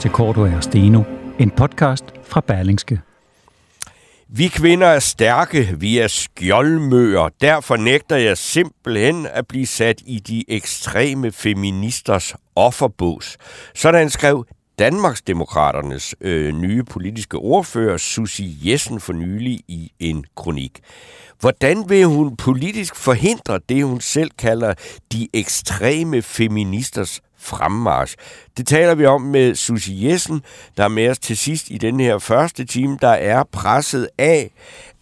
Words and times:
Til 0.00 0.10
Korto 0.10 0.40
og 0.40 0.62
Steno, 0.64 1.02
en 1.38 1.50
podcast 1.50 2.04
fra 2.24 2.40
Berlingske. 2.40 3.00
Vi 4.28 4.48
kvinder 4.48 4.86
er 4.86 4.98
stærke, 4.98 5.76
vi 5.78 5.98
er 5.98 6.06
skjoldmøer. 6.06 7.28
Derfor 7.40 7.76
nægter 7.76 8.16
jeg 8.16 8.38
simpelthen 8.38 9.26
at 9.26 9.46
blive 9.46 9.66
sat 9.66 10.02
i 10.06 10.18
de 10.18 10.44
ekstreme 10.48 11.32
feministers 11.32 12.34
offerbås. 12.56 13.36
Sådan 13.74 14.10
skrev 14.10 14.46
Danmarksdemokraternes 14.78 16.14
øh, 16.20 16.54
nye 16.54 16.84
politiske 16.84 17.36
ordfører, 17.36 17.96
Susi 17.96 18.56
Jessen, 18.62 19.00
for 19.00 19.12
nylig 19.12 19.60
i 19.68 19.92
en 19.98 20.24
kronik. 20.36 20.80
Hvordan 21.40 21.84
vil 21.88 22.04
hun 22.04 22.36
politisk 22.36 22.96
forhindre 22.96 23.60
det, 23.68 23.84
hun 23.84 24.00
selv 24.00 24.30
kalder 24.38 24.74
de 25.12 25.28
ekstreme 25.34 26.22
feministers 26.22 27.20
fremmarsch. 27.38 28.14
Det 28.56 28.66
taler 28.66 28.94
vi 28.94 29.06
om 29.06 29.20
med 29.20 29.54
Susie 29.54 30.10
Jessen, 30.10 30.42
der 30.76 30.84
er 30.84 30.88
med 30.88 31.08
os 31.08 31.18
til 31.18 31.36
sidst 31.36 31.70
i 31.70 31.78
den 31.78 32.00
her 32.00 32.18
første 32.18 32.64
time, 32.64 32.98
der 33.00 33.08
er 33.08 33.44
presset 33.52 34.08
af, 34.18 34.50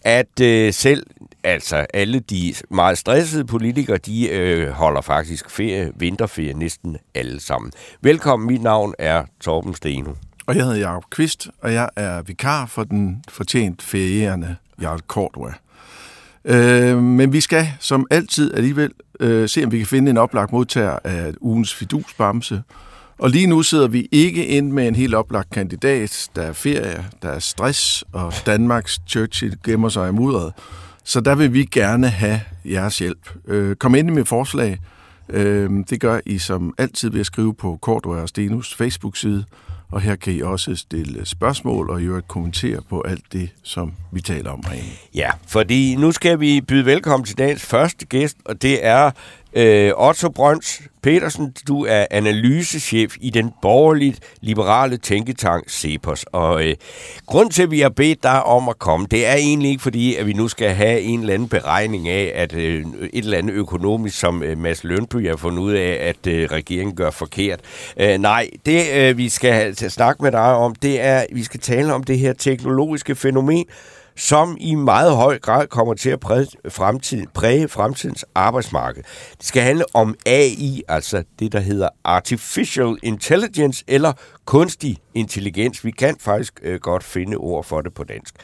at 0.01 0.41
øh, 0.41 0.73
selv 0.73 1.05
altså 1.43 1.85
alle 1.93 2.19
de 2.19 2.53
meget 2.69 2.97
stressede 2.97 3.45
politikere, 3.45 3.97
de 3.97 4.29
øh, 4.29 4.69
holder 4.69 5.01
faktisk 5.01 5.49
ferie, 5.49 5.91
vinterferie 5.95 6.53
næsten 6.53 6.97
alle 7.15 7.39
sammen. 7.39 7.71
Velkommen, 8.01 8.47
mit 8.47 8.61
navn 8.61 8.93
er 8.99 9.23
Torben 9.41 9.75
Steno. 9.75 10.11
Og 10.47 10.55
jeg 10.55 10.63
hedder 10.63 10.79
Jacob 10.79 11.03
Kvist, 11.09 11.47
og 11.61 11.73
jeg 11.73 11.89
er 11.95 12.21
vikar 12.21 12.65
for 12.65 12.83
den 12.83 13.23
fortjent 13.29 13.81
ferierende 13.81 14.55
Jarl 14.81 14.99
Cordua. 15.07 15.53
Øh, 16.47 17.03
men 17.03 17.33
vi 17.33 17.41
skal 17.41 17.67
som 17.79 18.07
altid 18.11 18.53
alligevel 18.53 18.91
øh, 19.19 19.49
se, 19.49 19.63
om 19.65 19.71
vi 19.71 19.77
kan 19.77 19.87
finde 19.87 20.09
en 20.09 20.17
oplagt 20.17 20.51
modtager 20.51 20.99
af 21.03 21.33
ugens 21.41 21.73
fidusbamse. 21.73 22.61
Og 23.19 23.29
lige 23.29 23.47
nu 23.47 23.63
sidder 23.63 23.87
vi 23.87 24.07
ikke 24.11 24.45
ind 24.45 24.71
med 24.71 24.87
en 24.87 24.95
helt 24.95 25.15
oplagt 25.15 25.49
kandidat. 25.49 26.29
Der 26.35 26.41
er 26.41 26.53
ferie, 26.53 27.05
der 27.21 27.29
er 27.29 27.39
stress, 27.39 28.03
og 28.13 28.33
Danmarks 28.45 28.99
Churchill 29.07 29.57
gemmer 29.65 29.89
sig 29.89 30.09
i 30.09 30.11
mudderet. 30.11 30.53
Så 31.03 31.21
der 31.21 31.35
vil 31.35 31.53
vi 31.53 31.65
gerne 31.65 32.09
have 32.09 32.41
jeres 32.65 32.99
hjælp. 32.99 33.29
Øh, 33.47 33.75
kom 33.75 33.95
ind 33.95 34.09
med 34.09 34.25
forslag. 34.25 34.77
Øh, 35.29 35.69
det 35.89 36.01
gør 36.01 36.19
I 36.25 36.37
som 36.37 36.73
altid 36.77 37.09
ved 37.09 37.19
at 37.19 37.25
skrive 37.25 37.53
på 37.53 37.79
Cordua 37.81 38.21
og 38.21 38.29
Stenus 38.29 38.75
Facebook-side. 38.75 39.43
Og 39.91 40.01
her 40.01 40.15
kan 40.15 40.33
I 40.33 40.41
også 40.41 40.75
stille 40.75 41.25
spørgsmål 41.25 41.89
og 41.89 42.01
i 42.01 42.05
øvrigt 42.05 42.27
kommentere 42.27 42.81
på 42.89 43.01
alt 43.01 43.33
det, 43.33 43.49
som 43.63 43.93
vi 44.11 44.21
taler 44.21 44.51
om 44.51 44.63
herinde. 44.67 44.89
Ja, 45.15 45.31
fordi 45.47 45.95
nu 45.95 46.11
skal 46.11 46.39
vi 46.39 46.61
byde 46.61 46.85
velkommen 46.85 47.25
til 47.25 47.37
dagens 47.37 47.65
første 47.65 48.05
gæst, 48.05 48.37
og 48.45 48.61
det 48.61 48.85
er 48.85 49.11
øh, 49.57 49.91
Otto 49.97 50.29
Brøns 50.29 50.81
Petersen. 51.03 51.53
Du 51.67 51.85
er 51.85 52.05
analysechef 52.11 53.15
i 53.21 53.29
den 53.29 53.51
borgerligt 53.61 54.19
liberale 54.41 54.97
tænketank 54.97 55.69
CEPOS. 55.69 56.25
Og 56.31 56.63
øh, 56.63 56.75
grund 57.25 57.51
til, 57.51 57.63
at 57.63 57.71
vi 57.71 57.79
har 57.79 57.89
bedt 57.89 58.23
dig 58.23 58.43
om 58.43 58.69
at 58.69 58.79
komme, 58.79 59.07
det 59.11 59.27
er 59.27 59.35
egentlig 59.35 59.69
ikke 59.69 59.83
fordi, 59.83 60.15
at 60.15 60.25
vi 60.25 60.33
nu 60.33 60.47
skal 60.47 60.69
have 60.69 61.01
en 61.01 61.19
eller 61.19 61.33
anden 61.33 61.49
beregning 61.49 62.09
af, 62.09 62.31
at 62.35 62.53
øh, 62.53 62.85
et 63.13 63.23
eller 63.23 63.37
andet 63.37 63.53
økonomisk, 63.53 64.19
som 64.19 64.43
øh, 64.43 64.57
Mads 64.57 64.83
Lønby 64.83 65.29
har 65.29 65.35
fundet 65.35 65.59
ud 65.59 65.73
af, 65.73 65.97
at 66.01 66.27
øh, 66.27 66.49
regeringen 66.51 66.95
gør 66.95 67.09
forkert. 67.09 67.59
Øh, 67.99 68.17
nej, 68.17 68.49
det 68.65 68.83
øh, 68.93 69.17
vi 69.17 69.29
skal 69.29 69.53
have, 69.53 69.75
snakke 69.75 70.23
med 70.23 70.31
dig 70.31 70.55
om, 70.55 70.75
det 70.75 71.01
er, 71.01 71.19
at 71.19 71.27
vi 71.31 71.43
skal 71.43 71.59
tale 71.59 71.93
om 71.93 72.03
det 72.03 72.19
her 72.19 72.33
teknologiske 72.33 73.15
fænomen, 73.15 73.65
som 74.17 74.57
i 74.59 74.75
meget 74.75 75.15
høj 75.15 75.39
grad 75.39 75.67
kommer 75.67 75.93
til 75.93 76.09
at 76.09 76.19
præge, 76.19 76.47
fremtid, 76.69 77.25
præge 77.33 77.67
fremtidens 77.67 78.25
arbejdsmarked. 78.35 79.03
Det 79.37 79.45
skal 79.45 79.61
handle 79.61 79.85
om 79.93 80.15
AI, 80.25 80.83
altså 80.87 81.23
det, 81.39 81.51
der 81.51 81.59
hedder 81.59 81.89
Artificial 82.03 82.97
Intelligence, 83.03 83.83
eller 83.87 84.13
kunstig 84.45 84.97
intelligens. 85.13 85.85
Vi 85.85 85.91
kan 85.91 86.15
faktisk 86.19 86.59
øh, 86.63 86.79
godt 86.79 87.03
finde 87.03 87.37
ord 87.37 87.63
for 87.63 87.81
det 87.81 87.93
på 87.93 88.03
dansk. 88.03 88.35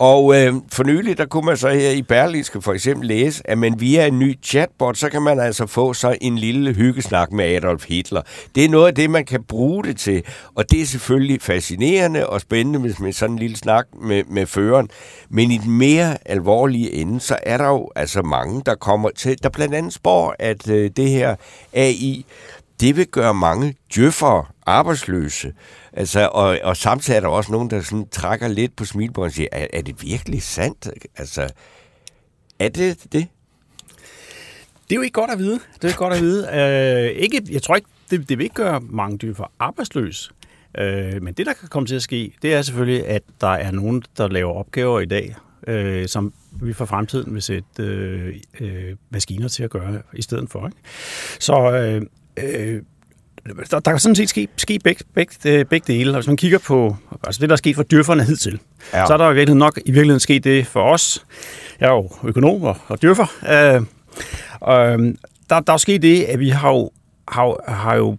Og 0.00 0.36
øh, 0.36 0.54
for 0.72 0.84
nylig, 0.84 1.18
der 1.18 1.26
kunne 1.26 1.46
man 1.46 1.56
så 1.56 1.68
her 1.68 1.90
i 1.90 2.02
Berlingske 2.02 2.62
for 2.62 2.72
eksempel 2.72 3.08
læse, 3.08 3.50
at 3.50 3.58
man 3.58 3.80
via 3.80 4.06
en 4.06 4.18
ny 4.18 4.38
chatbot, 4.42 4.96
så 4.96 5.08
kan 5.08 5.22
man 5.22 5.40
altså 5.40 5.66
få 5.66 5.94
så 5.94 6.16
en 6.20 6.38
lille 6.38 6.74
hyggesnak 6.74 7.32
med 7.32 7.44
Adolf 7.44 7.88
Hitler. 7.88 8.22
Det 8.54 8.64
er 8.64 8.68
noget 8.68 8.86
af 8.86 8.94
det, 8.94 9.10
man 9.10 9.24
kan 9.24 9.42
bruge 9.42 9.84
det 9.84 9.96
til, 9.96 10.22
og 10.54 10.70
det 10.70 10.80
er 10.80 10.86
selvfølgelig 10.86 11.42
fascinerende 11.42 12.26
og 12.26 12.40
spændende 12.40 12.78
med, 12.78 12.94
med 13.00 13.12
sådan 13.12 13.32
en 13.32 13.38
lille 13.38 13.56
snak 13.56 13.86
med, 14.02 14.24
med 14.24 14.46
føreren. 14.46 14.88
Men 15.28 15.50
i 15.50 15.58
den 15.58 15.78
mere 15.78 16.18
alvorlige 16.26 16.92
ende, 16.92 17.20
så 17.20 17.36
er 17.42 17.56
der 17.56 17.68
jo 17.68 17.90
altså 17.96 18.22
mange, 18.22 18.62
der 18.66 18.74
kommer 18.74 19.10
til, 19.16 19.42
der 19.42 19.48
blandt 19.48 19.74
andet 19.74 19.92
spår, 19.92 20.34
at 20.38 20.68
øh, 20.68 20.90
det 20.96 21.08
her 21.08 21.36
AI, 21.72 22.24
det 22.80 22.96
vil 22.96 23.06
gøre 23.06 23.34
mange 23.34 23.74
djøffere 23.94 24.44
arbejdsløse. 24.66 25.52
Altså, 25.92 26.28
og, 26.32 26.58
og 26.62 26.76
samtidig 26.76 27.16
er 27.16 27.20
der 27.20 27.28
også 27.28 27.52
nogen, 27.52 27.70
der 27.70 27.80
sådan 27.80 28.08
trækker 28.08 28.48
lidt 28.48 28.76
på 28.76 28.84
smilbåndet 28.84 29.30
og 29.30 29.34
siger, 29.34 29.48
er, 29.52 29.66
er 29.72 29.82
det 29.82 30.02
virkelig 30.02 30.42
sandt? 30.42 30.90
Altså, 31.16 31.48
er 32.58 32.68
det 32.68 33.02
det? 33.12 33.26
Det 34.90 34.96
er 34.96 34.96
jo 34.96 35.02
ikke 35.02 35.14
godt 35.14 35.30
at 35.30 35.38
vide. 35.38 35.60
Det 35.74 35.84
er 35.84 35.88
ikke 35.88 35.98
godt 35.98 36.14
at 36.14 36.20
vide. 36.20 36.48
Øh, 36.54 37.22
ikke, 37.22 37.42
jeg 37.50 37.62
tror 37.62 37.76
ikke, 37.76 37.88
det, 38.10 38.28
det 38.28 38.38
vil 38.38 38.44
ikke 38.44 38.54
gøre 38.54 38.80
mange 38.80 39.18
dyr 39.18 39.34
for 39.34 39.52
arbejdsløs. 39.58 40.32
Øh, 40.78 41.22
men 41.22 41.34
det, 41.34 41.46
der 41.46 41.52
kan 41.52 41.68
komme 41.68 41.86
til 41.86 41.94
at 41.94 42.02
ske, 42.02 42.32
det 42.42 42.54
er 42.54 42.62
selvfølgelig, 42.62 43.06
at 43.06 43.22
der 43.40 43.48
er 43.48 43.70
nogen, 43.70 44.02
der 44.16 44.28
laver 44.28 44.52
opgaver 44.52 45.00
i 45.00 45.06
dag, 45.06 45.34
øh, 45.66 46.08
som 46.08 46.32
vi 46.52 46.72
for 46.72 46.84
fremtiden 46.84 47.34
vil 47.34 47.42
sætte 47.42 47.82
øh, 47.82 48.36
øh, 48.60 48.96
maskiner 49.10 49.48
til 49.48 49.62
at 49.62 49.70
gøre 49.70 50.02
i 50.14 50.22
stedet 50.22 50.50
for. 50.50 50.66
Ikke? 50.66 50.78
Så 51.40 51.72
øh, 51.72 52.02
øh, 52.36 52.82
der, 53.70 53.80
der 53.80 53.90
kan 53.90 53.98
sådan 53.98 54.14
set 54.14 54.28
ske, 54.28 54.48
ske 54.56 54.78
begge, 54.84 55.04
begge, 55.14 55.64
begge 55.64 55.92
dele. 55.92 56.14
Hvis 56.14 56.26
man 56.26 56.36
kigger 56.36 56.58
på 56.58 56.96
altså 57.24 57.40
det, 57.40 57.48
der 57.48 57.54
er 57.54 57.56
sket 57.56 57.76
for 57.76 57.82
dyrferne 57.82 58.24
hidtil, 58.24 58.60
ja. 58.92 59.06
så 59.06 59.12
er 59.12 59.16
der 59.16 59.30
i 59.30 59.34
virkeligheden 59.34 59.58
nok 59.58 59.78
i 59.78 59.90
virkeligheden 59.90 60.20
sket 60.20 60.44
det 60.44 60.66
for 60.66 60.82
os. 60.82 61.26
Jeg 61.80 61.88
er 61.88 61.92
jo 61.92 62.10
økonom 62.24 62.62
og, 62.62 62.76
og 62.88 63.02
dyrfer. 63.02 63.26
Øh, 63.48 63.82
og, 64.60 64.98
der, 65.50 65.60
der 65.60 65.72
er 65.72 65.76
sket 65.76 66.02
det, 66.02 66.22
at 66.22 66.38
vi 66.38 66.48
har 66.48 66.70
jo, 66.70 66.90
har, 67.28 67.70
har 67.72 67.96
jo 67.96 68.16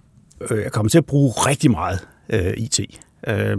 øh, 0.50 0.70
kommet 0.70 0.92
til 0.92 0.98
at 0.98 1.06
bruge 1.06 1.32
rigtig 1.32 1.72
meget 1.72 2.00
øh, 2.30 2.54
IT. 2.58 2.80
Øh, 3.28 3.58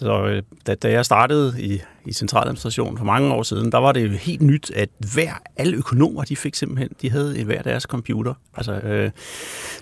så 0.00 0.26
øh, 0.26 0.42
da, 0.66 0.74
da 0.74 0.90
jeg 0.90 1.04
startede 1.04 1.62
i, 1.62 1.80
i 2.06 2.12
centraladministrationen 2.12 2.98
for 2.98 3.04
mange 3.04 3.34
år 3.34 3.42
siden, 3.42 3.72
der 3.72 3.78
var 3.78 3.92
det 3.92 4.04
jo 4.04 4.08
helt 4.08 4.42
nyt, 4.42 4.70
at 4.76 4.88
hver, 5.14 5.32
alle 5.56 5.76
økonomer, 5.76 6.22
de 6.22 6.36
fik 6.36 6.54
simpelthen, 6.54 6.90
de 7.02 7.10
havde 7.10 7.44
hver 7.44 7.62
deres 7.62 7.82
computer. 7.82 8.34
Altså, 8.56 8.72
øh, 8.72 9.10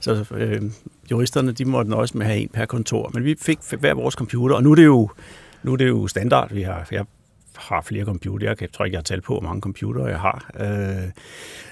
så 0.00 0.24
øh, 0.30 0.62
juristerne, 1.10 1.52
de 1.52 1.64
måtte 1.64 1.90
nøjes 1.90 2.14
med 2.14 2.26
at 2.26 2.32
have 2.32 2.42
en 2.42 2.48
per 2.48 2.66
kontor, 2.66 3.10
men 3.14 3.24
vi 3.24 3.36
fik 3.40 3.58
hver 3.80 3.94
vores 3.94 4.14
computer, 4.14 4.56
og 4.56 4.62
nu 4.62 4.70
er 4.70 4.74
det 4.74 4.84
jo, 4.84 5.10
nu 5.62 5.72
er 5.72 5.76
det 5.76 5.88
jo 5.88 6.06
standard. 6.06 6.52
Vi 6.52 6.62
har, 6.62 6.88
jeg 6.90 7.04
har 7.56 7.82
flere 7.82 8.04
computere. 8.04 8.56
Jeg 8.60 8.72
tror 8.72 8.84
ikke, 8.84 8.94
jeg 8.94 8.98
har 8.98 9.02
talt 9.02 9.24
på, 9.24 9.32
hvor 9.34 9.42
mange 9.42 9.60
computere 9.60 10.06
jeg 10.06 10.20
har, 10.20 10.50
øh, 10.60 11.10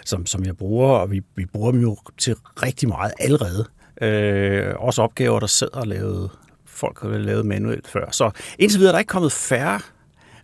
som, 0.05 0.27
som 0.27 0.45
jeg 0.45 0.56
bruger, 0.56 0.89
og 0.89 1.11
vi, 1.11 1.23
vi 1.37 1.47
bruger 1.47 1.73
dem 1.73 1.81
jo 1.81 1.97
til 2.19 2.37
rigtig 2.62 2.89
meget 2.89 3.12
allerede. 3.21 3.65
Øh, 4.03 4.75
også 4.79 5.03
opgaver, 5.03 5.41
der 5.41 5.47
sidder 5.47 5.79
og 5.79 5.87
lavet 5.87 6.31
folk 6.76 7.02
har 7.02 7.08
lavet 7.08 7.46
manuelt 7.46 7.88
før. 7.88 8.11
Så 8.11 8.31
indtil 8.58 8.78
videre 8.78 8.90
er 8.90 8.93
der 8.93 8.99
ikke 8.99 9.08
kommet 9.08 9.32
færre 9.32 9.81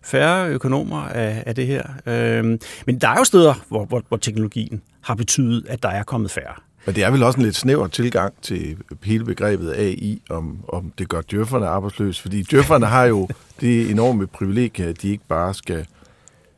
færre 0.03 0.49
økonomer 0.49 1.01
af, 1.01 1.43
af 1.45 1.55
det 1.55 1.67
her. 1.67 1.83
Øhm, 2.05 2.59
men 2.85 2.99
der 2.99 3.07
er 3.07 3.17
jo 3.17 3.23
steder, 3.23 3.53
hvor, 3.67 3.85
hvor, 3.85 4.03
hvor 4.07 4.17
teknologien 4.17 4.81
har 5.01 5.15
betydet, 5.15 5.65
at 5.69 5.83
der 5.83 5.89
er 5.89 6.03
kommet 6.03 6.31
færre. 6.31 6.53
Men 6.85 6.95
det 6.95 7.03
er 7.03 7.11
vel 7.11 7.23
også 7.23 7.37
en 7.39 7.45
lidt 7.45 7.55
snæver 7.55 7.87
tilgang 7.87 8.33
til 8.41 8.77
hele 9.03 9.25
begrebet 9.25 9.73
AI, 9.73 10.21
om, 10.29 10.57
om 10.67 10.91
det 10.97 11.09
gør 11.09 11.21
djøfferne 11.21 11.67
arbejdsløse. 11.67 12.21
Fordi 12.21 12.41
djøfferne 12.41 12.85
har 12.85 13.05
jo 13.05 13.27
det 13.61 13.91
enorme 13.91 14.27
privilegie, 14.27 14.85
at 14.85 15.01
de 15.01 15.09
ikke 15.09 15.23
bare 15.27 15.53
skal 15.53 15.85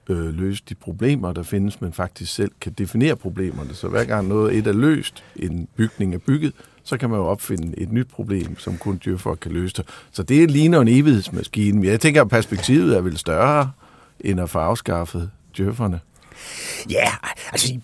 øh, 0.10 0.34
løse 0.34 0.64
de 0.70 0.76
problemer, 0.76 1.34
der 1.34 1.44
findes, 1.44 1.82
men 1.82 1.94
faktisk 1.94 2.34
selv 2.36 2.52
kan 2.62 2.72
definere 2.72 3.16
problemerne. 3.16 3.74
Så 3.74 3.88
hver 3.88 4.06
gang 4.06 4.28
noget 4.28 4.56
et 4.56 4.68
er 4.68 4.74
løst, 4.74 5.24
en 5.36 5.68
bygning 5.76 6.14
er 6.14 6.18
bygget, 6.18 6.54
så 6.86 6.98
kan 6.98 7.10
man 7.10 7.20
jo 7.20 7.26
opfinde 7.26 7.80
et 7.80 7.92
nyt 7.92 8.08
problem, 8.08 8.60
som 8.60 8.78
kun 8.78 9.02
dyrfolk 9.06 9.40
kan 9.40 9.52
løse 9.52 9.76
det. 9.78 9.86
Så 10.12 10.24
det 10.24 10.52
ligner 10.52 10.82
en 10.82 10.88
evighedsmaskine. 10.88 11.80
Men 11.80 11.90
jeg 11.90 12.00
tænker, 12.00 12.22
at 12.22 12.30
perspektivet 12.30 12.98
er 12.98 13.02
vel 13.02 13.18
større, 13.18 13.72
end 14.20 14.42
at 14.42 14.50
få 14.50 14.60
afskaffet 14.60 15.32
djøfferne. 15.58 16.00
Ja, 16.90 17.08
altså 17.52 17.80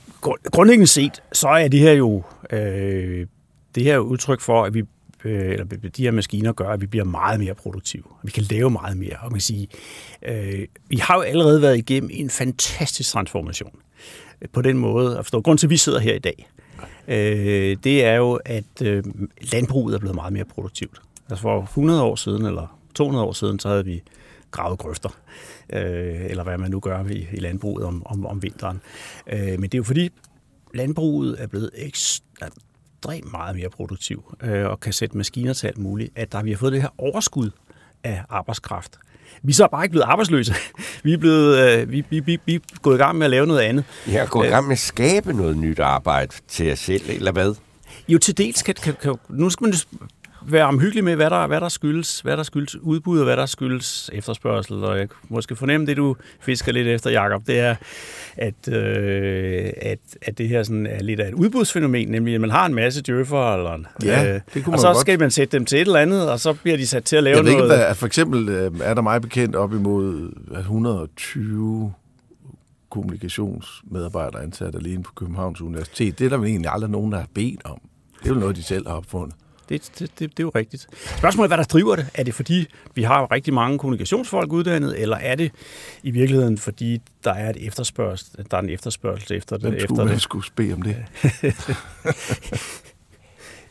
grundlæggende 0.51 0.87
set, 0.87 1.23
så 1.33 1.47
er 1.47 1.67
det 1.67 1.79
her 1.79 1.91
jo 1.91 2.23
øh, 2.51 3.27
det 3.75 3.83
her 3.83 3.97
udtryk 3.97 4.41
for, 4.41 4.63
at 4.63 4.73
vi 4.73 4.83
øh, 5.25 5.51
eller 5.51 5.65
de 5.65 6.03
her 6.03 6.11
maskiner 6.11 6.53
gør, 6.53 6.69
at 6.69 6.81
vi 6.81 6.85
bliver 6.85 7.05
meget 7.05 7.39
mere 7.39 7.53
produktive. 7.53 8.03
Vi 8.23 8.31
kan 8.31 8.43
lave 8.43 8.69
meget 8.69 8.97
mere. 8.97 9.15
Og 9.21 9.23
man 9.23 9.31
kan 9.31 9.41
sige, 9.41 9.67
øh, 10.25 10.67
vi 10.87 10.97
har 10.97 11.15
jo 11.15 11.21
allerede 11.21 11.61
været 11.61 11.77
igennem 11.77 12.09
en 12.13 12.29
fantastisk 12.29 13.11
transformation. 13.11 13.71
På 14.53 14.61
den 14.61 14.77
måde 14.77 15.17
at 15.17 15.25
forstå. 15.25 15.41
Grunden 15.41 15.57
til, 15.57 15.67
at 15.67 15.69
vi 15.69 15.77
sidder 15.77 15.99
her 15.99 16.15
i 16.15 16.19
dag, 16.19 16.49
øh, 17.07 17.77
det 17.83 18.05
er 18.05 18.15
jo, 18.15 18.39
at 18.45 18.81
øh, 18.83 19.03
landbruget 19.53 19.95
er 19.95 19.99
blevet 19.99 20.15
meget 20.15 20.33
mere 20.33 20.45
produktivt. 20.45 21.01
Altså 21.29 21.41
for 21.41 21.61
100 21.61 22.03
år 22.03 22.15
siden, 22.15 22.45
eller 22.45 22.79
200 22.95 23.25
år 23.25 23.33
siden, 23.33 23.59
så 23.59 23.69
havde 23.69 23.85
vi 23.85 24.01
gravet 24.51 24.79
grøfter, 24.79 25.09
øh, 25.73 26.25
eller 26.25 26.43
hvad 26.43 26.57
man 26.57 26.71
nu 26.71 26.79
gør 26.79 27.05
i, 27.05 27.27
i 27.33 27.39
landbruget 27.39 27.85
om, 27.85 28.03
om, 28.05 28.25
om 28.25 28.43
vinteren. 28.43 28.81
Øh, 29.27 29.39
men 29.39 29.63
det 29.63 29.73
er 29.73 29.77
jo 29.77 29.83
fordi, 29.83 30.09
landbruget 30.73 31.35
er 31.39 31.47
blevet 31.47 31.69
ekstremt 31.73 33.31
meget 33.31 33.55
mere 33.55 33.69
produktiv, 33.69 34.35
øh, 34.43 34.67
og 34.67 34.79
kan 34.79 34.93
sætte 34.93 35.17
maskiner 35.17 35.53
til 35.53 35.67
alt 35.67 35.77
muligt, 35.77 36.11
at 36.15 36.31
der, 36.31 36.43
vi 36.43 36.51
har 36.51 36.57
fået 36.57 36.73
det 36.73 36.81
her 36.81 36.89
overskud 36.97 37.49
af 38.03 38.23
arbejdskraft. 38.29 38.99
Vi 39.43 39.51
er 39.51 39.55
så 39.55 39.67
bare 39.71 39.83
ikke 39.83 39.91
blevet 39.91 40.05
arbejdsløse. 40.05 40.55
Vi 41.03 41.13
er, 41.13 41.17
blevet, 41.17 41.57
øh, 41.57 41.91
vi, 41.91 42.03
vi, 42.09 42.19
vi, 42.19 42.39
vi 42.45 42.55
er 42.55 42.59
gået 42.81 42.95
i 42.95 42.97
gang 42.97 43.17
med 43.17 43.25
at 43.25 43.31
lave 43.31 43.47
noget 43.47 43.59
andet. 43.59 43.83
Har 44.05 44.25
gået 44.25 44.47
i 44.47 44.49
gang 44.49 44.67
med 44.67 44.71
at 44.71 44.79
skabe 44.79 45.33
noget 45.33 45.57
nyt 45.57 45.79
arbejde 45.79 46.31
til 46.47 46.71
os 46.71 46.79
selv, 46.79 47.01
eller 47.07 47.31
hvad? 47.31 47.55
Jo, 48.07 48.17
til 48.17 48.37
dels 48.37 48.61
kan, 48.61 48.75
kan, 48.83 48.93
kan 49.01 49.15
nu 49.29 49.49
skal 49.49 49.65
man 49.65 49.73
være 50.45 50.65
omhyggelig 50.65 51.03
med, 51.03 51.15
hvad 51.15 51.29
der, 51.29 51.47
hvad 51.47 51.61
der 51.61 51.69
skyldes, 51.69 52.19
hvad 52.19 52.37
der 52.37 52.43
skyldes 52.43 52.75
udbud, 52.75 53.19
og 53.19 53.25
hvad 53.25 53.37
der 53.37 53.45
skyldes 53.45 54.09
efterspørgsel. 54.13 54.83
Og 54.83 54.97
jeg 54.99 55.07
måske 55.29 55.55
fornemme 55.55 55.87
det, 55.87 55.97
du 55.97 56.15
fisker 56.39 56.71
lidt 56.71 56.87
efter, 56.87 57.09
Jacob, 57.09 57.47
det 57.47 57.59
er, 57.59 57.75
at, 58.37 58.73
øh, 58.73 59.69
at, 59.81 59.99
at 60.21 60.37
det 60.37 60.49
her 60.49 60.63
sådan 60.63 60.85
er 60.85 61.03
lidt 61.03 61.19
af 61.19 61.27
et 61.27 61.33
udbudsfænomen, 61.33 62.07
nemlig 62.07 62.35
at 62.35 62.41
man 62.41 62.49
har 62.49 62.65
en 62.65 62.75
masse 62.75 63.01
djøffer, 63.01 63.55
eller, 63.55 63.79
ja, 64.03 64.33
øh, 64.33 64.41
det 64.53 64.63
kunne 64.63 64.75
og 64.75 64.79
så 64.79 64.87
godt. 64.87 64.97
skal 64.97 65.19
man 65.19 65.31
sætte 65.31 65.57
dem 65.57 65.65
til 65.65 65.77
et 65.77 65.81
eller 65.81 65.99
andet, 65.99 66.29
og 66.29 66.39
så 66.39 66.53
bliver 66.53 66.77
de 66.77 66.87
sat 66.87 67.03
til 67.03 67.15
at 67.15 67.23
lave 67.23 67.35
jeg 67.35 67.43
noget. 67.43 67.57
Jeg 67.57 67.63
ved 67.63 67.75
ikke, 67.75 67.85
hvad, 67.85 67.95
for 67.95 68.05
eksempel 68.05 68.49
øh, 68.49 68.71
er 68.83 68.93
der 68.93 69.01
meget 69.01 69.21
bekendt 69.21 69.55
op 69.55 69.73
imod 69.73 70.31
120 70.57 71.93
kommunikationsmedarbejdere 72.89 74.43
ansat 74.43 74.75
alene 74.75 75.03
på 75.03 75.11
Københavns 75.15 75.61
Universitet. 75.61 76.19
Det 76.19 76.25
er 76.25 76.29
der 76.29 76.37
vel 76.37 76.49
egentlig 76.49 76.71
aldrig 76.71 76.91
nogen, 76.91 77.11
der 77.11 77.17
har 77.17 77.27
bedt 77.33 77.65
om. 77.65 77.81
Det 78.23 78.29
er 78.29 78.33
jo 78.33 78.39
noget, 78.39 78.55
de 78.55 78.63
selv 78.63 78.87
har 78.87 78.95
opfundet. 78.95 79.35
Det, 79.71 79.91
det, 79.99 80.19
det, 80.19 80.19
det 80.19 80.39
er 80.39 80.43
jo 80.43 80.51
rigtigt. 80.55 80.87
Spørgsmålet 81.17 81.45
er, 81.45 81.55
hvad 81.55 81.57
der 81.57 81.63
driver 81.63 81.95
det. 81.95 82.07
Er 82.13 82.23
det 82.23 82.33
fordi, 82.33 82.67
vi 82.95 83.03
har 83.03 83.31
rigtig 83.31 83.53
mange 83.53 83.79
kommunikationsfolk 83.79 84.51
uddannet, 84.51 85.01
eller 85.01 85.17
er 85.17 85.35
det 85.35 85.51
i 86.03 86.11
virkeligheden, 86.11 86.57
fordi 86.57 87.01
der 87.23 87.33
er, 87.33 87.49
et 87.49 87.67
efterspørgsel, 87.67 88.45
der 88.51 88.57
er 88.57 88.61
en 88.61 88.69
efterspørgsel 88.69 89.37
efter 89.37 89.57
det? 89.57 89.69
Hvem 89.69 89.79
skulle, 89.79 90.01
efter 90.01 90.13
det? 90.13 90.21
skulle 90.21 90.45
bede 90.55 90.73
om 90.73 90.81
det? 90.81 90.95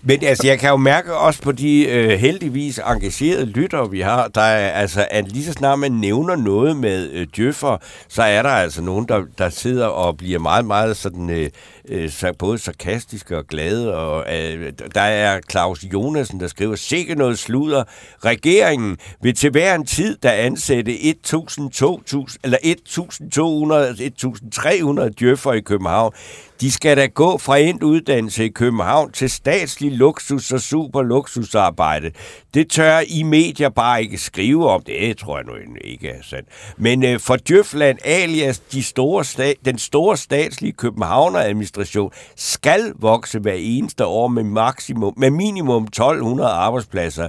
Men 0.02 0.24
altså, 0.24 0.46
jeg 0.46 0.58
kan 0.58 0.70
jo 0.70 0.76
mærke 0.76 1.14
også 1.14 1.42
på 1.42 1.52
de 1.52 1.88
øh, 1.88 2.10
heldigvis 2.10 2.78
engagerede 2.78 3.44
lyttere, 3.44 3.90
vi 3.90 4.00
har, 4.00 4.28
der 4.28 4.40
er 4.40 4.70
altså, 4.70 5.06
at 5.10 5.32
lige 5.32 5.44
så 5.44 5.52
snart 5.52 5.78
man 5.78 5.92
nævner 5.92 6.36
noget 6.36 6.76
med 6.76 7.10
øh, 7.10 7.26
djøffer, 7.36 7.76
så 8.08 8.22
er 8.22 8.42
der 8.42 8.50
altså 8.50 8.82
nogen, 8.82 9.08
der, 9.08 9.24
der 9.38 9.48
sidder 9.48 9.86
og 9.86 10.16
bliver 10.16 10.38
meget, 10.38 10.64
meget 10.64 10.96
sådan, 10.96 11.30
øh, 11.30 11.50
øh, 11.90 12.10
både 12.38 12.58
sarkastiske 12.58 13.36
og 13.36 13.46
glade. 13.46 13.96
Og, 13.96 14.36
øh, 14.36 14.72
der 14.94 15.00
er 15.00 15.40
Claus 15.50 15.84
Jonasen, 15.92 16.40
der 16.40 16.48
skriver, 16.48 16.76
sikke 16.76 17.14
noget 17.14 17.38
sludder. 17.38 17.84
Regeringen 18.24 18.98
vil 19.22 19.34
til 19.34 19.50
hver 19.50 19.74
en 19.74 19.86
tid, 19.86 20.16
der 20.22 20.32
ansætte 20.32 20.92
1.200 20.92 22.36
eller 22.44 22.58
1.200, 22.58 25.04
1.300 25.04 25.10
djøffer 25.18 25.52
i 25.52 25.60
København. 25.60 26.12
De 26.60 26.70
skal 26.70 26.96
da 26.96 27.06
gå 27.06 27.38
fra 27.38 27.56
endt 27.56 27.82
uddannelse 27.82 28.44
i 28.44 28.48
København 28.48 29.12
til 29.12 29.30
statslig 29.30 29.92
luksus 29.92 30.52
og 30.52 30.60
super 30.60 31.02
luksusarbejde. 31.02 32.10
Det 32.54 32.70
tør 32.70 33.00
I 33.08 33.22
medier 33.22 33.68
bare 33.68 34.02
ikke 34.02 34.18
skrive 34.18 34.70
om. 34.70 34.82
Det 34.82 35.18
tror 35.18 35.36
jeg 35.38 35.46
nu 35.46 35.52
ikke 35.80 36.08
er 36.08 36.22
sandt. 36.22 36.48
Men 36.76 37.04
øh, 37.04 37.20
for 37.20 37.36
Djøfland 37.36 37.98
alias 38.04 38.58
de 38.58 38.82
store 38.82 39.24
sta- 39.24 39.60
den 39.64 39.78
store 39.78 40.16
statslige 40.16 40.72
Københavner-administration 40.72 42.12
skal 42.36 42.92
vokse 42.98 43.38
hver 43.38 43.56
eneste 43.58 44.06
år 44.06 44.28
med, 44.28 44.44
maksimum, 44.44 45.14
med 45.16 45.30
minimum 45.30 45.84
1200 45.84 46.50
arbejdspladser. 46.50 47.28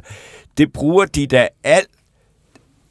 Det 0.57 0.73
bruger 0.73 1.05
de 1.05 1.27
da 1.27 1.47
alt 1.63 1.87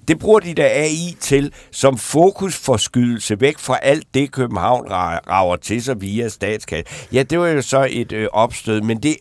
det 0.09 0.19
bruger 0.19 0.41
de 0.41 0.55
der 0.55 0.67
AI 0.67 1.17
til 1.21 1.53
som 1.71 1.99
fokusforskydelse 1.99 3.41
væk 3.41 3.59
fra 3.59 3.79
alt 3.82 4.15
det, 4.15 4.32
København 4.32 4.87
rager 4.91 5.56
til 5.56 5.82
sig 5.82 6.00
via 6.00 6.29
statskassen. 6.29 7.06
Ja, 7.12 7.23
det 7.23 7.38
var 7.41 7.49
jo 7.49 7.62
så 7.62 7.88
et 7.91 8.12
øh, 8.12 8.29
opstød, 8.32 8.81
men 8.81 9.03
det, 9.03 9.17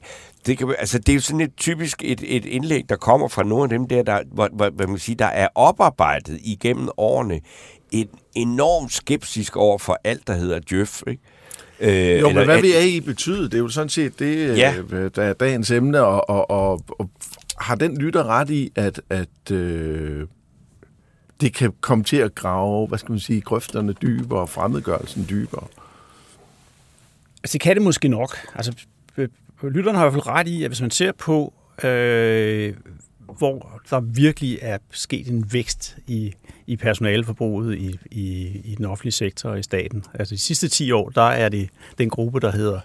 det, 0.50 0.58
kan, 0.58 0.76
altså, 0.80 1.00
det 1.00 1.10
er 1.10 1.14
jo 1.14 1.22
sådan 1.22 1.42
et 1.42 1.56
typisk 1.58 2.02
et, 2.06 2.24
et 2.26 2.46
indlæg, 2.46 2.84
der 2.90 2.96
kommer 2.96 3.28
fra 3.28 3.44
nogle 3.44 3.64
af 3.64 3.70
dem 3.70 3.88
der, 3.88 4.04
der 4.04 4.22
hvor, 4.32 4.50
hvor, 4.54 4.70
hvad 4.70 4.88
man 4.88 5.00
siger, 5.00 5.18
der 5.18 5.26
er 5.26 5.48
oparbejdet 5.56 6.40
igennem 6.44 6.90
årene 6.98 7.40
et 7.92 8.10
enormt 8.36 8.94
skeptisk 8.94 9.58
over 9.58 9.78
for 9.78 10.00
alt, 10.04 10.28
der 10.28 10.34
hedder 10.34 10.60
Djøf, 10.60 11.02
ikke? 11.08 11.22
Øh, 11.80 12.20
jo, 12.20 12.30
men 12.30 12.46
hvad 12.46 12.62
vil 12.62 12.74
AI 12.74 13.00
betyde? 13.00 13.44
Det 13.44 13.54
er 13.54 13.58
jo 13.58 13.68
sådan 13.68 13.90
set 13.90 14.20
det, 14.20 14.58
ja. 14.58 14.76
øh, 14.92 15.12
der 15.16 15.24
er 15.24 15.34
dagens 15.34 15.72
emne, 15.72 16.02
og, 16.02 16.30
og, 16.30 16.52
og, 16.52 16.82
og 16.90 17.10
har 17.58 17.76
den 17.76 17.98
lytter 17.98 18.24
ret 18.24 18.50
i, 18.50 18.72
at, 18.76 19.02
at 19.10 19.52
øh, 19.52 20.28
det 21.42 21.54
kan 21.54 21.74
komme 21.82 22.04
til 22.04 22.18
at 22.18 22.36
grave, 22.36 22.88
hvad 22.88 22.98
skal 22.98 23.12
man 23.12 23.20
sige, 23.20 23.42
grøfterne 23.42 23.94
dybere, 23.94 24.48
fremmedgørelsen 24.48 25.26
dybere? 25.30 25.68
Altså, 27.44 27.54
det 27.54 27.62
kan 27.62 27.76
det 27.76 27.84
måske 27.84 28.08
nok. 28.08 28.38
Altså, 28.56 28.74
lytterne 29.64 29.98
har 29.98 30.06
i 30.06 30.10
hvert 30.10 30.24
fald 30.24 30.28
ret 30.28 30.48
i, 30.48 30.64
at 30.64 30.70
hvis 30.70 30.82
man 30.82 30.92
ser 30.92 31.12
på, 31.12 31.54
øh, 31.84 32.74
hvor 33.38 33.82
der 33.90 34.00
virkelig 34.00 34.60
er 34.62 34.78
sket 34.92 35.28
en 35.28 35.54
vækst 35.54 35.98
i, 36.08 36.34
i 36.68 36.76
personaleforbruget 36.76 37.78
i, 37.78 38.00
i, 38.12 38.48
i 38.64 38.76
den 38.76 38.86
offentlige 38.86 39.12
sektor 39.12 39.50
og 39.50 39.60
i 39.60 39.64
staten. 39.64 40.04
Altså 40.14 40.36
de 40.36 40.40
sidste 40.40 40.68
10 40.68 40.92
år, 40.92 41.10
der 41.10 41.22
er 41.22 41.50
det 41.50 41.70
den 41.98 42.10
gruppe, 42.10 42.40
der 42.40 42.52
hedder 42.52 42.80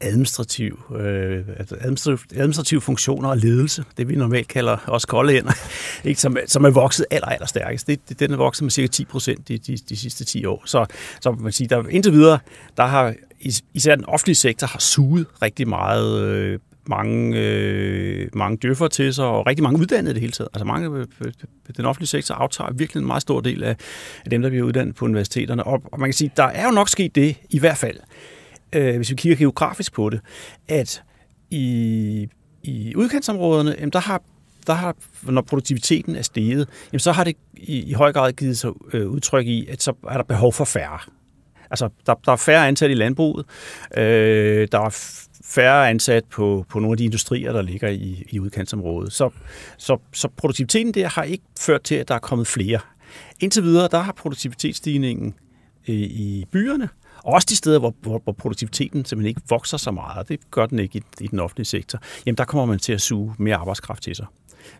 administrativ, 0.00 0.82
øh, 0.96 1.44
altså 1.56 1.76
administrativ, 1.80 2.18
administrativ 2.36 2.80
funktioner 2.80 3.28
og 3.28 3.36
ledelse, 3.36 3.84
det 3.96 4.08
vi 4.08 4.14
normalt 4.14 4.48
kalder 4.48 4.76
også 4.86 5.06
kolde 5.06 5.32
hænder, 5.32 5.52
ikke, 6.08 6.20
som, 6.20 6.36
som 6.46 6.64
er 6.64 6.70
vokset 6.70 7.06
aller, 7.10 7.26
aller 7.26 7.46
stærkest. 7.46 7.86
Det, 7.86 8.08
det, 8.08 8.20
den 8.20 8.32
er 8.32 8.36
vokset 8.36 8.62
med 8.62 8.70
cirka 8.70 8.86
10 8.86 9.04
procent 9.04 9.48
de, 9.48 9.58
de, 9.58 9.76
de 9.76 9.96
sidste 9.96 10.24
10 10.24 10.44
år. 10.44 10.62
Så, 10.66 10.86
så 11.20 11.30
man 11.30 11.52
sige, 11.52 11.68
der, 11.68 11.84
indtil 11.88 12.12
videre, 12.12 12.38
der 12.76 12.86
har 12.86 13.14
især 13.74 13.96
den 13.96 14.04
offentlige 14.04 14.36
sektor 14.36 14.66
har 14.66 14.78
suget 14.78 15.26
rigtig 15.42 15.68
meget 15.68 16.22
øh, 16.22 16.58
mange, 16.86 17.38
øh, 17.38 18.28
mange 18.34 18.56
døffer 18.56 18.88
til 18.88 19.14
sig, 19.14 19.24
og 19.24 19.46
rigtig 19.46 19.62
mange 19.62 19.80
uddannede 19.80 20.14
det 20.14 20.20
hele 20.20 20.32
taget. 20.32 20.48
Altså 20.54 20.64
mange, 20.64 20.88
øh, 20.88 20.98
øh, 21.00 21.06
øh, 21.26 21.32
den 21.76 21.84
offentlige 21.84 22.08
sektor 22.08 22.34
aftager 22.34 22.72
virkelig 22.72 23.00
en 23.00 23.06
meget 23.06 23.22
stor 23.22 23.40
del 23.40 23.62
af, 23.62 23.76
af 24.24 24.30
dem, 24.30 24.42
der 24.42 24.48
bliver 24.48 24.64
uddannet 24.64 24.94
på 24.94 25.04
universiteterne. 25.04 25.64
Og, 25.64 25.82
og 25.92 26.00
man 26.00 26.08
kan 26.08 26.14
sige, 26.14 26.30
der 26.36 26.44
er 26.44 26.64
jo 26.64 26.70
nok 26.70 26.88
sket 26.88 27.14
det, 27.14 27.36
i 27.50 27.58
hvert 27.58 27.76
fald, 27.76 27.96
øh, 28.72 28.96
hvis 28.96 29.10
vi 29.10 29.16
kigger 29.16 29.36
geografisk 29.36 29.92
på 29.92 30.10
det, 30.10 30.20
at 30.68 31.02
i, 31.50 32.28
i 32.62 32.96
udkantsområderne, 32.96 33.74
jamen 33.78 33.90
der 33.90 34.00
har 34.00 34.22
der 34.66 34.72
har, 34.72 34.96
når 35.22 35.42
produktiviteten 35.42 36.16
er 36.16 36.22
steget, 36.22 36.68
jamen 36.92 37.00
så 37.00 37.12
har 37.12 37.24
det 37.24 37.36
i, 37.56 37.82
i 37.82 37.92
høj 37.92 38.12
grad 38.12 38.32
givet 38.32 38.58
sig 38.58 38.70
øh, 38.92 39.08
udtryk 39.08 39.46
i, 39.46 39.66
at 39.66 39.82
så 39.82 39.92
er 40.08 40.16
der 40.16 40.22
behov 40.22 40.52
for 40.52 40.64
færre. 40.64 40.98
Altså, 41.70 41.88
der, 42.06 42.14
der 42.24 42.32
er 42.32 42.36
færre 42.36 42.68
ansat 42.68 42.90
i 42.90 42.94
landbruget, 42.94 43.46
øh, 43.96 44.68
der 44.72 44.80
er 44.80 45.20
færre 45.44 45.90
ansat 45.90 46.24
på, 46.24 46.66
på 46.68 46.78
nogle 46.78 46.92
af 46.92 46.96
de 46.96 47.04
industrier, 47.04 47.52
der 47.52 47.62
ligger 47.62 47.88
i, 47.88 48.24
i 48.30 48.40
udkantsområdet. 48.40 49.12
Så, 49.12 49.30
så, 49.78 49.98
så 50.12 50.28
produktiviteten 50.36 50.94
der 50.94 51.08
har 51.08 51.22
ikke 51.22 51.44
ført 51.60 51.82
til, 51.82 51.94
at 51.94 52.08
der 52.08 52.14
er 52.14 52.18
kommet 52.18 52.46
flere. 52.46 52.80
Indtil 53.40 53.62
videre, 53.62 53.88
der 53.90 53.98
har 54.00 54.12
produktivitetsstigningen 54.12 55.34
i, 55.86 55.94
i 56.04 56.44
byerne, 56.52 56.88
og 57.24 57.32
også 57.32 57.46
de 57.50 57.56
steder, 57.56 57.78
hvor, 57.78 57.94
hvor, 58.00 58.20
hvor 58.24 58.32
produktiviteten 58.32 59.04
simpelthen 59.04 59.28
ikke 59.28 59.40
vokser 59.48 59.76
så 59.76 59.90
meget, 59.90 60.28
det 60.28 60.40
gør 60.50 60.66
den 60.66 60.78
ikke 60.78 60.98
i, 60.98 61.24
i 61.24 61.26
den 61.26 61.40
offentlige 61.40 61.66
sektor, 61.66 61.98
jamen 62.26 62.36
der 62.36 62.44
kommer 62.44 62.66
man 62.66 62.78
til 62.78 62.92
at 62.92 63.00
suge 63.00 63.34
mere 63.38 63.56
arbejdskraft 63.56 64.02
til 64.02 64.16
sig. 64.16 64.26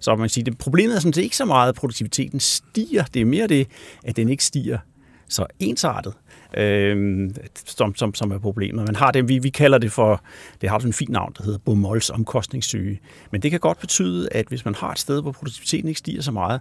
Så 0.01 0.11
man 0.17 0.25
kan 0.25 0.29
sige, 0.29 0.45
at 0.47 0.59
problemet 0.59 0.97
er 0.97 1.01
sådan 1.01 1.13
set 1.13 1.23
ikke 1.23 1.37
så 1.37 1.45
meget, 1.45 1.69
at 1.69 1.75
produktiviteten 1.75 2.41
stiger. 2.41 3.05
Det 3.15 3.23
er 3.23 3.27
mere 3.27 3.47
det, 3.47 3.69
at 4.05 4.17
den 4.17 4.29
ikke 4.29 4.45
stiger 4.45 4.79
så 5.31 5.47
ensartet, 5.59 6.13
øh, 6.57 7.31
som, 7.67 7.95
som, 7.95 8.15
som 8.15 8.31
er 8.31 8.39
problemet. 8.39 8.87
Man 8.87 8.97
har 8.97 9.11
det, 9.11 9.29
vi, 9.29 9.39
vi 9.39 9.49
kalder 9.51 9.79
det 9.79 9.93
for, 9.93 10.23
det 10.61 10.69
har 10.69 10.79
sådan 10.79 10.89
en 10.89 10.93
fin 10.93 11.11
navn, 11.11 11.35
der 11.39 11.45
hedder 11.45 11.59
Bomols 11.59 12.11
omkostningssyge. 12.11 13.01
Men 13.31 13.43
det 13.43 13.51
kan 13.51 13.61
godt 13.61 13.81
betyde, 13.81 14.29
at 14.33 14.47
hvis 14.49 14.65
man 14.65 14.75
har 14.75 14.93
et 14.93 14.99
sted, 14.99 15.23
hvor 15.23 15.33
produktiviteten 15.33 15.89
ikke 15.89 15.99
stiger 15.99 16.23
så 16.23 16.33
meget, 16.33 16.61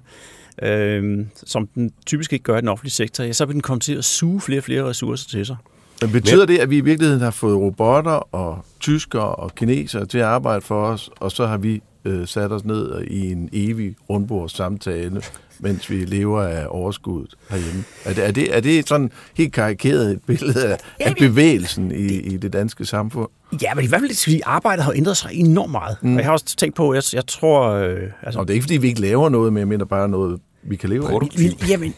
øh, 0.62 1.26
som 1.34 1.68
den 1.68 1.92
typisk 2.06 2.34
ikke 2.34 2.44
gør 2.44 2.58
i 2.58 2.62
den 2.62 2.68
offentlige 2.68 2.92
sektor, 2.92 3.24
ja, 3.24 3.34
så 3.34 3.46
vil 3.46 3.54
den 3.54 3.62
komme 3.62 3.80
til 3.80 3.96
at 3.96 4.06
suge 4.06 4.42
flere 4.42 4.60
og 4.60 4.64
flere 4.64 4.84
ressourcer 4.84 5.30
til 5.30 5.46
sig. 5.46 5.58
Men 6.02 6.12
betyder 6.12 6.46
det, 6.46 6.58
at 6.58 6.70
vi 6.70 6.78
i 6.78 6.82
virkeligheden 6.82 7.22
har 7.24 7.32
fået 7.32 7.58
robotter 7.58 8.36
og 8.36 8.66
tyskere 8.80 9.36
og 9.36 9.56
kinesere 9.56 10.06
til 10.06 10.18
at 10.18 10.26
arbejde 10.26 10.62
for 10.62 10.86
os, 10.86 11.10
og 11.20 11.32
så 11.32 11.46
har 11.46 11.58
vi 11.58 11.82
øh, 12.06 12.28
sat 12.28 12.52
os 12.52 12.66
ned 12.66 13.02
i 13.02 13.32
en 13.32 13.50
evig 13.54 13.96
rundbordssamtale, 14.10 15.22
mens 15.60 15.90
vi 15.90 15.96
lever 15.96 16.42
af 16.42 16.66
overskuddet 16.70 17.36
herhjemme. 17.50 17.84
Er 18.06 18.14
det, 18.14 18.28
er 18.28 18.32
det, 18.32 18.56
er 18.56 18.60
det 18.60 18.88
sådan 18.88 19.12
helt 19.38 19.54
karikeret 19.54 20.12
et 20.12 20.20
billede 20.28 20.68
af, 20.68 20.78
af 21.00 21.16
bevægelsen 21.16 21.92
i, 21.92 22.08
i 22.08 22.38
det 22.38 22.54
danske 22.54 22.86
samfund? 22.86 23.30
Ja, 23.62 23.74
men 23.74 23.86
i 23.86 23.88
hvert 23.88 24.02
fald, 24.02 24.24
fordi 24.24 24.42
arbejdet 24.46 24.86
har 24.86 24.94
ændret 24.96 25.18
sig 25.18 25.32
enormt 25.34 25.72
meget. 25.72 25.98
Mm. 26.02 26.14
Og 26.14 26.18
jeg 26.20 26.26
har 26.26 26.34
også 26.34 26.56
tænkt 26.56 26.76
på, 26.76 26.94
jeg, 26.94 27.04
jeg 27.14 27.28
tror... 27.28 27.70
Øh, 27.70 27.98
altså, 28.24 28.40
og 28.40 28.48
det 28.48 28.54
er 28.54 28.56
ikke, 28.56 28.64
fordi 28.64 28.78
vi 28.78 28.88
ikke 28.88 29.02
laver 29.02 29.30
noget, 29.30 29.54
men 29.54 29.60
jeg 29.60 29.68
mener 29.68 29.86
bare 29.86 30.10
noget, 30.10 30.40
vi 30.64 30.76
kan 30.76 30.90
leve 30.90 31.12
af. 31.12 31.20
Vi, 31.38 31.58
jamen, 31.70 31.94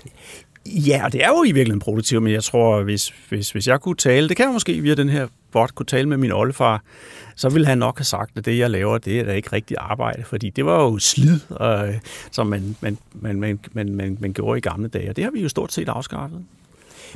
Ja, 0.65 1.05
og 1.05 1.13
det 1.13 1.23
er 1.23 1.27
jo 1.27 1.43
i 1.43 1.51
virkeligheden 1.51 1.79
produktivt, 1.79 2.23
men 2.23 2.33
jeg 2.33 2.43
tror, 2.43 2.83
hvis, 2.83 3.13
hvis, 3.29 3.51
hvis 3.51 3.67
jeg 3.67 3.81
kunne 3.81 3.95
tale, 3.95 4.29
det 4.29 4.37
kan 4.37 4.45
jeg 4.45 4.53
måske 4.53 4.81
via 4.81 4.95
den 4.95 5.09
her 5.09 5.27
bot 5.51 5.75
kunne 5.75 5.85
tale 5.85 6.09
med 6.09 6.17
min 6.17 6.31
oldefar, 6.31 6.83
så 7.35 7.49
ville 7.49 7.67
han 7.67 7.77
nok 7.77 7.97
have 7.97 8.05
sagt, 8.05 8.37
at 8.37 8.45
det, 8.45 8.57
jeg 8.57 8.69
laver, 8.69 8.97
det 8.97 9.19
er 9.19 9.23
da 9.23 9.33
ikke 9.33 9.53
rigtigt 9.53 9.79
arbejde, 9.79 10.23
fordi 10.23 10.49
det 10.49 10.65
var 10.65 10.83
jo 10.83 10.99
slid, 10.99 11.39
øh, 11.61 11.93
som 12.31 12.47
man, 12.47 12.75
man, 12.81 12.97
man, 13.13 13.39
man, 13.39 13.59
man, 13.73 13.95
man, 13.95 14.17
man 14.19 14.33
gjorde 14.33 14.57
i 14.57 14.61
gamle 14.61 14.87
dage, 14.87 15.09
og 15.09 15.15
det 15.15 15.23
har 15.23 15.31
vi 15.31 15.41
jo 15.41 15.49
stort 15.49 15.73
set 15.73 15.89
afskaffet. 15.89 16.45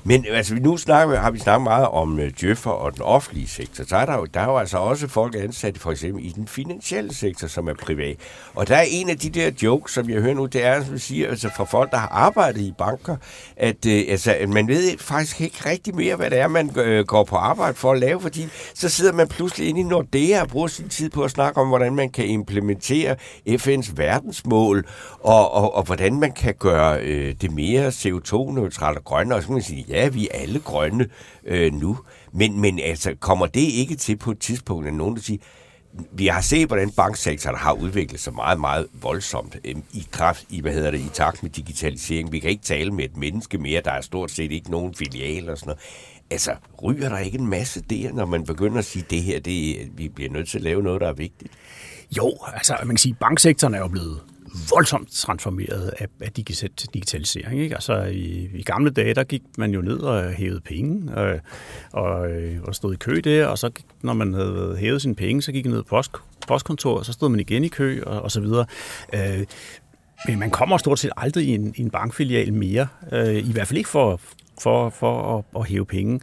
Men 0.03 0.25
altså, 0.29 0.55
nu 0.55 0.77
snakker, 0.77 1.19
har 1.19 1.31
vi 1.31 1.39
snakket 1.39 1.63
meget 1.63 1.87
om 1.87 2.19
øh, 2.19 2.25
uh, 2.25 2.31
Djøffer 2.41 2.71
og 2.71 2.93
den 2.93 3.01
offentlige 3.01 3.47
sektor. 3.47 3.83
Så 3.83 3.95
er 3.95 4.05
der, 4.05 4.15
jo, 4.15 4.25
der 4.25 4.39
er 4.39 4.45
jo 4.45 4.57
altså 4.57 4.77
også 4.77 5.07
folk 5.07 5.35
ansat 5.35 5.77
for 5.77 5.91
eksempel 5.91 6.25
i 6.25 6.29
den 6.29 6.47
finansielle 6.47 7.13
sektor, 7.13 7.47
som 7.47 7.67
er 7.67 7.73
privat. 7.73 8.17
Og 8.55 8.67
der 8.67 8.75
er 8.75 8.85
en 8.89 9.09
af 9.09 9.17
de 9.17 9.29
der 9.29 9.51
jokes, 9.63 9.93
som 9.93 10.09
jeg 10.09 10.21
hører 10.21 10.33
nu, 10.33 10.45
det 10.45 10.65
er, 10.65 10.83
som 10.83 10.93
vi 10.93 10.99
siger, 10.99 11.29
altså 11.29 11.49
fra 11.55 11.63
folk, 11.63 11.91
der 11.91 11.97
har 11.97 12.07
arbejdet 12.07 12.61
i 12.61 12.73
banker, 12.77 13.15
at 13.57 13.85
uh, 13.85 13.91
altså, 13.91 14.35
man 14.47 14.67
ved 14.67 14.97
faktisk 14.97 15.41
ikke 15.41 15.69
rigtig 15.69 15.95
mere, 15.95 16.15
hvad 16.15 16.29
det 16.29 16.39
er, 16.39 16.47
man 16.47 16.69
uh, 16.69 17.05
går 17.07 17.23
på 17.23 17.35
arbejde 17.35 17.75
for 17.75 17.91
at 17.91 17.99
lave, 17.99 18.21
fordi 18.21 18.47
så 18.73 18.89
sidder 18.89 19.13
man 19.13 19.27
pludselig 19.27 19.69
inde 19.69 19.79
i 19.79 19.83
Nordea 19.83 20.41
og 20.41 20.47
bruger 20.47 20.67
sin 20.67 20.89
tid 20.89 21.09
på 21.09 21.23
at 21.23 21.31
snakke 21.31 21.61
om, 21.61 21.67
hvordan 21.67 21.95
man 21.95 22.09
kan 22.09 22.25
implementere 22.25 23.15
FN's 23.49 23.91
verdensmål, 23.95 24.85
og, 25.19 25.51
og, 25.51 25.75
og 25.75 25.83
hvordan 25.83 26.19
man 26.19 26.31
kan 26.31 26.53
gøre 26.59 26.99
uh, 27.01 27.35
det 27.41 27.51
mere 27.51 27.87
CO2-neutralt 27.87 28.97
og 28.97 29.03
grønt, 29.03 29.33
og 29.33 29.41
så 29.41 29.47
kan 29.47 29.53
man 29.53 29.63
sige, 29.63 29.84
ja, 29.89 30.07
vi 30.07 30.27
er 30.31 30.39
alle 30.39 30.59
grønne 30.59 31.07
øh, 31.45 31.73
nu, 31.73 31.97
men, 32.33 32.61
men 32.61 32.79
altså, 32.79 33.15
kommer 33.19 33.45
det 33.45 33.61
ikke 33.61 33.95
til 33.95 34.17
på 34.17 34.31
et 34.31 34.39
tidspunkt, 34.39 34.87
at 34.87 34.93
nogen 34.93 35.15
der 35.15 35.21
siger, 35.21 35.39
vi 36.11 36.27
har 36.27 36.41
set, 36.41 36.67
hvordan 36.67 36.91
banksektoren 36.91 37.57
har 37.57 37.73
udviklet 37.73 38.19
sig 38.19 38.33
meget, 38.33 38.59
meget 38.59 38.87
voldsomt 39.01 39.57
øh, 39.65 39.75
i 39.93 40.07
kraft, 40.11 40.45
i, 40.49 40.61
hvad 40.61 40.73
hedder 40.73 40.91
det, 40.91 40.99
i 40.99 41.09
takt 41.13 41.43
med 41.43 41.51
digitalisering. 41.51 42.31
Vi 42.31 42.39
kan 42.39 42.49
ikke 42.49 42.63
tale 42.63 42.91
med 42.91 43.05
et 43.05 43.17
menneske 43.17 43.57
mere, 43.57 43.81
der 43.81 43.91
er 43.91 44.01
stort 44.01 44.31
set 44.31 44.51
ikke 44.51 44.71
nogen 44.71 44.95
filial 44.95 45.49
og 45.49 45.57
sådan 45.57 45.67
noget. 45.67 45.81
Altså, 46.31 46.55
ryger 46.83 47.09
der 47.09 47.17
ikke 47.17 47.37
en 47.37 47.47
masse 47.47 47.81
der, 47.81 48.13
når 48.13 48.25
man 48.25 48.45
begynder 48.45 48.77
at 48.77 48.85
sige, 48.85 49.05
det 49.09 49.23
her, 49.23 49.39
det, 49.39 49.89
vi 49.97 50.09
bliver 50.09 50.31
nødt 50.31 50.49
til 50.49 50.57
at 50.57 50.63
lave 50.63 50.83
noget, 50.83 51.01
der 51.01 51.07
er 51.07 51.13
vigtigt? 51.13 51.51
Jo, 52.17 52.37
altså 52.53 52.77
man 52.79 52.89
kan 52.89 52.97
sige, 52.97 53.15
banksektoren 53.19 53.73
er 53.73 53.79
jo 53.79 53.87
blevet 53.87 54.21
voldsomt 54.69 55.11
transformeret 55.11 55.93
af, 55.99 56.07
af 56.21 56.31
digitalisering. 56.93 57.61
Ikke? 57.61 57.75
Altså 57.75 58.03
i, 58.03 58.49
i 58.53 58.63
gamle 58.63 58.91
dage, 58.91 59.13
der 59.13 59.23
gik 59.23 59.41
man 59.57 59.71
jo 59.71 59.81
ned 59.81 59.97
og 59.97 60.31
hævede 60.31 60.61
penge, 60.61 61.21
øh, 61.21 61.39
og, 61.91 62.31
øh, 62.31 62.61
og 62.63 62.75
stod 62.75 62.93
i 62.93 62.97
kø 62.97 63.21
der, 63.23 63.45
og 63.45 63.57
så 63.57 63.71
når 64.01 64.13
man 64.13 64.33
havde 64.33 64.75
hævet 64.79 65.01
sine 65.01 65.15
penge, 65.15 65.41
så 65.41 65.51
gik 65.51 65.65
man 65.65 65.73
ned 65.73 65.83
på 65.83 65.89
post, 65.89 66.11
postkontoret, 66.47 66.99
og 66.99 67.05
så 67.05 67.13
stod 67.13 67.29
man 67.29 67.39
igen 67.39 67.63
i 67.63 67.67
kø, 67.67 68.01
og, 68.05 68.21
og 68.21 68.31
så 68.31 68.41
videre. 68.41 68.65
Øh, 69.13 69.45
men 70.27 70.39
man 70.39 70.49
kommer 70.49 70.77
stort 70.77 70.99
set 70.99 71.11
aldrig 71.17 71.45
i 71.45 71.53
en, 71.53 71.73
i 71.77 71.81
en 71.81 71.89
bankfilial 71.89 72.53
mere, 72.53 72.87
øh, 73.11 73.35
i 73.35 73.51
hvert 73.51 73.67
fald 73.67 73.77
ikke 73.77 73.89
for, 73.89 74.21
for, 74.61 74.89
for 74.89 75.37
at, 75.37 75.61
at 75.61 75.67
hæve 75.67 75.85
penge. 75.85 76.19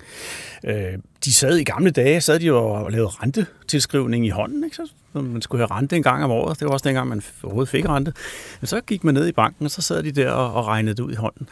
Øh, 0.65 0.99
de 1.25 1.33
sad 1.33 1.57
i 1.57 1.65
gamle 1.65 1.91
dage, 1.91 2.21
sad 2.21 2.39
de 2.39 2.47
jo 2.47 2.59
og 2.59 2.91
lavede 2.91 3.09
rentetilskrivning 3.09 4.27
i 4.27 4.29
hånden, 4.29 4.65
ikke? 4.65 4.77
Så 4.77 4.89
man 5.13 5.43
skulle 5.43 5.67
have 5.67 5.79
rente 5.79 5.97
en 5.97 6.03
gang 6.03 6.25
om 6.25 6.31
året. 6.31 6.61
Det 6.61 6.67
var 6.67 6.73
også 6.73 6.89
dengang, 6.89 7.09
man 7.09 7.23
overhovedet 7.43 7.71
fik 7.71 7.89
rente. 7.89 8.13
Men 8.61 8.67
så 8.67 8.81
gik 8.81 9.05
man 9.05 9.15
ned 9.15 9.29
i 9.29 9.33
banken, 9.33 9.65
og 9.65 9.71
så 9.71 9.83
sad 9.83 10.03
de 10.03 10.13
der 10.13 10.31
og, 10.31 10.55
og 10.55 10.67
regnede 10.67 10.95
det 10.95 11.03
ud 11.03 11.13
i 11.13 11.17
hånden. 11.17 11.49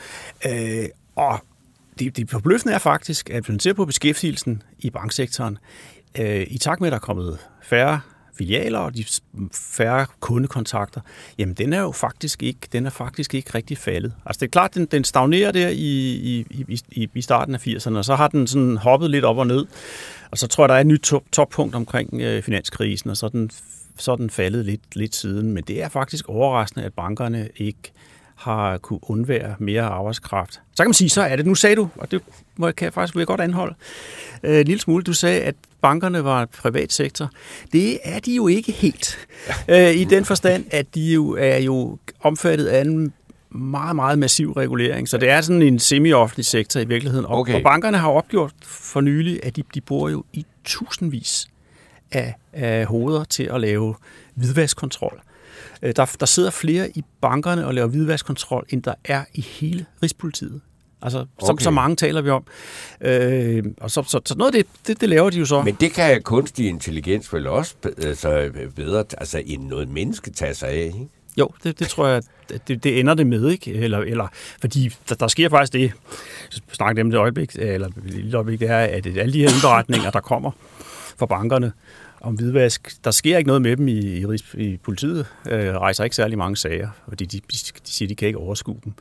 Øh, 0.46 0.88
og 1.16 1.38
det, 1.98 2.16
det 2.16 2.30
forbløffende 2.30 2.74
er 2.74 2.78
faktisk, 2.78 3.30
at 3.30 3.36
hvis 3.36 3.48
man 3.48 3.60
ser 3.60 3.72
på 3.72 3.84
beskæftigelsen 3.84 4.62
i 4.78 4.90
banksektoren, 4.90 5.58
øh, 6.18 6.46
i 6.48 6.58
takt 6.58 6.80
med, 6.80 6.88
at 6.88 6.92
der 6.92 6.96
er 6.98 7.00
kommet 7.00 7.38
færre 7.62 8.00
filialer 8.38 8.78
og 8.78 8.96
de 8.96 9.04
færre 9.52 10.06
kundekontakter, 10.20 11.00
jamen 11.38 11.54
den 11.54 11.72
er 11.72 11.80
jo 11.80 11.92
faktisk 11.92 12.42
ikke, 12.42 12.60
den 12.72 12.86
er 12.86 12.90
faktisk 12.90 13.34
ikke 13.34 13.50
rigtig 13.54 13.78
faldet. 13.78 14.12
Altså 14.26 14.40
det 14.40 14.46
er 14.46 14.50
klart, 14.50 14.74
den, 14.74 14.86
den 14.86 15.04
stagnerer 15.04 15.52
der 15.52 15.68
i, 15.68 16.10
i, 16.38 16.46
i, 16.90 17.08
i 17.14 17.22
starten 17.22 17.54
af 17.54 17.66
80'erne, 17.66 17.96
og 17.96 18.04
så 18.04 18.14
har 18.14 18.28
den 18.28 18.46
sådan 18.46 18.76
hoppet 18.76 19.10
lidt 19.10 19.24
op 19.24 19.38
og 19.38 19.46
ned. 19.46 19.66
Og 20.30 20.38
så 20.38 20.46
tror 20.46 20.64
jeg, 20.64 20.68
der 20.68 20.74
er 20.74 20.80
et 20.80 20.86
nyt 20.86 21.00
top, 21.00 21.22
toppunkt 21.32 21.74
omkring 21.74 22.20
øh, 22.20 22.42
finanskrisen, 22.42 23.10
og 23.10 23.16
så 23.16 23.26
er 23.26 23.30
den, 23.30 23.50
så 23.98 24.12
er 24.12 24.16
den 24.16 24.30
faldet 24.30 24.64
lidt, 24.64 24.96
lidt 24.96 25.14
siden. 25.14 25.52
Men 25.52 25.64
det 25.64 25.82
er 25.82 25.88
faktisk 25.88 26.28
overraskende, 26.28 26.86
at 26.86 26.94
bankerne 26.94 27.48
ikke 27.56 27.92
har 28.40 28.78
kunne 28.78 29.00
undvære 29.02 29.54
mere 29.58 29.82
arbejdskraft. 29.82 30.52
Så 30.52 30.82
kan 30.82 30.88
man 30.88 30.94
sige, 30.94 31.08
så 31.08 31.22
er 31.22 31.36
det, 31.36 31.46
nu 31.46 31.54
sagde 31.54 31.76
du, 31.76 31.88
og 31.96 32.10
det 32.10 32.22
må 32.56 32.66
jeg, 32.66 32.76
kan 32.76 32.84
jeg 32.84 32.92
faktisk 32.92 33.14
vil 33.14 33.20
jeg 33.20 33.26
godt 33.26 33.40
anholde, 33.40 33.74
øh, 34.42 34.60
en 34.60 34.66
lille 34.66 34.80
smule, 34.80 35.02
du 35.02 35.12
sagde, 35.12 35.40
at 35.40 35.54
bankerne 35.80 36.24
var 36.24 36.44
privat 36.44 36.92
sektor. 36.92 37.30
Det 37.72 37.98
er 38.04 38.18
de 38.18 38.34
jo 38.34 38.46
ikke 38.46 38.72
helt. 38.72 39.18
Øh, 39.68 39.94
I 39.94 40.04
den 40.04 40.24
forstand, 40.24 40.64
at 40.70 40.94
de 40.94 41.12
jo 41.12 41.36
er 41.40 41.58
jo 41.58 41.98
omfattet 42.20 42.66
af 42.66 42.80
en 42.80 43.12
meget, 43.50 43.96
meget 43.96 44.18
massiv 44.18 44.52
regulering. 44.52 45.08
Så 45.08 45.18
det 45.18 45.28
er 45.28 45.40
sådan 45.40 45.62
en 45.62 45.78
semi-offentlig 45.78 46.46
sektor 46.46 46.80
i 46.80 46.84
virkeligheden. 46.84 47.26
Og, 47.26 47.38
okay. 47.38 47.54
og 47.54 47.62
bankerne 47.62 47.98
har 47.98 48.10
opgjort 48.10 48.52
for 48.62 49.00
nylig, 49.00 49.40
at 49.42 49.56
de, 49.56 49.62
de 49.74 49.80
bruger 49.80 50.10
jo 50.10 50.24
i 50.32 50.46
tusindvis 50.64 51.48
af, 52.12 52.34
af 52.52 52.86
hoveder 52.86 53.24
til 53.24 53.42
at 53.44 53.60
lave 53.60 53.94
hvidvaskkontrol. 54.34 55.20
Øh, 55.82 55.92
der, 55.96 56.16
der 56.20 56.26
sidder 56.26 56.50
flere 56.50 56.90
i 56.90 57.04
bankerne 57.20 57.66
og 57.66 57.74
laver 57.74 57.88
hvidvaskkontrol, 57.88 58.66
end 58.68 58.82
der 58.82 58.94
er 59.04 59.24
i 59.34 59.40
hele 59.40 59.86
Rigspolitiet. 60.02 60.60
Altså, 61.02 61.18
okay. 61.18 61.60
så, 61.60 61.64
så 61.64 61.70
mange 61.70 61.96
taler 61.96 62.20
vi 62.20 62.30
om. 62.30 62.44
Øh, 63.00 63.64
og 63.80 63.90
så, 63.90 64.02
så, 64.02 64.20
så 64.26 64.34
noget 64.38 64.54
af 64.54 64.64
det, 64.64 64.66
det, 64.86 65.00
det 65.00 65.08
laver 65.08 65.30
de 65.30 65.38
jo 65.38 65.44
så. 65.44 65.62
Men 65.62 65.74
det 65.74 65.92
kan 65.92 66.22
kunstig 66.22 66.68
intelligens 66.68 67.32
vel 67.32 67.46
også 67.46 67.74
altså, 68.02 68.50
bedre 68.76 69.04
altså, 69.18 69.42
end 69.46 69.66
noget 69.66 69.88
menneske 69.88 70.30
tager 70.30 70.52
sig 70.52 70.68
af, 70.68 70.84
ikke? 70.84 71.08
Jo, 71.38 71.50
det, 71.64 71.78
det 71.78 71.88
tror 71.88 72.06
jeg, 72.06 72.22
det, 72.68 72.84
det 72.84 73.00
ender 73.00 73.14
det 73.14 73.26
med, 73.26 73.48
ikke? 73.50 73.72
Eller, 73.72 73.98
eller, 73.98 74.28
fordi 74.60 74.96
der, 75.08 75.14
der 75.14 75.28
sker 75.28 75.48
faktisk 75.48 75.72
det, 75.72 75.92
snakker 76.72 77.02
dem 77.02 77.10
det 77.10 77.18
øjeblik, 77.18 77.50
eller 77.58 77.88
et 78.06 78.34
øjeblik, 78.34 78.60
det 78.60 78.70
er, 78.70 78.78
at 78.78 79.06
alle 79.06 79.32
de 79.32 79.38
her 79.38 79.48
indberetninger, 79.54 80.10
der 80.10 80.20
kommer 80.20 80.50
fra 81.18 81.26
bankerne, 81.26 81.72
om 82.20 82.34
hvidvask. 82.34 83.04
Der 83.04 83.10
sker 83.10 83.38
ikke 83.38 83.48
noget 83.48 83.62
med 83.62 83.76
dem 83.76 83.88
i, 83.88 83.98
i, 83.98 84.26
i 84.54 84.76
politiet. 84.76 85.26
Øh, 85.50 85.74
rejser 85.74 86.04
ikke 86.04 86.16
særlig 86.16 86.38
mange 86.38 86.56
sager, 86.56 86.88
fordi 87.08 87.24
de, 87.24 87.40
de 87.52 87.58
siger, 87.84 88.08
de 88.08 88.14
kan 88.14 88.26
ikke 88.26 88.38
overskue 88.38 88.80
dem. 88.84 88.92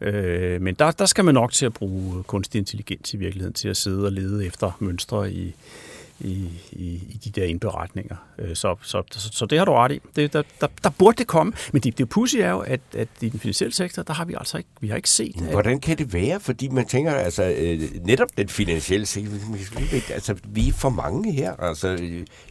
Øh, 0.00 0.62
men 0.62 0.74
der, 0.74 0.90
der 0.90 1.06
skal 1.06 1.24
man 1.24 1.34
nok 1.34 1.52
til 1.52 1.66
at 1.66 1.72
bruge 1.72 2.22
kunstig 2.22 2.58
intelligens 2.58 3.14
i 3.14 3.16
virkeligheden 3.16 3.54
til 3.54 3.68
at 3.68 3.76
sidde 3.76 4.04
og 4.04 4.12
lede 4.12 4.46
efter 4.46 4.76
mønstre 4.80 5.32
i, 5.32 5.54
i, 6.20 6.48
i, 6.72 6.84
i 6.84 7.20
de 7.24 7.30
der 7.40 7.44
indberetninger. 7.44 8.16
Øh, 8.38 8.56
så, 8.56 8.76
så, 8.82 9.02
så, 9.10 9.30
så 9.32 9.46
det 9.46 9.58
har 9.58 9.64
du 9.64 9.72
ret 9.72 9.92
i. 9.92 10.00
Det, 10.16 10.32
der, 10.32 10.42
der, 10.60 10.66
der 10.82 10.90
burde 10.90 11.16
det 11.16 11.26
komme, 11.26 11.52
men 11.72 11.82
det, 11.82 11.98
det 11.98 12.08
pussy 12.08 12.36
er 12.36 12.50
jo, 12.50 12.58
at, 12.58 12.80
at 12.94 13.08
i 13.20 13.28
den 13.28 13.40
finansielle 13.40 13.74
sektor, 13.74 14.02
der 14.02 14.12
har 14.12 14.24
vi 14.24 14.34
altså 14.38 14.58
ikke, 14.58 14.70
vi 14.80 14.88
har 14.88 14.96
ikke 14.96 15.10
set... 15.10 15.34
At... 15.36 15.50
Hvordan 15.50 15.80
kan 15.80 15.98
det 15.98 16.12
være? 16.12 16.40
Fordi 16.40 16.68
man 16.68 16.86
tænker, 16.86 17.12
altså 17.12 17.54
øh, 17.58 17.80
netop 18.04 18.28
den 18.36 18.48
finansielle 18.48 19.06
sektor, 19.06 19.34
altså 20.14 20.34
vi 20.48 20.68
er 20.68 20.72
for 20.72 20.90
mange 20.90 21.32
her, 21.32 21.56
altså 21.56 21.98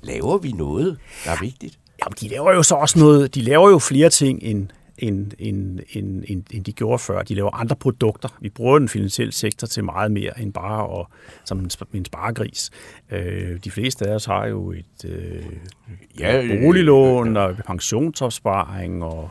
laver 0.01 0.37
vi 0.37 0.51
noget, 0.51 0.97
der 1.25 1.31
er 1.31 1.39
vigtigt? 1.41 1.79
Jamen, 2.05 2.15
de 2.21 2.27
laver 2.27 2.53
jo 2.53 2.63
så 2.63 2.75
også 2.75 2.99
noget, 2.99 3.35
de 3.35 3.41
laver 3.41 3.69
jo 3.69 3.79
flere 3.79 4.09
ting 4.09 4.43
end, 4.43 4.67
end, 5.01 5.31
end, 5.39 5.79
end, 5.93 6.23
end, 6.27 6.43
end 6.51 6.63
de 6.65 6.71
gjorde 6.71 6.99
før. 6.99 7.21
De 7.21 7.35
laver 7.35 7.55
andre 7.55 7.75
produkter. 7.75 8.29
Vi 8.41 8.49
bruger 8.49 8.79
den 8.79 8.89
finansielle 8.89 9.31
sektor 9.33 9.67
til 9.67 9.83
meget 9.83 10.11
mere 10.11 10.41
end 10.41 10.53
bare 10.53 10.99
at, 10.99 11.05
som 11.45 11.59
en, 11.59 11.71
en 11.93 12.05
sparegris. 12.05 12.71
Øh, 13.11 13.59
de 13.63 13.71
fleste 13.71 14.07
af 14.07 14.15
os 14.15 14.25
har 14.25 14.45
jo 14.45 14.71
et 14.71 15.05
øh, 15.05 15.45
ja, 16.19 16.59
boliglån 16.61 17.37
og 17.37 17.55
pensionsopsparing 17.67 19.03
og, 19.03 19.29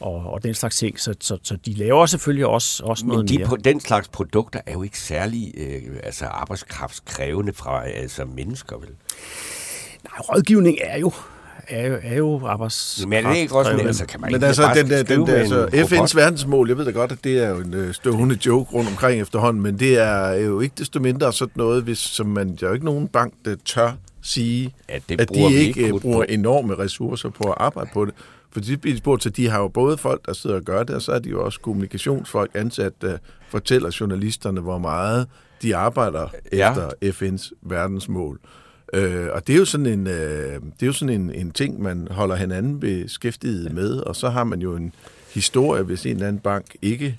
og, 0.00 0.32
og 0.32 0.42
den 0.42 0.54
slags 0.54 0.76
ting, 0.76 1.00
så, 1.00 1.14
så, 1.20 1.38
så 1.42 1.56
de 1.56 1.74
laver 1.74 2.06
selvfølgelig 2.06 2.46
også, 2.46 2.84
også 2.84 3.06
noget 3.06 3.28
de, 3.28 3.38
mere. 3.38 3.46
På, 3.46 3.56
den 3.56 3.80
slags 3.80 4.08
produkter 4.08 4.60
er 4.66 4.72
jo 4.72 4.82
ikke 4.82 4.98
særlig 4.98 5.54
øh, 5.56 5.96
altså 6.02 6.24
arbejdskraftskrævende 6.24 7.52
fra 7.52 7.88
altså 7.88 8.24
mennesker, 8.24 8.76
vel? 8.76 8.88
Nej, 10.04 10.18
rådgivning 10.18 10.78
er 10.80 10.98
jo 10.98 11.12
er 11.72 11.86
jo, 11.86 11.98
er 12.02 12.16
jo 12.16 12.46
arbejds... 12.46 13.04
Men 13.06 13.26
er 13.26 13.30
det 13.30 13.38
ikke 13.38 13.54
også 13.54 13.70
sådan, 13.70 13.86
altså, 13.86 14.06
kan 14.06 14.20
man 14.20 14.32
Men 14.32 14.42
altså, 14.42 14.72
den, 14.74 14.90
den, 14.90 15.06
den, 15.06 15.26
den, 15.26 15.28
altså, 15.28 15.66
FN's 15.66 16.16
verdensmål, 16.16 16.68
jeg 16.68 16.78
ved 16.78 16.84
da 16.84 16.90
godt, 16.90 17.12
at 17.12 17.24
det 17.24 17.38
er 17.38 17.48
jo 17.48 17.56
en 17.56 17.74
øh, 17.74 17.94
stående 17.94 18.38
joke 18.46 18.72
rundt 18.72 18.90
omkring 18.90 19.20
efterhånden, 19.20 19.62
men 19.62 19.78
det 19.78 19.98
er 19.98 20.32
jo 20.32 20.60
ikke 20.60 20.74
desto 20.78 21.00
mindre 21.00 21.32
sådan 21.32 21.52
noget, 21.56 21.82
hvis, 21.82 21.98
som 21.98 22.26
man, 22.26 22.56
der 22.56 22.66
er 22.66 22.70
jo 22.70 22.74
ikke 22.74 22.86
nogen 22.86 23.08
bank, 23.08 23.34
der 23.44 23.56
tør 23.64 23.92
sige, 24.22 24.74
at, 24.88 25.02
det 25.08 25.20
at 25.20 25.28
de 25.34 25.52
ikke, 25.52 25.80
ikke 25.80 26.00
bruger 26.00 26.24
enorme 26.24 26.78
ressourcer 26.78 27.30
på 27.30 27.44
at 27.50 27.54
arbejde 27.56 27.90
på 27.94 28.04
det. 28.04 28.14
For 28.52 28.60
de 28.60 28.76
bliver 28.76 28.96
spurgt 28.96 29.22
til, 29.22 29.36
de 29.36 29.48
har 29.48 29.58
jo 29.58 29.68
både 29.68 29.98
folk, 29.98 30.26
der 30.26 30.32
sidder 30.32 30.56
og 30.56 30.62
gør 30.62 30.82
det, 30.82 30.96
og 30.96 31.02
så 31.02 31.12
er 31.12 31.18
de 31.18 31.28
jo 31.28 31.44
også 31.44 31.60
kommunikationsfolk 31.60 32.50
ansat, 32.54 32.92
der 33.02 33.18
fortæller 33.48 33.96
journalisterne, 34.00 34.60
hvor 34.60 34.78
meget 34.78 35.26
de 35.62 35.76
arbejder 35.76 36.28
ja. 36.52 36.70
efter 36.70 36.90
FN's 37.04 37.52
verdensmål. 37.62 38.40
Øh, 38.92 39.28
og 39.32 39.46
det 39.46 39.54
er 39.54 39.58
jo 39.58 39.64
sådan, 39.64 39.86
en, 39.86 40.06
øh, 40.06 40.52
det 40.52 40.82
er 40.82 40.86
jo 40.86 40.92
sådan 40.92 41.20
en, 41.20 41.30
en 41.34 41.50
ting, 41.50 41.82
man 41.82 42.08
holder 42.10 42.36
hinanden 42.36 42.80
beskæftiget 42.80 43.72
med, 43.72 43.96
og 43.98 44.16
så 44.16 44.28
har 44.30 44.44
man 44.44 44.60
jo 44.60 44.76
en 44.76 44.92
historie, 45.34 45.82
hvis 45.82 46.06
en 46.06 46.12
eller 46.12 46.28
anden 46.28 46.42
bank 46.42 46.66
ikke 46.82 47.18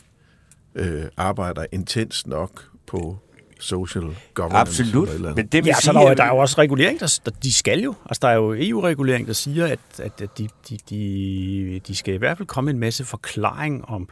øh, 0.76 1.04
arbejder 1.18 1.66
intens 1.72 2.28
nok 2.28 2.64
på 2.88 3.18
social 3.60 4.04
governance. 4.34 4.84
Absolut. 4.84 5.10
eller 5.10 5.16
eller. 5.16 5.36
Men 5.36 5.48
det 5.48 5.64
vil 5.64 5.70
Ja, 5.70 5.74
så 5.76 5.82
sige, 5.82 5.94
der, 5.94 6.00
er 6.00 6.04
jo- 6.04 6.10
at- 6.12 6.18
der 6.18 6.24
er 6.24 6.28
jo 6.28 6.38
også 6.38 6.56
regulering, 6.58 7.00
der, 7.00 7.20
der 7.26 7.32
de 7.44 7.54
skal 7.54 7.80
jo. 7.80 7.94
Altså, 8.06 8.20
der 8.22 8.28
er 8.28 8.36
jo 8.36 8.56
EU-regulering, 8.58 9.28
der 9.28 9.34
siger, 9.34 9.66
at, 9.66 9.80
at, 10.00 10.22
at 10.22 10.38
de, 10.38 10.48
de, 10.70 10.78
de, 10.90 11.80
de 11.88 11.96
skal 11.96 12.14
i 12.14 12.18
hvert 12.18 12.38
fald 12.38 12.48
komme 12.48 12.72
en 12.72 12.80
masse 12.80 13.06
forklaring 13.06 13.86
om 13.86 14.10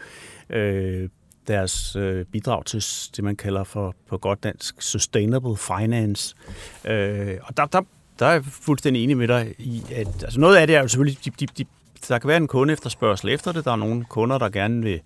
øh, 0.49 1.09
deres 1.51 1.95
øh, 1.95 2.25
bidrag 2.25 2.65
til 2.65 2.83
det, 3.15 3.23
man 3.23 3.35
kalder 3.35 3.63
for 3.63 3.95
på 4.09 4.17
godt 4.17 4.43
dansk 4.43 4.81
sustainable 4.81 5.57
finance. 5.57 6.35
Øh, 6.85 7.37
og 7.43 7.57
der, 7.57 7.65
der, 7.65 7.81
der 8.19 8.25
er 8.25 8.31
jeg 8.31 8.43
fuldstændig 8.45 9.03
enig 9.03 9.17
med 9.17 9.27
dig 9.27 9.55
i, 9.59 9.83
at 9.95 10.23
altså 10.23 10.39
noget 10.39 10.57
af 10.57 10.67
det 10.67 10.75
er 10.75 10.81
jo 10.81 10.87
selvfølgelig, 10.87 11.25
de, 11.25 11.31
de, 11.39 11.45
de, 11.57 11.65
der 12.07 12.19
kan 12.19 12.27
være 12.27 12.37
en 12.37 12.47
kunde 12.47 12.73
efterspørgsel 12.73 13.29
efter 13.29 13.51
det. 13.51 13.65
Der 13.65 13.71
er 13.71 13.75
nogle 13.75 14.05
kunder, 14.05 14.37
der 14.37 14.49
gerne 14.49 14.83
vil 14.83 15.01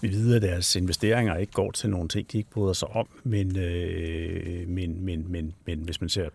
vi 0.00 0.08
ved, 0.08 0.34
at 0.36 0.42
deres 0.42 0.76
investeringer 0.76 1.36
ikke 1.36 1.52
går 1.52 1.70
til 1.70 1.90
nogle 1.90 2.08
ting, 2.08 2.32
de 2.32 2.38
ikke 2.38 2.50
bryder 2.50 2.72
sig 2.72 2.88
om, 2.88 3.08
men, 3.24 3.58
øh, 3.58 4.68
men, 4.68 5.04
men, 5.04 5.24
men, 5.32 5.54
men 5.66 5.78
hvis 5.78 6.00
man 6.00 6.10
ser, 6.10 6.28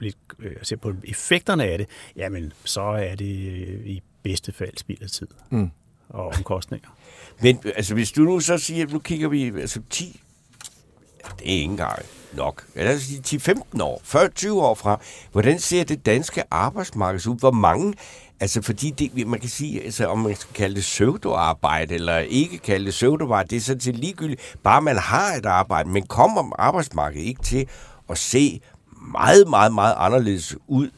lidt, 0.00 0.16
øh, 0.38 0.56
ser 0.62 0.76
på 0.76 0.92
effekterne 1.04 1.64
af 1.64 1.78
det, 1.78 1.86
jamen 2.16 2.52
så 2.64 2.80
er 2.80 3.14
det 3.14 3.48
øh, 3.48 3.86
i 3.86 4.02
bedste 4.22 4.52
fald 4.52 4.76
spild 4.76 5.02
af 5.02 5.08
tid 5.08 5.28
Mm. 5.50 5.70
og 6.08 6.26
omkostninger. 6.26 6.88
Men 7.40 7.58
altså, 7.76 7.94
hvis 7.94 8.12
du 8.12 8.20
nu 8.20 8.40
så 8.40 8.58
siger, 8.58 8.86
nu 8.86 8.98
kigger 8.98 9.28
vi 9.28 9.60
altså 9.60 9.80
10, 9.90 10.20
ja, 11.24 11.28
det 11.38 11.46
er 11.46 11.52
ikke 11.52 11.64
engang 11.64 11.98
nok, 12.32 12.64
lad 12.74 12.96
os 12.96 13.02
sige 13.02 13.40
10-15 13.74 13.82
år, 13.82 14.02
40-20 14.04 14.52
år 14.52 14.74
fra, 14.74 15.00
hvordan 15.32 15.58
ser 15.58 15.84
det 15.84 16.06
danske 16.06 16.42
arbejdsmarked 16.50 17.26
ud? 17.26 17.38
Hvor 17.38 17.50
mange, 17.50 17.94
altså 18.40 18.62
fordi 18.62 18.90
det, 18.90 19.26
man 19.26 19.40
kan 19.40 19.48
sige, 19.48 19.84
altså, 19.84 20.06
om 20.06 20.18
man 20.18 20.36
skal 20.36 20.54
kalde 20.54 20.74
det 20.74 20.82
pseudoarbejde, 20.82 21.94
eller 21.94 22.18
ikke 22.18 22.58
kalde 22.58 22.84
det 22.84 22.92
pseudoarbejde, 22.92 23.48
det 23.48 23.56
er 23.56 23.60
sådan 23.60 23.80
set 23.80 23.96
ligegyldigt, 23.96 24.56
bare 24.62 24.82
man 24.82 24.96
har 24.96 25.34
et 25.34 25.46
arbejde, 25.46 25.88
men 25.88 26.06
kommer 26.06 26.54
arbejdsmarkedet 26.58 27.26
ikke 27.26 27.42
til 27.42 27.66
at 28.10 28.18
se 28.18 28.60
meget, 29.12 29.48
meget, 29.48 29.74
meget 29.74 29.94
anderledes 29.96 30.56
ud, 30.66 30.90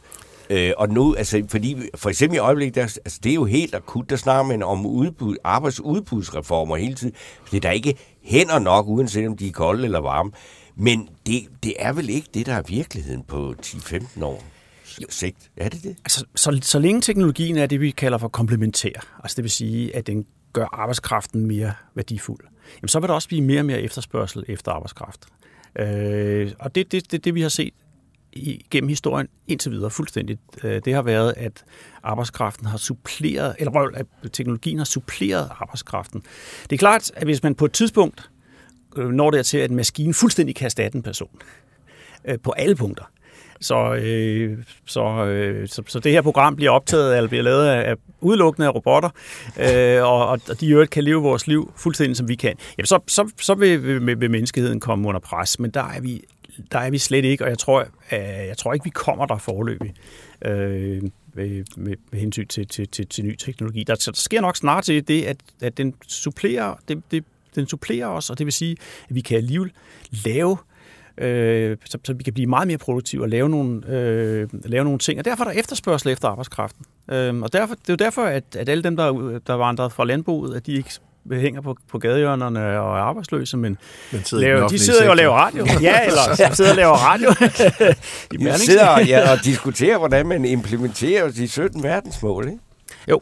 Øh, 0.51 0.73
og 0.77 0.89
nu, 0.89 1.15
altså, 1.15 1.43
fordi 1.49 1.77
for 1.95 2.11
eksempel 2.11 2.37
i 2.37 2.39
øjeblikket, 2.39 2.75
der, 2.75 2.83
altså, 2.83 3.21
det 3.23 3.31
er 3.31 3.35
jo 3.35 3.45
helt 3.45 3.75
akut, 3.75 4.11
der 4.11 4.17
snakker 4.17 4.43
man 4.43 4.63
om 4.63 4.87
udbud, 4.87 5.37
arbejdsudbudsreformer 5.45 6.77
hele 6.77 6.95
tiden, 6.95 7.15
fordi 7.45 7.59
der 7.59 7.69
er 7.69 7.73
ikke 7.73 7.97
hænder 8.23 8.59
nok, 8.59 8.89
uanset 8.89 9.27
om 9.27 9.37
de 9.37 9.49
er 9.49 9.53
kolde 9.53 9.85
eller 9.85 10.01
varme. 10.01 10.31
Men 10.77 11.09
det, 11.27 11.43
det 11.63 11.75
er 11.79 11.93
vel 11.93 12.11
ikke 12.11 12.29
det, 12.35 12.47
der 12.47 12.55
er 12.55 12.63
virkeligheden 12.63 13.23
på 13.23 13.55
10-15 13.67 14.25
år 14.25 14.45
sigt. 15.09 15.51
Er 15.57 15.69
det 15.69 15.83
det? 15.83 15.97
Altså, 16.05 16.25
så, 16.35 16.59
så 16.63 16.79
længe 16.79 17.01
teknologien 17.01 17.57
er 17.57 17.67
det, 17.67 17.81
vi 17.81 17.91
kalder 17.91 18.19
for 18.19 18.29
komplementær, 18.29 19.21
altså 19.23 19.35
det 19.37 19.43
vil 19.43 19.51
sige, 19.51 19.97
at 19.97 20.07
den 20.07 20.27
gør 20.53 20.67
arbejdskraften 20.73 21.47
mere 21.47 21.73
værdifuld, 21.95 22.41
jamen 22.83 22.89
så 22.89 23.01
vil 23.01 23.09
der 23.09 23.15
også 23.15 23.29
blive 23.29 23.43
mere 23.43 23.61
og 23.61 23.67
mere 23.67 23.81
efterspørgsel 23.81 24.45
efter 24.49 24.73
arbejdskraft. 24.73 25.27
Øh, 25.79 26.53
og 26.59 26.75
det 26.75 26.81
er 26.81 26.89
det, 26.91 27.13
det, 27.13 27.25
det, 27.25 27.35
vi 27.35 27.43
har 27.43 27.49
set 27.49 27.75
gennem 28.71 28.89
historien 28.89 29.29
indtil 29.49 29.73
videre 29.73 29.91
fuldstændigt. 29.91 30.41
Øh, 30.65 30.81
det 30.85 30.95
har 30.95 31.03
været, 31.03 31.35
at 31.37 31.65
arbejdskraften 32.03 32.67
har 32.67 32.79
suppleret, 32.79 33.57
eller 33.59 33.73
røv, 33.73 33.91
at 33.95 34.07
teknologien 34.33 34.79
har 34.79 34.85
suppleret 34.85 35.49
arbejdskraften. 35.61 36.23
Det 36.63 36.73
er 36.73 36.79
klart, 36.79 37.11
at 37.17 37.25
hvis 37.25 37.43
man 37.43 37.55
på 37.55 37.65
et 37.65 37.73
tidspunkt 37.73 38.31
når 38.97 39.11
når 39.11 39.31
dertil, 39.31 39.59
at 39.59 39.71
en 39.71 39.77
maskine 39.77 40.15
fuldstændig 40.15 40.57
kan 40.57 40.65
erstatte 40.65 40.97
en 40.97 41.03
person 41.03 41.31
øh, 42.25 42.39
på 42.43 42.51
alle 42.51 42.77
punkter, 42.77 43.05
så, 43.61 43.95
øh, 43.95 44.59
så, 44.87 45.25
øh, 45.25 45.69
så, 45.69 45.83
så 45.87 46.01
det 46.01 46.13
her 46.13 46.23
program 46.23 46.57
bliver 46.57 46.71
optaget, 46.71 47.17
eller 47.17 47.29
bliver 47.29 47.43
lavet 47.43 47.67
af, 47.67 47.91
af 47.91 47.95
udelukkende 48.21 48.69
af 48.69 48.75
robotter, 48.75 49.11
øh, 49.61 50.03
og, 50.03 50.29
og 50.29 50.61
de 50.61 50.67
i 50.67 50.73
øvrigt 50.73 50.91
kan 50.91 51.05
leve 51.05 51.23
vores 51.23 51.47
liv 51.47 51.73
fuldstændig 51.77 52.17
som 52.17 52.29
vi 52.29 52.35
kan, 52.35 52.57
jamen 52.79 52.87
så, 52.87 52.99
så, 53.07 53.31
så 53.41 53.55
vil, 53.55 54.07
vil, 54.07 54.21
vil 54.21 54.31
menneskeheden 54.31 54.81
komme 54.81 55.09
under 55.09 55.21
pres, 55.21 55.59
men 55.59 55.71
der 55.71 55.85
er 55.85 56.01
vi, 56.01 56.25
der 56.73 56.79
er 56.79 56.91
vi 56.91 56.99
slet 56.99 57.25
ikke, 57.25 57.45
og 57.45 57.51
jeg 57.51 57.59
tror, 57.59 57.81
øh, 58.13 58.19
jeg 58.21 58.57
tror 58.59 58.73
ikke, 58.73 58.85
vi 58.85 58.91
kommer 58.91 59.27
der 59.27 59.39
forløbig. 59.39 59.95
Øh, 60.45 61.03
med, 61.35 61.65
med, 61.77 61.95
med 62.13 62.21
hensyn 62.21 62.47
til, 62.47 62.67
til, 62.67 62.89
til, 62.89 63.07
til 63.07 63.25
ny 63.25 63.37
teknologi. 63.37 63.85
Der, 63.85 63.95
så 63.95 64.11
der 64.11 64.17
sker 64.17 64.41
nok 64.41 64.57
snart 64.57 64.85
til 64.85 65.09
det, 65.09 65.25
at, 65.25 65.37
at 65.63 65.77
den 65.77 65.95
supplerer 66.09 66.75
det, 66.89 67.03
det, 67.11 67.25
den 67.55 67.69
supplerer 67.69 68.07
os, 68.07 68.31
og 68.31 68.39
det 68.39 68.47
vil 68.47 68.53
sige, 68.53 68.77
at 69.09 69.15
vi 69.15 69.21
kan 69.21 69.37
alligevel 69.37 69.73
lave 70.25 70.57
øh, 71.19 71.77
så, 71.85 71.99
så 72.05 72.13
vi 72.13 72.23
kan 72.23 72.33
blive 72.33 72.47
meget 72.47 72.67
mere 72.67 72.79
produktive 72.79 73.23
og 73.23 73.29
lave 73.29 73.49
nogle, 73.49 73.89
øh, 73.89 74.49
lave 74.65 74.85
nogle 74.85 74.99
ting. 74.99 75.19
Og 75.19 75.25
derfor 75.25 75.45
er 75.45 75.49
der 75.49 75.61
efterspørgsel 75.61 76.13
efter 76.13 76.29
arbejdskraften. 76.29 76.87
Øh, 77.11 77.41
og 77.41 77.53
derfor, 77.53 77.75
det 77.75 77.89
er 77.89 77.93
jo 77.93 77.97
derfor, 77.97 78.23
at, 78.23 78.57
at 78.57 78.69
alle 78.69 78.83
dem, 78.83 78.97
der, 78.97 79.39
der 79.47 79.55
vandrede 79.55 79.91
fra 79.91 80.05
landbruget, 80.05 80.57
at 80.57 80.67
de 80.67 80.73
ikke 80.73 80.91
hænger 81.33 81.61
på, 81.61 81.77
på 81.91 81.99
gadehjørnerne 81.99 82.61
og 82.81 82.97
er 82.99 83.03
arbejdsløse, 83.03 83.57
men, 83.57 83.79
Men 84.13 84.25
sidder 84.25 84.45
laver, 84.45 84.69
de 84.69 84.79
sidder 84.79 85.05
jo 85.05 85.11
og 85.11 85.17
laver 85.17 85.35
radio. 85.35 85.67
Ja, 85.81 86.07
eller 86.07 86.53
sidder 86.55 86.71
og 86.71 86.77
laver 86.77 86.95
radio. 86.95 87.31
I 87.31 87.35
Berlingske. 88.39 88.67
sidder 88.67 88.87
og, 88.89 89.07
ja, 89.07 89.33
og 89.33 89.39
diskuterer, 89.45 89.99
hvordan 89.99 90.27
man 90.27 90.45
implementerer 90.45 91.31
de 91.31 91.49
17 91.49 91.83
verdensmål. 91.83 92.47
Ikke? 92.49 92.59
Jo, 93.11 93.21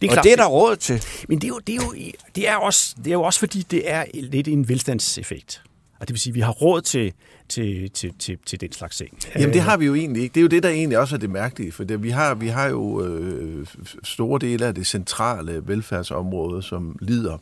det 0.00 0.06
er 0.06 0.10
Og 0.10 0.12
klart. 0.12 0.24
det 0.24 0.32
er 0.32 0.36
der 0.36 0.46
råd 0.46 0.76
til. 0.76 1.04
Men 1.28 1.38
det 1.38 1.44
er, 1.44 1.48
jo, 1.48 1.58
det, 1.66 1.72
er 1.72 1.76
jo, 1.76 1.94
det, 2.34 2.48
er 2.48 2.56
også, 2.56 2.94
det 2.98 3.06
er 3.06 3.12
jo 3.12 3.22
også 3.22 3.38
fordi, 3.38 3.62
det 3.70 3.82
er 3.90 4.04
lidt 4.14 4.48
en 4.48 4.68
velstandseffekt. 4.68 5.62
Og 6.00 6.08
det 6.08 6.14
vil 6.14 6.20
sige, 6.20 6.30
at 6.30 6.34
vi 6.34 6.40
har 6.40 6.52
råd 6.52 6.80
til, 6.80 7.12
til, 7.48 7.90
til, 7.90 8.14
til, 8.18 8.38
til 8.46 8.60
den 8.60 8.72
slags 8.72 8.96
ting. 8.96 9.18
Jamen 9.34 9.52
det 9.52 9.62
har 9.62 9.76
vi 9.76 9.86
jo 9.86 9.94
egentlig 9.94 10.22
ikke. 10.22 10.34
Det 10.34 10.40
er 10.40 10.42
jo 10.42 10.48
det, 10.48 10.62
der 10.62 10.68
egentlig 10.68 10.98
også 10.98 11.14
er 11.14 11.18
det 11.18 11.30
mærkelige, 11.30 11.72
for 11.72 11.84
det, 11.84 12.02
vi, 12.02 12.10
har, 12.10 12.34
vi 12.34 12.48
har 12.48 12.68
jo 12.68 13.04
øh, 13.04 13.66
store 14.02 14.38
dele 14.38 14.66
af 14.66 14.74
det 14.74 14.86
centrale 14.86 15.62
velfærdsområde, 15.68 16.62
som 16.62 16.96
lider 17.00 17.38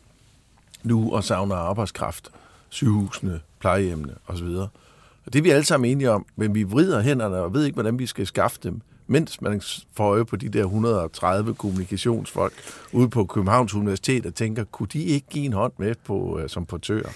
nu 0.83 1.13
og 1.13 1.25
savner 1.25 1.55
arbejdskraft. 1.55 2.31
Sygehusene, 2.69 3.41
plejehjemmene 3.61 4.15
osv. 4.27 4.47
Og 4.47 5.33
det 5.33 5.39
er 5.39 5.43
vi 5.43 5.51
alle 5.51 5.65
sammen 5.65 5.91
enige 5.91 6.11
om, 6.11 6.27
men 6.37 6.55
vi 6.55 6.63
vrider 6.63 7.01
hænderne 7.01 7.37
og 7.37 7.55
ved 7.55 7.65
ikke, 7.65 7.75
hvordan 7.75 7.99
vi 7.99 8.07
skal 8.07 8.27
skaffe 8.27 8.59
dem, 8.63 8.81
mens 9.07 9.41
man 9.41 9.63
får 9.95 10.11
øje 10.11 10.25
på 10.25 10.37
de 10.37 10.49
der 10.49 10.65
130 10.65 11.55
kommunikationsfolk 11.55 12.53
ude 12.93 13.09
på 13.09 13.25
Københavns 13.25 13.75
Universitet 13.75 14.27
og 14.27 14.35
tænker, 14.35 14.65
kunne 14.65 14.89
de 14.93 15.03
ikke 15.03 15.27
give 15.31 15.45
en 15.45 15.53
hånd 15.53 15.73
med 15.79 15.95
på, 16.05 16.39
øh, 16.39 16.49
som 16.49 16.67
portører? 16.67 17.11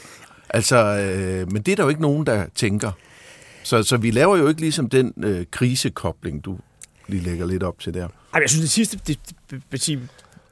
Altså, 0.53 0.77
øh, 0.77 1.53
men 1.53 1.63
det 1.63 1.73
er 1.73 1.77
der 1.77 1.83
jo 1.83 1.89
ikke 1.89 2.03
nogen, 2.03 2.27
der 2.27 2.47
tænker. 2.55 2.91
Så, 3.63 3.83
så 3.83 3.97
vi 3.97 4.11
laver 4.11 4.37
jo 4.37 4.49
ikke 4.49 4.61
ligesom 4.61 4.89
den 4.89 5.13
øh, 5.25 5.47
krisekobling, 5.51 6.45
du 6.45 6.59
lige 7.09 7.23
lægger 7.23 7.47
lidt 7.47 7.63
op 7.63 7.79
til 7.79 7.95
der. 7.95 8.09
Ej, 8.35 8.41
jeg 8.41 8.51
synes, 8.51 8.61
det 8.63 8.71
sidste, 8.71 8.99
det, 9.07 9.19
det, 9.51 9.63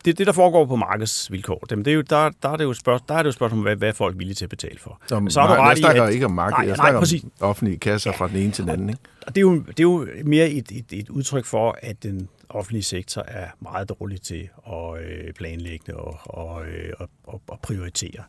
det, 0.05 0.19
det 0.19 0.27
der 0.27 0.33
foregår 0.33 0.67
på 0.67 0.77
markedsvilkår, 0.77 1.59
det 1.71 1.89
er 1.89 1.93
jo, 1.93 2.01
der, 2.01 2.31
der, 2.43 2.49
er 2.49 2.57
det 2.57 2.65
jo 2.65 2.75
spørgsmål, 2.75 3.09
der 3.09 3.15
er 3.15 3.19
det 3.23 3.27
jo 3.27 3.33
spørgsmål 3.33 3.59
om, 3.59 3.63
hvad, 3.63 3.77
hvad 3.77 3.89
er 3.89 3.93
folk 3.93 4.19
villige 4.19 4.35
til 4.35 4.45
at 4.45 4.51
betale 4.51 4.79
for. 4.79 5.01
Som, 5.09 5.31
Så 5.31 5.41
har 5.41 5.47
du 5.49 5.53
jeg 5.55 5.63
ret 5.63 5.79
i, 5.79 5.81
snakker 5.81 6.03
at- 6.03 6.13
ikke 6.15 6.25
om 6.27 6.33
markedet, 6.33 6.59
Nej, 6.59 6.69
jeg 6.69 6.77
nej, 6.77 6.85
snakker 6.85 7.01
præcis. 7.01 7.23
om 7.23 7.31
offentlige 7.41 7.79
kasser 7.79 8.13
fra 8.13 8.29
den 8.29 8.37
ene 8.37 8.53
til 8.53 8.65
den 8.65 8.71
anden. 8.73 8.89
Ikke? 8.89 9.01
Og 9.27 9.35
det 9.35 9.41
er 9.41 9.43
jo, 9.43 9.55
det 9.59 9.81
er 9.81 9.83
jo 9.83 10.07
mere 10.25 10.51
et, 10.51 10.67
et, 10.73 10.85
et 10.93 11.09
udtryk 11.09 11.45
for, 11.45 11.79
at 11.83 12.03
den 12.03 12.29
offentlige 12.51 12.83
sektor 12.83 13.23
er 13.23 13.49
meget 13.61 13.89
dårlig 13.89 14.21
til 14.21 14.49
at 14.67 15.05
øh, 15.05 15.33
planlægge 15.33 15.97
og, 15.97 16.19
og, 16.25 16.67
øh, 16.67 16.93
og, 16.99 17.09
og, 17.25 17.43
og 17.49 17.61
prioritere. 17.61 18.25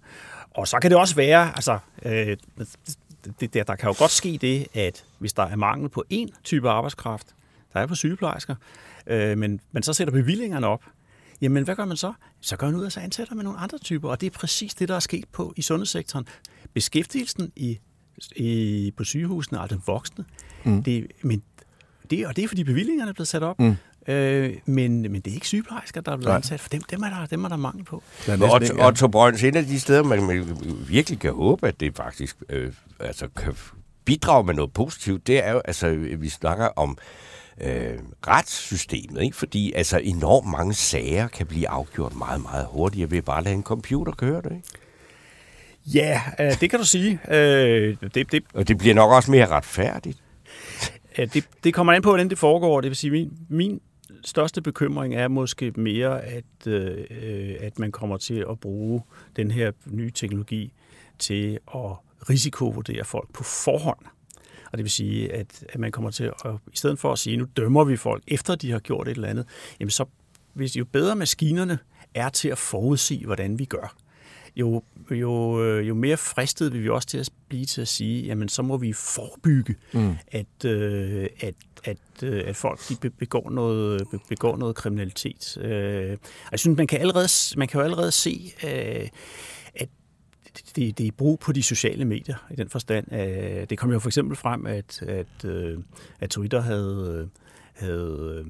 Og 0.51 0.67
så 0.67 0.79
kan 0.79 0.91
det 0.91 0.99
også 0.99 1.15
være, 1.15 1.55
altså, 1.55 1.79
øh, 2.05 2.37
det, 3.39 3.53
der, 3.53 3.63
der 3.63 3.75
kan 3.75 3.89
jo 3.89 3.95
godt 3.97 4.11
ske 4.11 4.37
det, 4.41 4.67
at 4.73 5.05
hvis 5.19 5.33
der 5.33 5.43
er 5.43 5.55
mangel 5.55 5.89
på 5.89 6.03
én 6.13 6.41
type 6.43 6.69
arbejdskraft, 6.69 7.27
der 7.73 7.79
er 7.79 7.87
på 7.87 7.95
sygeplejersker, 7.95 8.55
øh, 9.07 9.37
men 9.37 9.59
man 9.71 9.83
så 9.83 9.93
sætter 9.93 10.11
bevillingerne 10.11 10.67
op, 10.67 10.83
jamen 11.41 11.63
hvad 11.63 11.75
gør 11.75 11.85
man 11.85 11.97
så? 11.97 12.13
Så 12.41 12.57
gør 12.57 12.67
man 12.67 12.75
ud 12.75 12.85
af, 12.85 12.91
så 12.91 12.99
ansætter 12.99 13.35
man 13.35 13.45
nogle 13.45 13.59
andre 13.59 13.77
typer, 13.77 14.09
og 14.09 14.21
det 14.21 14.27
er 14.27 14.31
præcis 14.39 14.73
det, 14.73 14.89
der 14.89 14.95
er 14.95 14.99
sket 14.99 15.25
på 15.31 15.53
i 15.55 15.61
sundhedssektoren. 15.61 16.27
Beskæftigelsen 16.73 17.51
i, 17.55 17.79
i, 18.35 18.93
på 18.97 19.03
sygehusene 19.03 19.59
er 19.59 19.67
den 19.67 19.81
voksne, 19.85 20.25
mm. 20.63 20.83
det, 20.83 21.07
men 21.21 21.43
det, 22.09 22.27
og 22.27 22.35
det 22.35 22.43
er, 22.43 22.47
fordi 22.47 22.63
bevillingerne 22.63 23.09
er 23.09 23.13
blevet 23.13 23.27
sat 23.27 23.43
op. 23.43 23.59
Mm. 23.59 23.75
Øh, 24.07 24.53
men, 24.65 25.01
men 25.01 25.15
det 25.15 25.27
er 25.27 25.33
ikke 25.33 25.47
sygeplejersker, 25.47 26.01
der 26.01 26.11
er 26.11 26.15
blevet 26.17 26.27
Nej. 26.29 26.35
ansat, 26.35 26.59
for 26.59 26.69
dem, 26.69 26.81
dem, 26.81 27.01
er 27.01 27.09
der, 27.09 27.25
dem 27.25 27.43
er 27.43 27.49
der 27.49 27.55
mangel 27.57 27.83
på. 27.85 28.03
Er 28.27 28.37
Men 28.37 28.49
Otto, 28.51 28.63
ikke- 28.73 28.85
Otto 28.85 29.07
Brøns, 29.07 29.43
et 29.43 29.55
af 29.55 29.65
de 29.65 29.79
steder, 29.79 30.03
man, 30.03 30.23
man 30.23 30.57
virkelig 30.87 31.19
kan 31.19 31.33
håbe, 31.33 31.67
at 31.67 31.79
det 31.79 31.95
faktisk 31.97 32.37
øh, 32.49 32.71
altså, 32.99 33.27
kan 33.37 33.53
bidrage 34.05 34.43
med 34.43 34.53
noget 34.53 34.73
positivt, 34.73 35.27
det 35.27 35.45
er 35.47 35.51
jo, 35.51 35.61
altså, 35.65 35.89
vi 36.17 36.29
snakker 36.29 36.65
om 36.75 36.97
øh, 37.61 37.93
retssystemet, 38.27 39.21
ikke? 39.23 39.37
fordi 39.37 39.73
altså, 39.73 39.97
enormt 40.03 40.47
mange 40.47 40.73
sager 40.73 41.27
kan 41.27 41.45
blive 41.47 41.69
afgjort 41.69 42.15
meget, 42.15 42.41
meget 42.41 42.65
hurtigere 42.69 43.11
ved 43.11 43.21
bare 43.21 43.37
at 43.37 43.43
lade 43.43 43.55
en 43.55 43.63
computer 43.63 44.11
køre 44.11 44.41
det. 44.41 44.51
Ikke? 44.51 44.67
Ja, 45.85 46.21
øh, 46.39 46.59
det 46.61 46.69
kan 46.69 46.79
du 46.79 46.85
sige. 46.85 47.19
Øh, 47.29 47.97
det, 48.13 48.31
det, 48.31 48.43
Og 48.53 48.67
det 48.67 48.77
bliver 48.77 48.95
nok 48.95 49.11
også 49.11 49.31
mere 49.31 49.47
retfærdigt. 49.47 50.17
det, 51.17 51.47
det 51.63 51.73
kommer 51.73 51.93
an 51.93 52.01
på, 52.01 52.09
hvordan 52.09 52.29
det 52.29 52.37
foregår. 52.39 52.81
Det 52.81 52.89
vil 52.89 52.95
sige, 52.95 53.11
min, 53.11 53.31
min 53.49 53.79
største 54.23 54.61
bekymring 54.61 55.15
er 55.15 55.27
måske 55.27 55.71
mere, 55.71 56.21
at, 56.21 56.67
øh, 56.67 57.05
at 57.59 57.79
man 57.79 57.91
kommer 57.91 58.17
til 58.17 58.45
at 58.49 58.59
bruge 58.59 59.01
den 59.35 59.51
her 59.51 59.71
nye 59.85 60.11
teknologi 60.11 60.73
til 61.19 61.59
at 61.75 61.91
risikovurdere 62.29 63.05
folk 63.05 63.33
på 63.33 63.43
forhånd. 63.43 64.05
Og 64.71 64.77
det 64.77 64.83
vil 64.83 64.91
sige, 64.91 65.33
at, 65.33 65.65
at 65.69 65.79
man 65.79 65.91
kommer 65.91 66.11
til 66.11 66.23
at, 66.23 66.51
i 66.73 66.77
stedet 66.77 66.99
for 66.99 67.11
at 67.11 67.19
sige, 67.19 67.37
nu 67.37 67.47
dømmer 67.57 67.83
vi 67.83 67.97
folk, 67.97 68.23
efter 68.27 68.55
de 68.55 68.71
har 68.71 68.79
gjort 68.79 69.07
et 69.07 69.15
eller 69.15 69.27
andet, 69.27 69.45
jamen 69.79 69.89
så 69.89 70.05
hvis 70.53 70.75
jo 70.75 70.85
bedre 70.85 71.15
maskinerne 71.15 71.79
er 72.13 72.29
til 72.29 72.49
at 72.49 72.57
forudse, 72.57 73.25
hvordan 73.25 73.59
vi 73.59 73.65
gør, 73.65 73.95
jo, 74.55 74.83
jo, 75.11 75.63
øh, 75.63 75.87
jo 75.87 75.93
mere 75.93 76.17
fristet 76.17 76.73
vil 76.73 76.83
vi 76.83 76.89
også 76.89 77.07
til 77.07 77.17
at 77.17 77.29
blive 77.47 77.65
til 77.65 77.81
at 77.81 77.87
sige, 77.87 78.25
jamen 78.25 78.49
så 78.49 78.61
må 78.61 78.77
vi 78.77 78.93
forebygge, 78.93 79.75
mm. 79.93 80.15
at, 80.27 80.65
øh, 80.65 81.27
at, 81.39 81.55
at, 81.83 81.97
øh, 82.23 82.43
at 82.45 82.55
folk 82.55 82.79
de 82.89 83.09
begår, 83.09 83.49
noget, 83.49 84.07
begår 84.29 84.57
noget 84.57 84.75
kriminalitet. 84.75 85.57
Øh, 85.61 86.17
jeg 86.51 86.59
synes, 86.59 86.77
man 86.77 86.87
kan, 86.87 86.99
allerede, 86.99 87.57
man 87.57 87.67
kan 87.67 87.79
jo 87.79 87.83
allerede 87.83 88.11
se, 88.11 88.53
øh, 88.63 89.07
at 89.75 89.89
det, 90.75 90.97
det 90.97 91.07
er 91.07 91.11
brug 91.11 91.39
på 91.39 91.51
de 91.51 91.63
sociale 91.63 92.05
medier 92.05 92.47
i 92.51 92.55
den 92.55 92.69
forstand. 92.69 93.13
Øh, 93.13 93.69
det 93.69 93.77
kom 93.77 93.91
jo 93.91 93.99
for 93.99 94.09
eksempel 94.09 94.37
frem, 94.37 94.65
at, 94.65 95.01
at, 95.01 95.45
øh, 95.45 95.77
at 96.19 96.29
Twitter 96.29 96.61
havde, 96.61 97.29
havde 97.73 98.45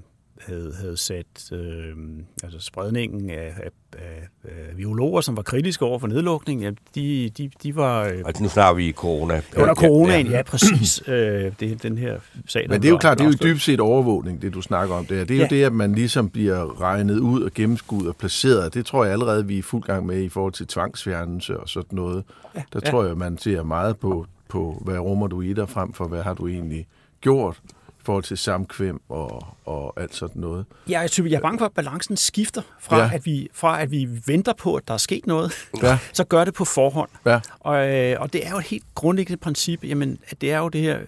havde, 0.48 0.74
havde 0.80 0.98
sat 0.98 1.52
øh, 1.52 1.96
altså 2.44 2.60
spredningen 2.60 3.30
af, 3.30 3.54
af, 3.64 3.70
af, 3.98 4.28
af 4.44 4.76
biologer, 4.76 5.22
som 5.22 5.38
var 5.38 5.44
kritiske 5.44 5.86
over 5.86 6.00
for 6.00 6.08
nedlukning, 6.08 6.62
ja, 6.62 6.72
de, 6.96 7.30
de, 7.38 7.52
de 7.64 7.76
var... 7.76 8.04
Øh, 8.04 8.22
altså 8.26 8.44
nu 8.44 8.50
snakker 8.50 8.74
vi 8.74 8.92
corona. 8.92 9.42
Under 9.58 9.76
coronaen, 9.76 10.28
ja, 10.28 10.38
ja 10.38 10.44
præcis. 10.44 11.04
øh, 11.08 11.52
det 11.60 11.72
er 11.72 11.76
den 11.76 11.98
her 11.98 12.20
sag, 12.48 12.66
Men 12.70 12.82
det 12.82 12.88
er 12.88 12.92
jo 12.92 12.98
klart, 12.98 13.18
det 13.18 13.24
er 13.24 13.30
jo 13.30 13.54
dybt 13.54 13.62
set 13.62 13.80
overvågning, 13.80 14.42
det 14.42 14.54
du 14.54 14.62
snakker 14.62 14.96
om 14.96 15.06
der. 15.06 15.24
Det 15.24 15.32
er 15.32 15.36
ja. 15.36 15.44
jo 15.44 15.48
det, 15.50 15.64
at 15.64 15.74
man 15.74 15.96
ligesom 15.96 16.30
bliver 16.30 16.82
regnet 16.82 17.20
ud 17.20 17.42
og 17.42 17.52
gennemskudt 17.54 18.08
og 18.08 18.16
placeret. 18.16 18.74
Det 18.74 18.86
tror 18.86 19.04
jeg 19.04 19.14
allerede, 19.14 19.48
vi 19.48 19.58
er 19.58 19.64
fuld 19.64 19.84
gang 19.84 20.06
med 20.06 20.22
i 20.22 20.30
forhold 20.30 20.54
til 20.54 20.68
tvangsfjernelse 20.68 21.60
og 21.60 21.70
sådan 21.70 21.96
noget. 21.96 22.24
Ja. 22.56 22.64
Der 22.74 22.80
ja. 22.86 22.92
tror 22.92 23.06
jeg, 23.06 23.18
man 23.18 23.38
ser 23.38 23.64
meget 23.64 23.98
på, 23.98 24.26
på, 24.48 24.82
hvad 24.86 25.00
rummer 25.00 25.28
du 25.28 25.42
i 25.42 25.54
dig, 25.54 25.70
frem 25.70 25.94
for 25.94 26.08
hvad 26.08 26.22
har 26.22 26.34
du 26.34 26.48
egentlig 26.48 26.88
gjort 27.22 27.62
i 28.02 28.04
forhold 28.04 28.24
til 28.24 28.38
samkvem 28.38 29.02
og, 29.10 29.48
og 29.66 30.02
alt 30.02 30.16
sådan 30.16 30.42
noget. 30.42 30.66
Ja, 30.90 31.00
jeg, 31.00 31.10
synes, 31.10 31.32
jeg 31.32 31.38
er 31.38 31.42
bange 31.42 31.60
for, 31.60 31.66
at 31.66 31.72
balancen 31.72 32.18
skifter 32.18 32.62
fra, 32.80 32.98
ja. 32.98 33.10
at, 33.14 33.26
vi, 33.26 33.48
fra 33.54 33.82
at 33.82 33.92
vi 33.92 34.08
venter 34.26 34.54
på, 34.54 34.76
at 34.76 34.88
der 34.88 34.94
er 34.94 34.98
sket 34.98 35.28
noget, 35.28 35.54
ja. 35.84 35.98
så 36.14 36.24
gør 36.24 36.46
det 36.46 36.54
på 36.54 36.66
forhånd. 36.66 37.10
Ja. 37.26 37.40
Og, 37.60 37.90
øh, 37.90 38.22
og 38.22 38.34
det 38.34 38.48
er 38.48 38.52
jo 38.52 38.58
et 38.58 38.66
helt 38.66 38.86
grundlæggende 38.96 39.40
princip, 39.40 39.84
jamen, 39.84 40.20
at 40.28 40.42
det 40.42 40.52
er 40.52 40.58
jo 40.58 40.70
det 40.70 40.82
her 40.82 41.00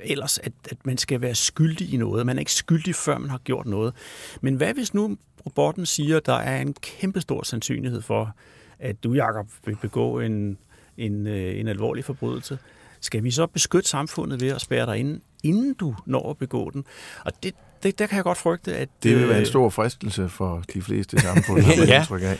ellers, 0.00 0.38
at, 0.38 0.52
at 0.70 0.86
man 0.86 0.98
skal 0.98 1.20
være 1.20 1.34
skyldig 1.34 1.94
i 1.94 1.96
noget. 1.96 2.26
Man 2.26 2.36
er 2.36 2.40
ikke 2.40 2.52
skyldig, 2.52 2.94
før 2.94 3.18
man 3.18 3.30
har 3.30 3.38
gjort 3.38 3.66
noget. 3.66 3.94
Men 4.40 4.54
hvad 4.54 4.74
hvis 4.74 4.94
nu 4.94 5.16
robotten 5.46 5.86
siger, 5.86 6.16
at 6.16 6.26
der 6.26 6.34
er 6.34 6.60
en 6.60 6.74
kæmpestor 6.74 7.42
sandsynlighed 7.42 8.02
for, 8.02 8.34
at 8.78 9.04
du, 9.04 9.14
Jacob, 9.14 9.46
vil 9.66 9.76
begå 9.76 10.20
en, 10.20 10.58
en, 10.96 11.26
øh, 11.26 11.60
en 11.60 11.68
alvorlig 11.68 12.04
forbrydelse? 12.04 12.58
Skal 13.00 13.24
vi 13.24 13.30
så 13.30 13.46
beskytte 13.46 13.88
samfundet 13.88 14.40
ved 14.40 14.48
at 14.48 14.60
spærre 14.60 14.86
dig 14.86 14.98
inde, 14.98 15.20
inden 15.42 15.74
du 15.74 15.94
når 16.06 16.30
at 16.30 16.38
begå 16.38 16.70
den? 16.70 16.84
Og 17.24 17.32
det, 17.42 17.54
det, 17.82 17.98
der 17.98 18.06
kan 18.06 18.16
jeg 18.16 18.24
godt 18.24 18.38
frygte, 18.38 18.76
at... 18.76 18.88
Det 19.02 19.16
vil 19.16 19.28
være 19.28 19.36
en 19.36 19.40
øh, 19.40 19.46
stor 19.46 19.70
fristelse 19.70 20.28
for 20.28 20.62
de 20.74 20.82
fleste 20.82 21.20
samfund, 21.20 21.64
ja. 21.66 22.04
af. 22.10 22.38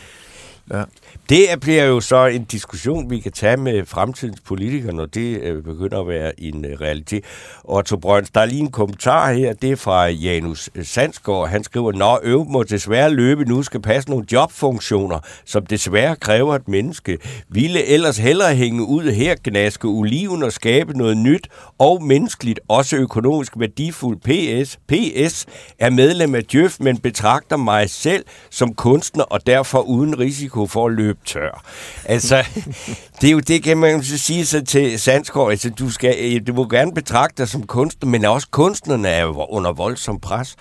Ja. 0.73 0.83
Det 1.29 1.47
bliver 1.61 1.83
jo 1.83 1.99
så 1.99 2.25
en 2.25 2.43
diskussion, 2.43 3.09
vi 3.09 3.19
kan 3.19 3.31
tage 3.31 3.57
med 3.57 3.85
fremtidens 3.85 4.39
politikere, 4.39 4.93
når 4.93 5.05
det 5.05 5.41
øh, 5.41 5.63
begynder 5.63 5.99
at 5.99 6.07
være 6.07 6.41
en 6.41 6.65
øh, 6.65 6.81
realitet. 6.81 7.23
Otto 7.63 7.97
Brøns, 7.97 8.29
der 8.29 8.41
er 8.41 8.45
lige 8.45 8.59
en 8.59 8.71
kommentar 8.71 9.31
her, 9.33 9.53
det 9.53 9.71
er 9.71 9.75
fra 9.75 10.07
Janus 10.07 10.69
øh, 10.75 10.85
Sandsgaard. 10.85 11.49
Han 11.49 11.63
skriver, 11.63 11.91
Nå, 11.91 12.19
øv 12.23 12.45
må 12.49 12.63
desværre 12.63 13.09
løbe 13.13 13.45
nu, 13.45 13.63
skal 13.63 13.81
passe 13.81 14.09
nogle 14.09 14.25
jobfunktioner, 14.31 15.19
som 15.45 15.65
desværre 15.65 16.15
kræver 16.15 16.55
et 16.55 16.67
menneske. 16.67 17.17
Ville 17.49 17.85
ellers 17.85 18.17
hellere 18.17 18.55
hænge 18.55 18.83
ud 18.83 19.11
her, 19.11 19.35
gnaske 19.43 19.87
oliven 19.87 20.43
og 20.43 20.51
skabe 20.51 20.97
noget 20.97 21.17
nyt 21.17 21.47
og 21.77 22.03
menneskeligt, 22.03 22.59
også 22.67 22.95
økonomisk 22.95 23.53
værdifuldt. 23.57 24.21
PS, 24.23 24.77
PS 24.87 25.45
er 25.79 25.89
medlem 25.89 26.35
af 26.35 26.43
Djøf, 26.43 26.77
men 26.79 26.97
betragter 26.97 27.57
mig 27.57 27.89
selv 27.89 28.25
som 28.49 28.73
kunstner 28.73 29.23
og 29.23 29.47
derfor 29.47 29.79
uden 29.79 30.19
risiko 30.19 30.60
risiko 30.61 30.65
for 30.67 30.87
at 30.87 30.93
løbe 30.93 31.19
tør. 31.25 31.63
Altså, 32.05 32.43
det 33.21 33.27
er 33.27 33.31
jo 33.31 33.39
det, 33.39 33.63
kan 33.63 33.77
man 33.77 34.03
så 34.03 34.17
sige 34.17 34.45
så 34.45 34.61
til 34.65 34.99
Sandsgaard. 34.99 35.51
Altså, 35.51 35.69
du, 35.69 35.89
skal, 35.89 36.15
øh, 36.19 36.47
du 36.47 36.53
må 36.53 36.67
gerne 36.67 36.93
betragte 36.93 37.43
dig 37.43 37.49
som 37.49 37.63
kunstner, 37.63 38.09
men 38.09 38.25
også 38.25 38.47
kunstnerne 38.51 39.07
er 39.07 39.21
jo 39.21 39.45
under 39.49 39.71
voldsom 39.71 40.19
pres 40.19 40.55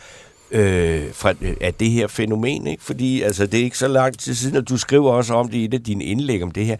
øh, 0.50 1.14
fra, 1.14 1.34
øh, 1.40 1.56
af 1.60 1.74
det 1.74 1.90
her 1.90 2.06
fænomen. 2.08 2.66
Ikke? 2.66 2.84
Fordi 2.84 3.22
altså, 3.22 3.46
det 3.46 3.60
er 3.60 3.64
ikke 3.64 3.78
så 3.78 3.88
lang 3.88 4.18
tid 4.18 4.34
siden, 4.34 4.56
og 4.56 4.68
du 4.68 4.76
skriver 4.76 5.12
også 5.12 5.34
om 5.34 5.48
det 5.48 5.58
i 5.58 5.64
et 5.64 5.74
af 5.74 5.82
dine 5.82 6.04
indlæg 6.04 6.42
om 6.42 6.50
det 6.50 6.66
her. 6.66 6.76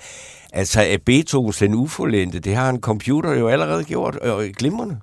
Altså, 0.53 0.83
at 0.83 1.03
Beethovens 1.03 1.59
Den 1.59 1.75
Uforlente, 1.75 2.39
det 2.39 2.55
har 2.55 2.71
en 2.71 2.81
computer 2.81 3.33
jo 3.33 3.49
allerede 3.49 3.85
gjort 3.85 4.19
øh, 4.23 4.39
øh, 4.39 4.51
glimrende. 4.59 5.01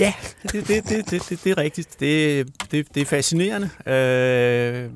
Ja, 0.00 0.12
det, 0.42 0.68
det, 0.68 0.88
det, 0.88 1.10
det, 1.10 1.28
det, 1.28 1.44
det 1.44 1.50
er 1.50 1.58
rigtigt. 1.58 1.88
Det, 2.00 2.46
det, 2.70 2.86
det 2.94 3.00
er 3.00 3.06
fascinerende. 3.06 3.70
Øh, 3.86 4.90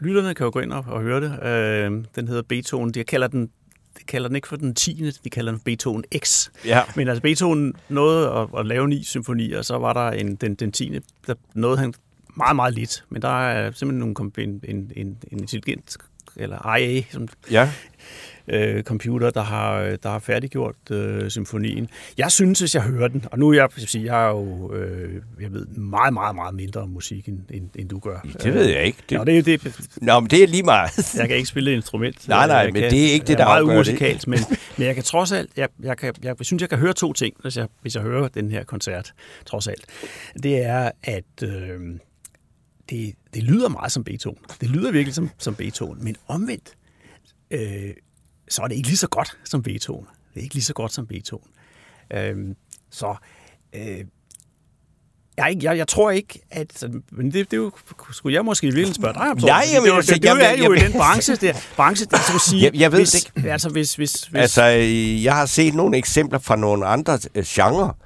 lytterne 0.00 0.34
kan 0.34 0.44
jo 0.44 0.50
gå 0.52 0.60
ind 0.60 0.72
og, 0.72 0.84
og 0.88 1.02
høre 1.02 1.20
det. 1.20 1.42
Øh, 1.42 2.04
den 2.16 2.28
hedder 2.28 2.42
Beethoven. 2.42 2.90
De 2.90 3.04
kalder 3.04 3.26
den 3.26 3.50
de 3.98 4.04
kalder 4.04 4.28
den 4.28 4.36
ikke 4.36 4.48
for 4.48 4.56
den 4.56 4.74
10. 4.74 5.10
De 5.24 5.30
kalder 5.30 5.52
den 5.52 5.60
Beethoven 5.60 6.04
X. 6.18 6.48
Ja. 6.64 6.82
Men 6.96 7.08
altså 7.08 7.22
Beethoven 7.22 7.74
nåede 7.88 8.30
at, 8.30 8.48
at 8.58 8.66
lave 8.66 8.88
ni 8.88 9.04
symfonier, 9.04 9.58
og 9.58 9.64
så 9.64 9.78
var 9.78 9.92
der 9.92 10.10
en, 10.10 10.36
den, 10.36 10.54
den 10.54 10.72
10. 10.72 10.98
der 11.26 11.34
nåede 11.54 11.78
han 11.78 11.94
meget, 12.36 12.56
meget 12.56 12.74
lidt. 12.74 13.04
Men 13.08 13.22
der 13.22 13.48
er 13.48 13.70
simpelthen 13.70 14.14
nogle, 14.14 14.32
en, 14.38 14.60
en, 14.64 14.92
en, 14.96 15.16
en 15.32 15.40
intelligent, 15.40 15.96
eller 16.36 16.76
IA, 16.76 17.02
som 17.10 17.28
ja 17.50 17.72
øh, 18.48 18.82
computer, 18.82 19.30
der 19.30 19.42
har, 19.42 19.96
der 20.02 20.08
har 20.08 20.18
færdiggjort 20.18 20.90
øh, 20.90 21.30
symfonien. 21.30 21.88
Jeg 22.18 22.32
synes, 22.32 22.58
hvis 22.58 22.74
jeg 22.74 22.82
hører 22.82 23.08
den, 23.08 23.24
og 23.32 23.38
nu 23.38 23.48
er 23.48 23.54
jeg, 23.54 23.68
jeg, 23.80 23.88
sige, 23.88 24.04
jeg 24.14 24.24
er 24.24 24.30
jo, 24.30 24.74
øh, 24.74 25.22
jeg 25.40 25.52
ved 25.52 25.66
meget, 25.66 26.12
meget, 26.14 26.34
meget 26.34 26.54
mindre 26.54 26.80
om 26.80 26.88
musik, 26.88 27.28
end, 27.28 27.38
end, 27.50 27.70
end 27.78 27.88
du 27.88 27.98
gør. 27.98 28.20
Det 28.42 28.54
ved 28.54 28.64
jeg 28.64 28.84
ikke. 28.84 28.98
Det, 29.10 29.18
Nå, 29.18 29.24
det, 29.24 29.46
det, 29.46 29.88
Nå, 30.02 30.20
men 30.20 30.30
det 30.30 30.42
er 30.42 30.46
lige 30.46 30.62
meget. 30.62 31.14
jeg 31.18 31.28
kan 31.28 31.36
ikke 31.36 31.48
spille 31.48 31.70
et 31.70 31.76
instrument. 31.76 32.28
Nej, 32.28 32.46
nej, 32.46 32.64
men 32.64 32.74
kan, 32.74 32.90
det 32.90 33.08
er 33.08 33.12
ikke 33.12 33.26
det, 33.26 33.38
der 33.38 33.44
er 33.44 33.62
meget 33.62 33.76
musikalsk, 33.78 34.28
men, 34.28 34.38
men 34.78 34.86
jeg 34.86 34.94
kan 34.94 35.04
trods 35.04 35.32
alt, 35.32 35.50
jeg, 35.56 35.68
jeg, 35.82 35.96
kan, 35.96 36.14
jeg, 36.22 36.34
jeg 36.38 36.46
synes, 36.46 36.60
jeg 36.60 36.68
kan 36.68 36.78
høre 36.78 36.92
to 36.92 37.12
ting, 37.12 37.34
hvis 37.42 37.56
jeg, 37.56 37.68
hvis 37.82 37.94
jeg 37.94 38.02
hører 38.02 38.28
den 38.28 38.50
her 38.50 38.64
koncert, 38.64 39.12
trods 39.46 39.66
alt. 39.66 39.84
Det 40.42 40.64
er, 40.64 40.90
at 41.02 41.42
øh, 41.42 41.80
det, 42.90 43.14
det 43.34 43.42
lyder 43.42 43.68
meget 43.68 43.92
som 43.92 44.04
Beethoven. 44.04 44.38
Det 44.60 44.70
lyder 44.70 44.92
virkelig 44.92 45.14
som, 45.14 45.30
som 45.38 45.54
Beethoven, 45.54 46.04
men 46.04 46.16
omvendt, 46.28 46.74
øh, 47.50 47.90
så 48.48 48.62
er 48.62 48.68
det 48.68 48.76
ikke 48.76 48.88
lige 48.88 48.98
så 48.98 49.08
godt 49.08 49.38
som 49.44 49.62
Beethoven. 49.62 50.06
Det 50.34 50.40
er 50.40 50.42
ikke 50.42 50.54
lige 50.54 50.64
så 50.64 50.74
godt 50.74 50.92
som 50.92 51.06
Beethoven. 51.06 51.48
Øhm, 52.12 52.56
så 52.90 53.14
øh, 53.72 54.04
jeg, 55.36 55.56
jeg, 55.62 55.78
jeg 55.78 55.88
tror 55.88 56.10
ikke, 56.10 56.40
at... 56.50 56.84
Men 57.12 57.26
det, 57.26 57.50
det 57.50 57.52
er 57.52 57.56
jo, 57.56 57.72
skulle 58.10 58.34
jeg 58.34 58.44
måske 58.44 58.66
virkelig 58.66 58.94
spørge 58.94 59.14
dig 59.14 59.30
om? 59.30 59.38
Nej, 59.38 59.64
jeg 59.72 59.82
det, 59.82 59.92
det, 59.94 60.08
det, 60.08 60.22
det, 60.22 60.36
det 60.40 60.60
er 60.60 60.64
jo 60.64 60.72
i 60.72 60.78
den 60.78 60.92
branche, 60.92 61.36
der, 61.36 61.54
branche 61.76 62.06
der, 62.06 62.16
så 62.16 62.50
sige, 62.50 62.62
jeg, 62.62 62.74
jeg 62.74 62.92
ved 62.92 62.98
hvis, 62.98 63.14
ikke. 63.14 63.48
Altså, 63.48 63.68
hvis, 63.68 63.94
hvis, 63.94 64.12
hvis, 64.12 64.40
altså, 64.40 64.62
jeg 65.22 65.34
har 65.34 65.46
set 65.46 65.74
nogle 65.74 65.96
eksempler 65.96 66.38
fra 66.38 66.56
nogle 66.56 66.86
andre 66.86 67.18
øh, 67.34 67.44
genrer, 67.46 67.96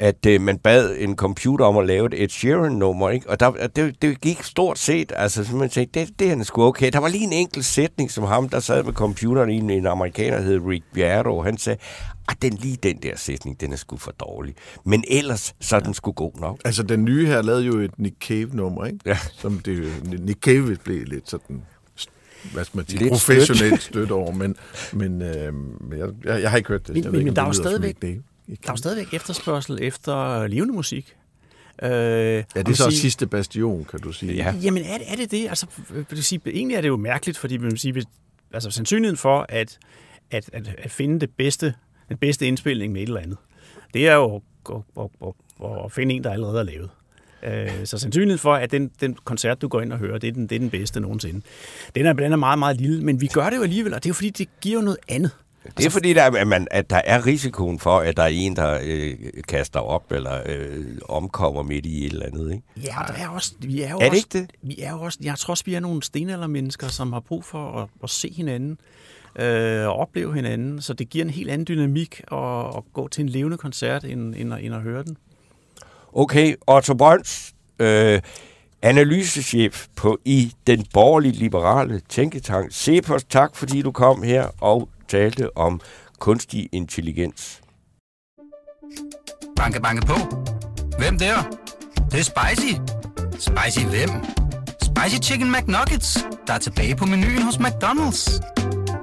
at 0.00 0.26
øh, 0.26 0.40
man 0.40 0.58
bad 0.58 0.96
en 0.98 1.16
computer 1.16 1.64
om 1.64 1.76
at 1.76 1.86
lave 1.86 2.06
et 2.06 2.22
Ed 2.22 2.28
Sheeran-nummer, 2.28 3.10
ikke? 3.10 3.30
Og 3.30 3.40
der, 3.40 3.66
det, 3.76 4.02
det 4.02 4.20
gik 4.20 4.42
stort 4.42 4.78
set, 4.78 5.12
altså 5.16 5.44
så 5.44 5.56
man 5.56 5.70
sagde, 5.70 5.88
det, 5.94 6.18
det 6.18 6.30
er 6.30 6.42
sgu 6.42 6.62
okay. 6.62 6.90
Der 6.92 6.98
var 6.98 7.08
lige 7.08 7.24
en 7.24 7.32
enkelt 7.32 7.64
sætning, 7.64 8.10
som 8.10 8.24
ham, 8.24 8.48
der 8.48 8.60
sad 8.60 8.82
med 8.82 8.92
computeren 8.92 9.50
i 9.50 9.56
en, 9.56 9.70
en 9.70 9.86
amerikaner, 9.86 10.36
der 10.36 10.44
hed 10.44 10.60
Rick 10.66 10.84
Beato, 10.94 11.42
han 11.42 11.58
sagde, 11.58 11.78
at 12.28 12.36
den 12.42 12.54
lige 12.54 12.76
den 12.82 12.96
der 13.02 13.16
sætning, 13.16 13.60
den 13.60 13.72
er 13.72 13.76
sgu 13.76 13.96
for 13.96 14.10
dårlig. 14.10 14.54
Men 14.84 15.04
ellers, 15.08 15.54
så 15.60 15.76
er 15.76 15.80
den 15.80 15.94
sgu 15.94 16.12
god 16.12 16.40
nok. 16.40 16.58
Altså, 16.64 16.82
den 16.82 17.04
nye 17.04 17.26
her 17.26 17.42
lavede 17.42 17.64
jo 17.64 17.78
et 17.78 17.98
Nick 17.98 18.16
Cave-nummer, 18.20 18.84
ikke? 18.84 18.98
Ja. 19.06 19.18
Som 19.32 19.58
det, 19.58 19.92
Nick 20.20 20.40
Cave 20.40 20.76
blev 20.84 21.04
lidt 21.04 21.30
sådan 21.30 21.62
hvad 22.52 22.64
skal 22.64 22.76
man 22.76 22.88
sige, 22.88 22.98
Lidt 22.98 23.12
professionelt 23.12 23.82
støt. 23.82 23.92
støt 23.92 24.10
over, 24.10 24.32
men, 24.32 24.56
men 24.92 25.22
øh, 25.22 25.52
jeg, 25.98 26.08
jeg, 26.24 26.42
jeg 26.42 26.50
har 26.50 26.56
ikke 26.56 26.68
hørt 26.68 26.86
det. 26.86 26.94
Men, 26.94 27.04
jeg 27.04 27.12
men, 27.12 27.24
men 27.24 27.36
der 27.36 27.42
er 27.42 27.46
jo 27.46 27.52
stadigvæk, 27.52 28.02
der 28.50 28.68
er 28.68 28.72
jo 28.72 28.76
stadigvæk 28.76 29.14
efterspørgsel 29.14 29.78
efter 29.82 30.46
levende 30.46 30.74
musik. 30.74 31.16
Øh, 31.82 31.90
ja, 31.90 32.42
det 32.54 32.68
er 32.68 32.72
så 32.72 32.90
sige, 32.90 33.00
sidste 33.00 33.26
bastion, 33.26 33.84
kan 33.84 34.00
du 34.00 34.12
sige. 34.12 34.34
Ja. 34.34 34.54
Jamen 34.62 34.82
er 34.84 34.98
det 34.98 35.12
er 35.12 35.16
det? 35.16 35.30
det? 35.30 35.48
Altså, 35.48 35.66
vil 36.10 36.24
sige, 36.24 36.40
egentlig 36.46 36.76
er 36.76 36.80
det 36.80 36.88
jo 36.88 36.96
mærkeligt, 36.96 37.38
fordi 37.38 37.56
vil 37.56 37.78
sige, 37.78 38.04
altså, 38.54 38.70
sandsynligheden 38.70 39.16
for 39.16 39.46
at, 39.48 39.78
at, 40.30 40.50
at, 40.52 40.74
at 40.78 40.90
finde 40.90 41.20
det 41.20 41.30
bedste, 41.30 41.74
den 42.08 42.16
bedste 42.18 42.46
indspilning 42.46 42.92
med 42.92 43.02
et 43.02 43.06
eller 43.06 43.20
andet, 43.20 43.38
det 43.94 44.08
er 44.08 44.14
jo 44.14 44.42
at, 44.68 44.74
at, 44.98 45.08
at, 45.22 45.84
at 45.84 45.92
finde 45.92 46.14
en, 46.14 46.24
der 46.24 46.30
allerede 46.30 46.58
er 46.58 46.62
lavet. 46.62 46.90
Øh, 47.42 47.86
så 47.86 47.98
sandsynligheden 47.98 48.38
for, 48.38 48.54
at 48.54 48.70
den, 48.70 48.90
den 49.00 49.16
koncert, 49.24 49.62
du 49.62 49.68
går 49.68 49.80
ind 49.80 49.92
og 49.92 49.98
hører, 49.98 50.18
det 50.18 50.28
er 50.28 50.32
den, 50.32 50.46
det 50.46 50.54
er 50.54 50.58
den 50.58 50.70
bedste 50.70 51.00
nogensinde. 51.00 51.40
Den 51.94 52.06
er, 52.06 52.12
den 52.12 52.32
er 52.32 52.36
meget, 52.36 52.58
meget 52.58 52.80
lille, 52.80 53.04
men 53.04 53.20
vi 53.20 53.26
gør 53.26 53.50
det 53.50 53.56
jo 53.56 53.62
alligevel, 53.62 53.94
og 53.94 54.02
det 54.02 54.06
er 54.06 54.10
jo 54.10 54.14
fordi, 54.14 54.30
det 54.30 54.48
giver 54.60 54.74
jo 54.74 54.84
noget 54.84 54.98
andet. 55.08 55.30
Det 55.78 55.86
er 55.86 55.90
fordi, 55.90 56.12
der 56.12 56.22
er, 56.22 56.30
at, 56.30 56.46
man, 56.46 56.66
at 56.70 56.90
der 56.90 57.00
er 57.04 57.26
risikoen 57.26 57.78
for, 57.78 57.98
at 57.98 58.16
der 58.16 58.22
er 58.22 58.26
en, 58.26 58.56
der 58.56 58.78
øh, 58.82 59.14
kaster 59.48 59.80
op 59.80 60.12
eller 60.12 60.42
øh, 60.46 60.84
omkommer 61.08 61.62
midt 61.62 61.86
i 61.86 62.06
et 62.06 62.12
eller 62.12 62.26
andet. 62.26 62.52
Ikke? 62.52 62.64
Ja, 62.76 62.96
der 63.08 63.14
er 63.14 63.28
også... 63.28 63.52
Vi 63.58 63.82
er, 63.82 63.90
jo 63.90 63.96
er 63.96 64.00
det 64.00 64.08
også, 64.08 64.16
ikke 64.16 64.38
det? 64.38 64.50
Vi 64.62 64.76
er 64.82 64.90
jo 64.90 65.00
også, 65.00 65.18
jeg 65.22 65.38
tror 65.38 65.52
også, 65.52 65.64
vi 65.64 65.74
er 65.74 65.80
nogle 65.80 66.02
stenaldermennesker, 66.02 66.88
som 66.88 67.12
har 67.12 67.20
brug 67.20 67.44
for 67.44 67.82
at, 67.82 67.88
at 68.02 68.10
se 68.10 68.32
hinanden. 68.36 68.78
øh, 69.38 69.86
og 69.86 69.96
opleve 69.98 70.34
hinanden. 70.34 70.82
Så 70.82 70.92
det 70.92 71.08
giver 71.10 71.24
en 71.24 71.30
helt 71.30 71.50
anden 71.50 71.66
dynamik 71.66 72.22
at, 72.32 72.76
at 72.76 72.82
gå 72.92 73.08
til 73.08 73.22
en 73.22 73.28
levende 73.28 73.56
koncert, 73.56 74.04
end, 74.04 74.34
end, 74.34 74.54
at, 74.54 74.64
end 74.64 74.74
at 74.74 74.80
høre 74.80 75.02
den. 75.02 75.16
Okay, 76.12 76.54
Otto 76.66 76.94
Brøns, 76.94 77.54
øh, 77.78 78.20
analysechef 78.82 79.86
på 79.96 80.18
i 80.24 80.52
den 80.66 80.86
borgerlige 80.94 81.32
liberale 81.32 82.00
tænketank. 82.08 82.72
Cepos, 82.72 83.24
tak 83.24 83.56
fordi 83.56 83.82
du 83.82 83.92
kom 83.92 84.22
her 84.22 84.46
og 84.60 84.88
talte 85.10 85.56
om 85.56 85.80
kunstig 86.18 86.68
intelligens. 86.72 87.60
Banke, 89.56 89.80
banke 89.80 90.06
på. 90.06 90.16
Hvem 90.98 91.18
der? 91.18 91.42
Det, 91.94 92.12
det 92.12 92.20
er 92.20 92.24
spicy. 92.24 92.72
Spicy 93.38 93.84
hvem? 93.86 94.10
Spicy 94.82 95.30
Chicken 95.30 95.52
McNuggets, 95.52 96.26
der 96.46 96.54
er 96.54 96.58
tilbage 96.58 96.96
på 96.96 97.06
menuen 97.06 97.42
hos 97.42 97.56
McDonald's. 97.56 98.40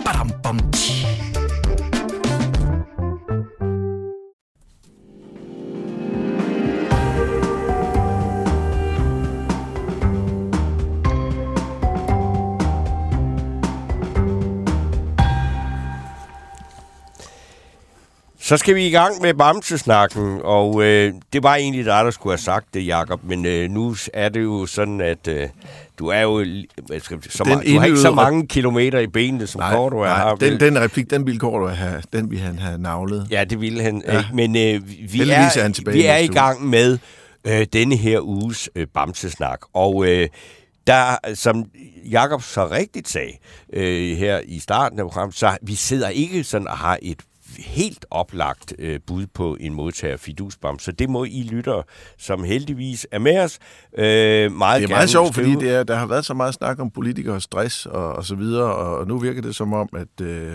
Badum, 0.06 0.32
bom, 0.44 0.72
tji. 0.72 0.97
Så 18.48 18.58
skal 18.58 18.76
vi 18.76 18.88
i 18.88 18.90
gang 18.90 19.22
med 19.22 19.34
Bamsesnakken, 19.34 20.40
og 20.44 20.84
øh, 20.84 21.14
det 21.34 21.44
var 21.44 21.56
egentlig 21.56 21.86
dig, 21.86 22.06
der 22.06 22.12
skulle 22.12 22.34
have 22.34 22.42
sagt 22.42 22.74
det, 22.74 22.88
Jakob, 22.88 23.24
men 23.24 23.46
øh, 23.46 23.70
nu 23.70 23.96
er 24.14 24.30
det 24.30 24.44
jo 24.44 24.66
sådan, 24.66 25.02
at 25.02 25.28
øh, 25.28 25.50
du 26.00 26.08
er 26.08 26.22
jo 26.22 26.46
hvad 26.88 27.00
skal, 27.00 27.18
så 27.30 27.44
Den 27.44 27.54
ma- 27.54 27.74
du 27.74 27.80
har 27.80 27.86
ikke 27.86 27.98
så 27.98 28.12
mange 28.12 28.48
kilometer 28.48 29.00
i 29.00 29.08
benene, 29.08 29.48
som 29.48 29.62
Korto 29.72 30.00
er. 30.00 30.08
nej 30.08 30.36
den, 30.36 30.60
den 30.60 30.80
replik, 30.80 31.10
den 31.10 31.26
ville 31.26 31.40
Korto 31.40 31.68
have, 31.68 32.02
den 32.14 32.32
ville 32.32 32.46
han 32.46 32.60
have 32.60 32.78
navlet. 32.78 33.28
Ja, 33.32 33.44
det 33.44 33.62
ville 33.62 33.84
han. 33.84 34.04
Ja. 34.08 34.14
Ja. 34.16 34.24
Men 34.34 34.56
øh, 34.56 34.90
vi, 34.90 35.08
vi, 35.12 35.18
Heldigvis 35.18 35.58
er 35.58 35.64
er, 35.64 35.70
tilbage 35.72 35.98
vi 35.98 36.06
er 36.06 36.18
i 36.18 36.28
gang 36.28 36.66
med 36.66 36.98
øh, 37.48 37.66
denne 37.74 37.96
her 37.96 38.20
uges 38.22 38.70
øh, 38.76 38.88
Bamsesnak. 38.94 39.60
Og 39.74 40.08
øh, 40.08 40.28
der, 40.88 41.16
som 41.34 41.66
Jakob 42.12 42.42
så 42.44 42.72
rigtigt 42.72 43.10
sagde 43.10 43.32
øh, 43.74 44.18
her 44.18 44.42
i 44.46 44.60
starten 44.60 45.00
af 45.00 45.06
programmet, 45.06 45.36
så 45.36 45.58
vi 45.62 45.76
sidder 45.76 46.10
ikke 46.10 46.44
sådan 46.44 46.68
og 46.68 46.78
har 46.78 47.00
et 47.02 47.18
helt 47.60 48.06
oplagt 48.12 48.74
øh, 48.80 49.00
bud 49.08 49.26
på 49.34 49.58
en 49.60 49.74
modtager 49.74 50.18
fidusbam. 50.18 50.80
Så 50.80 50.92
det 50.92 51.10
må 51.10 51.24
I 51.24 51.48
lytter, 51.52 51.82
som 52.18 52.44
heldigvis 52.44 53.08
er 53.12 53.20
med 53.20 53.40
os, 53.40 53.60
øh, 53.98 54.52
meget 54.52 54.82
Det 54.82 54.90
er 54.90 54.96
meget 54.96 55.10
sjovt, 55.10 55.34
fordi 55.34 55.56
det 55.56 55.70
er, 55.70 55.84
der 55.84 55.96
har 55.96 56.06
været 56.06 56.26
så 56.26 56.34
meget 56.34 56.54
snak 56.54 56.80
om 56.80 56.92
politikere, 56.92 57.42
stress 57.42 57.86
og, 57.86 58.14
og 58.14 58.26
så 58.26 58.36
videre, 58.36 58.76
og 58.76 59.08
nu 59.08 59.18
virker 59.18 59.42
det 59.42 59.56
som 59.56 59.74
om, 59.74 59.90
at, 59.94 60.26
øh, 60.26 60.54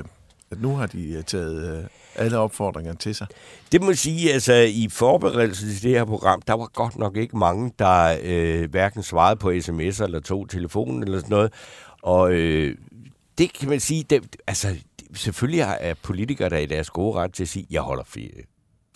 at 0.51 0.61
nu 0.63 0.77
har 0.77 0.87
de 0.87 1.13
øh, 1.13 1.23
taget 1.25 1.79
øh, 1.79 1.85
alle 2.17 2.39
opfordringer 2.39 2.95
til 2.95 3.15
sig. 3.15 3.27
Det 3.73 3.83
må 3.83 3.93
sige, 3.95 4.33
altså 4.33 4.53
i 4.55 4.89
forberedelsen 4.91 5.69
til 5.69 5.83
det 5.83 5.91
her 5.91 6.05
program, 6.05 6.43
der 6.43 6.55
var 6.55 6.67
godt 6.67 6.99
nok 6.99 7.17
ikke 7.17 7.39
mange, 7.39 7.73
der 7.79 8.17
øh, 8.23 8.71
hverken 8.71 9.03
svarede 9.03 9.37
på 9.37 9.51
sms'er 9.51 10.05
eller 10.05 10.21
tog 10.21 10.49
telefonen 10.49 11.03
eller 11.03 11.19
sådan 11.19 11.31
noget. 11.31 11.53
Og 12.03 12.33
øh, 12.33 12.77
det 13.39 13.53
kan 13.53 13.69
man 13.69 13.81
sige, 13.81 14.05
det, 14.11 14.37
altså 14.47 14.69
selvfølgelig 15.15 15.61
er- 15.61 15.67
er 15.67 15.95
politikere 16.03 16.49
der 16.49 16.57
er 16.57 16.61
i 16.61 16.67
deres 16.67 16.91
gode 16.91 17.15
ret 17.19 17.33
til 17.33 17.43
at 17.43 17.49
sige, 17.49 17.67
jeg 17.71 17.83
holder 17.83 18.05
ferie. 18.07 18.43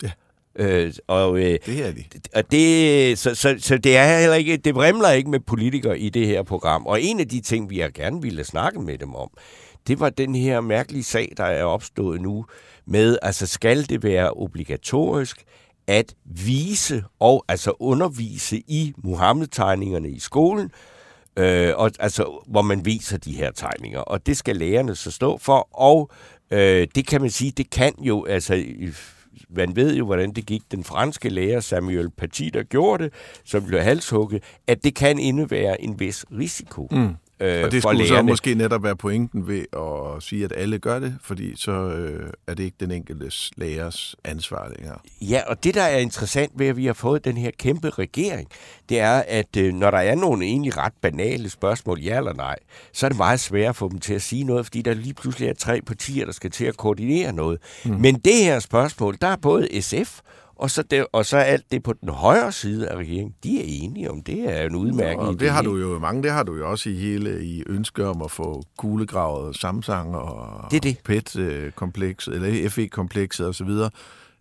Ja. 0.03 0.11
Øh, 0.55 0.93
og 1.07 1.37
øh, 1.39 1.59
Det 1.65 1.87
er 1.87 1.91
de. 1.91 2.03
og 2.35 2.51
det, 2.51 3.19
så, 3.19 3.35
så, 3.35 3.55
så 3.59 3.77
det 3.77 3.97
er 3.97 4.19
heller 4.19 4.35
ikke, 4.35 4.57
det 4.57 4.75
vrimler 4.75 5.09
ikke 5.11 5.29
med 5.29 5.39
politikere 5.39 5.99
i 5.99 6.09
det 6.09 6.27
her 6.27 6.43
program. 6.43 6.85
Og 6.85 7.01
en 7.01 7.19
af 7.19 7.27
de 7.27 7.41
ting, 7.41 7.69
vi 7.69 7.79
har 7.79 7.89
gerne 7.93 8.21
ville 8.21 8.43
snakke 8.43 8.79
med 8.79 8.97
dem 8.97 9.15
om, 9.15 9.29
det 9.87 9.99
var 9.99 10.09
den 10.09 10.35
her 10.35 10.61
mærkelige 10.61 11.03
sag, 11.03 11.33
der 11.37 11.43
er 11.43 11.63
opstået 11.63 12.21
nu 12.21 12.45
med, 12.85 13.17
altså 13.21 13.47
skal 13.47 13.89
det 13.89 14.03
være 14.03 14.31
obligatorisk 14.31 15.43
at 15.87 16.13
vise 16.25 17.03
og 17.19 17.45
altså 17.47 17.73
undervise 17.79 18.57
i 18.57 18.93
Muhammed-tegningerne 18.97 20.09
i 20.09 20.19
skolen, 20.19 20.71
øh, 21.37 21.73
og, 21.75 21.91
altså, 21.99 22.43
hvor 22.47 22.61
man 22.61 22.85
viser 22.85 23.17
de 23.17 23.35
her 23.35 23.51
tegninger. 23.51 23.99
Og 23.99 24.25
det 24.25 24.37
skal 24.37 24.55
lærerne 24.55 24.95
så 24.95 25.11
stå 25.11 25.37
for, 25.37 25.69
og 25.71 26.11
øh, 26.51 26.87
det 26.95 27.07
kan 27.07 27.21
man 27.21 27.29
sige, 27.29 27.51
det 27.51 27.69
kan 27.69 27.93
jo, 28.01 28.25
altså, 28.25 28.63
man 29.49 29.75
ved 29.75 29.95
jo, 29.95 30.05
hvordan 30.05 30.31
det 30.31 30.45
gik 30.45 30.61
den 30.71 30.83
franske 30.83 31.29
lærer 31.29 31.59
Samuel 31.59 32.09
Paty, 32.09 32.43
der 32.53 32.63
gjorde 32.63 33.03
det, 33.03 33.13
som 33.45 33.65
blev 33.65 33.81
halshugget, 33.81 34.43
at 34.67 34.83
det 34.83 34.95
kan 34.95 35.19
indebære 35.19 35.81
en 35.81 35.99
vis 35.99 36.25
risiko. 36.31 36.87
Mm. 36.91 37.15
Øh, 37.39 37.63
Og 37.63 37.71
det 37.71 37.81
skulle 37.81 38.07
så 38.07 38.13
lærerne. 38.13 38.27
måske 38.29 38.55
netop 38.55 38.83
være 38.83 38.95
pointen 38.95 39.47
ved 39.47 39.65
at 39.77 40.23
sige, 40.23 40.45
at 40.45 40.53
alle 40.55 40.79
gør 40.79 40.99
det, 40.99 41.17
fordi 41.21 41.55
så 41.55 41.71
øh, 41.71 42.29
er 42.47 42.53
det 42.53 42.63
ikke 42.63 42.77
den 42.79 42.91
enkeltes 42.91 43.51
lærers 43.57 44.15
ansvar 44.23 44.71
længere. 44.77 44.97
Ja, 45.21 45.41
og 45.47 45.63
det, 45.63 45.73
der 45.75 45.81
er 45.81 45.97
interessant 45.97 46.51
ved, 46.55 46.67
at 46.67 46.77
vi 46.77 46.85
har 46.85 46.93
fået 46.93 47.25
den 47.25 47.37
her 47.37 47.51
kæmpe 47.59 47.89
regering, 47.89 48.47
det 48.89 48.99
er, 48.99 49.23
at 49.27 49.57
øh, 49.57 49.73
når 49.73 49.91
der 49.91 49.97
er 49.97 50.15
nogle 50.15 50.45
egentlig 50.45 50.77
ret 50.77 50.93
banale 51.01 51.49
spørgsmål, 51.49 51.99
ja 51.99 52.17
eller 52.17 52.33
nej, 52.33 52.55
så 52.93 53.05
er 53.05 53.09
det 53.09 53.17
meget 53.17 53.39
svært 53.39 53.69
at 53.69 53.75
få 53.75 53.89
dem 53.89 53.99
til 53.99 54.13
at 54.13 54.21
sige 54.21 54.43
noget, 54.43 54.65
fordi 54.65 54.81
der 54.81 54.93
lige 54.93 55.13
pludselig 55.13 55.49
er 55.49 55.53
tre 55.53 55.81
partier, 55.81 56.25
der 56.25 56.31
skal 56.33 56.51
til 56.51 56.65
at 56.65 56.77
koordinere 56.77 57.33
noget. 57.33 57.59
Mm. 57.85 57.91
Men 57.91 58.15
det 58.15 58.35
her 58.35 58.59
spørgsmål, 58.59 59.17
der 59.21 59.27
er 59.27 59.35
både 59.35 59.81
SF 59.81 60.19
og 60.59 60.71
så, 60.71 60.83
det, 60.83 61.05
og 61.11 61.25
så 61.25 61.37
alt 61.37 61.71
det 61.71 61.83
på 61.83 61.93
den 61.93 62.09
højre 62.09 62.51
side 62.51 62.89
af 62.89 62.95
regeringen, 62.95 63.35
de 63.43 63.59
er 63.59 63.63
enige 63.67 64.11
om, 64.11 64.21
det 64.21 64.57
er 64.57 64.65
en 64.65 64.75
udmærket 64.75 65.19
Og 65.19 65.29
idé. 65.29 65.37
det 65.37 65.49
har 65.49 65.61
du 65.61 65.77
jo 65.77 65.99
mange, 65.99 66.23
det 66.23 66.31
har 66.31 66.43
du 66.43 66.55
jo 66.55 66.69
også 66.71 66.89
i 66.89 66.95
hele 66.95 67.45
i 67.45 67.63
ønske 67.67 68.05
om 68.05 68.21
at 68.21 68.31
få 68.31 68.63
kuglegravet 68.77 69.55
Samsung 69.55 70.15
og 70.15 70.71
Det 70.71 70.83
det. 70.83 70.97
PET-komplekset, 71.05 72.33
eller 72.35 72.69
FE-komplekset 72.69 73.47
osv. 73.47 73.69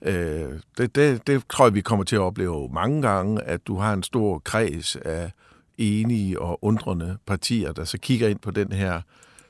Øh, 0.02 0.52
det, 0.78 0.94
det, 0.96 1.26
det 1.26 1.42
tror 1.48 1.66
jeg, 1.66 1.74
vi 1.74 1.80
kommer 1.80 2.04
til 2.04 2.16
at 2.16 2.20
opleve 2.22 2.68
mange 2.72 3.02
gange, 3.02 3.42
at 3.42 3.66
du 3.66 3.76
har 3.78 3.92
en 3.92 4.02
stor 4.02 4.38
kreds 4.38 4.96
af 4.96 5.30
enige 5.78 6.40
og 6.40 6.64
undrende 6.64 7.16
partier, 7.26 7.72
der 7.72 7.84
så 7.84 7.98
kigger 7.98 8.28
ind 8.28 8.38
på 8.38 8.50
den 8.50 8.72
her, 8.72 9.00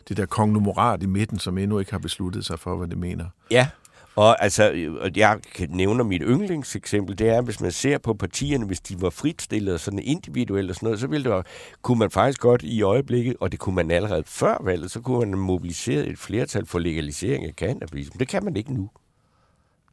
det 0.08 0.16
der 0.16 0.26
konglomerat 0.26 1.02
i 1.02 1.06
midten, 1.06 1.38
som 1.38 1.58
endnu 1.58 1.78
ikke 1.78 1.90
har 1.90 1.98
besluttet 1.98 2.44
sig 2.44 2.58
for, 2.58 2.76
hvad 2.76 2.88
det 2.88 2.98
mener. 2.98 3.24
Ja, 3.50 3.68
og 4.16 4.42
altså, 4.44 4.72
jeg 5.16 5.40
nævne 5.68 6.04
mit 6.04 6.22
yndlingseksempel, 6.24 7.18
det 7.18 7.28
er, 7.28 7.40
hvis 7.42 7.60
man 7.60 7.72
ser 7.72 7.98
på 7.98 8.14
partierne, 8.14 8.66
hvis 8.66 8.80
de 8.80 9.02
var 9.02 9.10
fritstillet 9.10 9.74
og 9.74 9.80
sådan 9.80 9.98
individuelt 9.98 10.70
og 10.70 10.74
sådan 10.76 10.86
noget, 10.86 11.00
så 11.00 11.06
ville 11.06 11.24
det 11.24 11.30
jo, 11.30 11.42
kunne 11.82 11.98
man 11.98 12.10
faktisk 12.10 12.40
godt 12.40 12.62
i 12.62 12.82
øjeblikket, 12.82 13.36
og 13.40 13.52
det 13.52 13.60
kunne 13.60 13.74
man 13.74 13.90
allerede 13.90 14.22
før 14.26 14.62
valget, 14.64 14.90
så 14.90 15.00
kunne 15.00 15.30
man 15.30 15.38
mobilisere 15.38 16.06
et 16.06 16.18
flertal 16.18 16.66
for 16.66 16.78
legalisering 16.78 17.44
af 17.44 17.52
cannabis. 17.52 18.08
Men 18.14 18.18
det 18.20 18.28
kan 18.28 18.44
man 18.44 18.56
ikke 18.56 18.74
nu. 18.74 18.90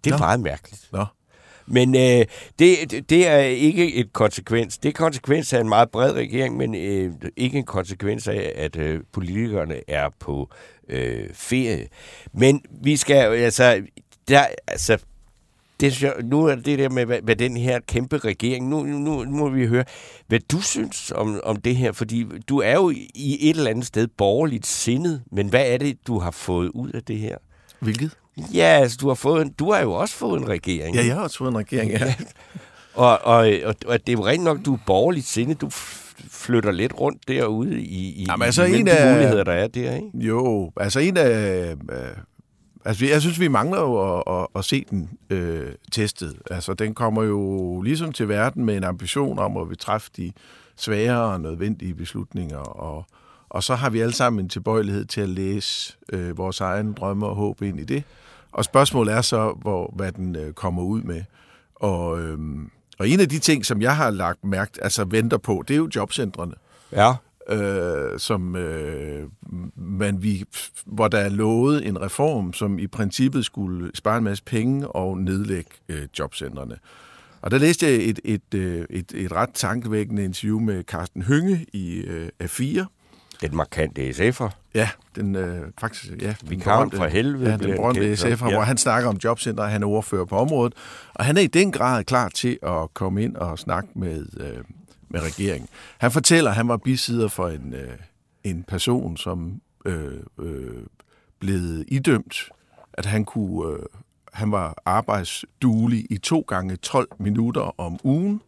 Det 0.04 0.10
er 0.12 0.16
Nå. 0.18 0.20
meget 0.20 0.40
mærkeligt. 0.40 0.90
Nå, 0.92 1.06
Men 1.66 1.96
øh, 1.96 2.26
det, 2.60 3.10
det- 3.10 3.28
er 3.28 3.38
ikke 3.40 3.94
et 3.96 4.14
konsekvens. 4.14 4.78
Det 4.78 4.90
er 4.90 4.94
konsekvens 4.94 5.54
af 5.54 5.62
en 5.62 5.70
meget 5.70 5.92
bred 5.92 6.12
regering, 6.14 6.58
men 6.58 6.76
øh, 6.76 7.12
ikke 7.38 7.58
en 7.58 7.66
konsekvens 7.66 8.28
af, 8.28 8.52
at 8.56 8.76
øh, 8.76 9.02
politikerne 9.12 9.90
er 9.90 10.10
på 10.20 10.50
øh, 10.90 11.30
ferie. 11.34 11.88
Men 12.34 12.62
vi 12.84 12.98
skal 12.98 13.16
altså, 13.16 13.82
der, 14.28 14.46
altså, 14.68 14.98
det, 15.80 16.02
jeg- 16.02 16.14
nu 16.24 16.46
er 16.46 16.56
det 16.56 16.80
der 16.80 16.90
med, 16.90 17.06
hvad, 17.06 17.20
hvad 17.24 17.36
den 17.36 17.58
her 17.58 17.80
kæmpe 17.88 18.18
regering, 18.18 18.70
nu, 18.70 18.84
nu, 18.84 19.24
nu 19.24 19.38
må 19.38 19.50
vi 19.50 19.66
høre, 19.68 19.84
hvad 20.28 20.40
du 20.52 20.62
synes 20.62 21.12
om, 21.16 21.40
om 21.44 21.56
det 21.56 21.76
her, 21.76 21.92
fordi 21.92 22.26
du 22.50 22.58
er 22.60 22.74
jo 22.74 22.90
i 23.16 23.38
et 23.50 23.58
eller 23.58 23.70
andet 23.72 23.86
sted 23.86 24.08
borgerligt 24.08 24.66
sindet, 24.68 25.22
men 25.32 25.48
hvad 25.50 25.66
er 25.68 25.78
det, 25.78 25.98
du 26.08 26.20
har 26.20 26.32
fået 26.32 26.70
ud 26.70 26.90
af 26.92 27.04
det 27.04 27.18
her? 27.20 27.38
hvilket? 27.80 28.12
Ja, 28.54 28.64
altså, 28.82 28.98
du 29.02 29.08
har, 29.08 29.16
fået 29.16 29.42
en, 29.42 29.52
du 29.52 29.72
har 29.72 29.82
jo 29.82 29.94
også 29.94 30.16
fået 30.16 30.42
en 30.42 30.48
regering. 30.50 30.96
Ja, 30.96 31.06
jeg 31.06 31.16
har 31.16 31.22
også 31.24 31.38
fået 31.38 31.52
en 31.52 31.58
regering, 31.58 31.92
ja. 31.92 32.16
Og, 32.96 33.20
og, 33.24 33.38
og, 33.64 33.76
og 33.86 34.00
det 34.08 34.10
er 34.10 34.14
jo 34.14 34.26
rent 34.26 34.44
nok, 34.44 34.58
du 34.66 34.74
er 34.74 34.78
borgerligt 34.86 35.26
sindet. 35.26 35.62
Du 35.62 35.70
flytter 36.30 36.72
lidt 36.72 37.00
rundt 37.00 37.28
derude 37.28 37.82
i, 37.82 38.10
i, 38.22 38.26
Jamen, 38.30 38.46
altså, 38.46 38.64
i 38.64 38.80
en 38.80 38.88
af- 38.88 39.14
muligheder, 39.14 39.44
der 39.44 39.52
er 39.52 39.68
der, 39.68 39.96
ikke? 39.96 40.08
Jo, 40.14 40.72
altså 40.78 41.00
en 41.00 41.18
af... 41.18 41.30
Øh, 41.72 41.76
altså 42.86 43.06
jeg 43.06 43.22
synes, 43.22 43.40
vi 43.40 43.48
mangler 43.48 43.82
jo 43.82 44.18
at, 44.18 44.24
at, 44.28 44.48
at 44.56 44.66
se 44.66 44.86
den 44.90 45.10
øh, 45.30 45.74
testet. 45.92 46.36
Altså 46.52 46.74
den 46.74 46.94
kommer 46.94 47.24
jo 47.24 47.82
ligesom 47.82 48.12
til 48.12 48.30
verden 48.30 48.66
med 48.66 48.78
en 48.78 48.84
ambition 48.84 49.40
om, 49.40 49.58
at 49.58 49.70
vi 49.70 49.76
træffe 49.76 50.12
de 50.18 50.32
svære 50.76 51.22
og 51.22 51.42
nødvendige 51.42 51.94
beslutninger. 51.94 52.58
Og, 52.58 53.06
og 53.50 53.64
så 53.64 53.76
har 53.76 53.90
vi 53.90 54.00
alle 54.00 54.14
sammen 54.14 54.40
en 54.46 54.50
tilbøjelighed 54.50 55.06
til 55.06 55.22
at 55.22 55.30
læse 55.30 55.96
øh, 56.14 56.38
vores 56.38 56.62
egen 56.62 56.94
drømme 56.94 57.26
og 57.28 57.36
håb 57.36 57.62
ind 57.62 57.80
i 57.80 57.84
det. 57.84 58.04
Og 58.52 58.64
spørgsmålet 58.64 59.14
er 59.14 59.22
så, 59.22 59.58
hvor, 59.62 59.94
hvad 59.96 60.12
den 60.12 60.36
øh, 60.36 60.54
kommer 60.54 60.84
ud 60.84 61.02
med. 61.02 61.24
Og, 61.76 62.22
øh, 62.22 62.38
og 63.00 63.10
en 63.10 63.20
af 63.20 63.30
de 63.30 63.40
ting, 63.40 63.66
som 63.66 63.82
jeg 63.82 63.96
har 63.96 64.10
lagt 64.10 64.44
mærke, 64.44 64.72
altså 64.82 65.04
venter 65.06 65.38
på, 65.38 65.64
det 65.68 65.74
er 65.74 65.78
jo 65.78 65.90
jobcentrene 65.96 66.54
Ja 66.92 67.14
øh, 67.50 68.20
som 68.20 68.56
øh, 68.56 69.28
man 69.76 70.24
vi, 70.24 70.46
hvor 70.86 71.08
der 71.08 71.18
er 71.18 71.30
lovet 71.30 71.88
en 71.88 72.02
reform, 72.02 72.54
som 72.54 72.80
i 72.80 72.88
princippet 72.88 73.46
skulle 73.46 73.92
spare 73.94 74.18
en 74.18 74.24
masse 74.24 74.44
penge 74.44 74.88
og 74.88 75.18
nedlægge 75.18 75.72
øh, 75.90 76.08
jobcentrene. 76.20 76.76
Og 77.42 77.52
der 77.52 77.58
læste 77.58 77.86
jeg 77.86 77.96
et, 77.96 78.20
et, 78.24 78.54
øh, 78.56 78.86
et, 78.90 79.12
et 79.16 79.32
ret 79.32 79.50
tankevækkende 79.54 80.24
interview 80.24 80.60
med 80.60 80.84
Carsten 80.84 81.22
Hynge 81.22 81.66
i 81.74 81.96
øh, 81.96 82.30
A4, 82.44 82.86
Den 83.42 83.56
markante 83.56 84.10
SF'er. 84.10 84.50
Ja, 84.74 84.90
den 85.16 85.36
øh, 85.36 85.62
faktisk, 85.80 86.22
ja. 86.22 86.36
Vi 86.44 86.56
kan 86.56 86.92
fra 86.92 87.08
helvede. 87.08 87.50
Ja, 87.50 87.58
den 87.58 87.76
berømte. 87.76 88.14
SF'er, 88.14 88.28
ja. 88.28 88.54
hvor 88.54 88.62
han 88.62 88.78
snakker 88.78 89.10
om 89.10 89.18
jobcenter, 89.24 89.64
han 89.64 89.84
er 89.84 89.88
ordfører 89.88 90.26
på 90.26 90.38
området. 90.38 90.74
Og 91.14 91.26
han 91.26 91.38
er 91.38 91.42
i 91.42 91.48
den 91.48 91.72
grad 91.72 92.04
klar 92.04 92.30
til 92.30 92.60
at 92.64 92.94
komme 92.94 93.24
ind 93.24 93.36
og 93.36 93.60
snakke 93.60 93.90
med, 93.96 94.26
øh, 94.40 94.64
med 95.14 95.22
regeringen. 95.22 95.70
Han 95.98 96.12
fortæller, 96.12 96.50
at 96.50 96.56
han 96.56 96.68
var 96.68 96.78
bisider 96.78 97.28
for 97.28 97.48
en, 97.48 97.74
øh, 97.74 97.98
en 98.44 98.64
person, 98.64 99.18
som 99.18 99.62
øh, 99.86 100.20
øh, 100.40 100.84
blev 101.40 101.84
idømt, 101.88 102.50
at 102.94 103.06
han 103.06 103.26
kunne... 103.26 103.74
Øh, 103.74 103.80
han 104.34 104.52
var 104.52 104.82
arbejdsduelig 104.86 106.06
i 106.10 106.18
to 106.18 106.46
gange 106.48 106.76
12 106.76 107.08
minutter 107.20 107.80
om 107.80 108.00
ugen, 108.04 108.42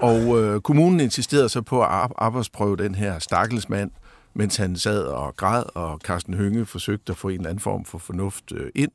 og 0.00 0.42
øh, 0.42 0.60
kommunen 0.60 1.00
insisterede 1.00 1.48
så 1.48 1.62
på 1.62 1.82
at 1.82 1.88
arbejdsprøve 2.18 2.76
den 2.76 2.94
her 2.94 3.18
stakkelsmand, 3.18 3.90
mens 4.34 4.56
han 4.56 4.76
sad 4.76 5.02
og 5.04 5.36
græd, 5.36 5.64
og 5.74 5.98
Carsten 6.04 6.34
Hønge 6.34 6.66
forsøgte 6.66 7.10
at 7.10 7.16
få 7.16 7.28
en 7.28 7.34
eller 7.34 7.50
anden 7.50 7.60
form 7.60 7.84
for 7.84 7.98
fornuft 7.98 8.52
øh, 8.52 8.70
ind. 8.74 8.90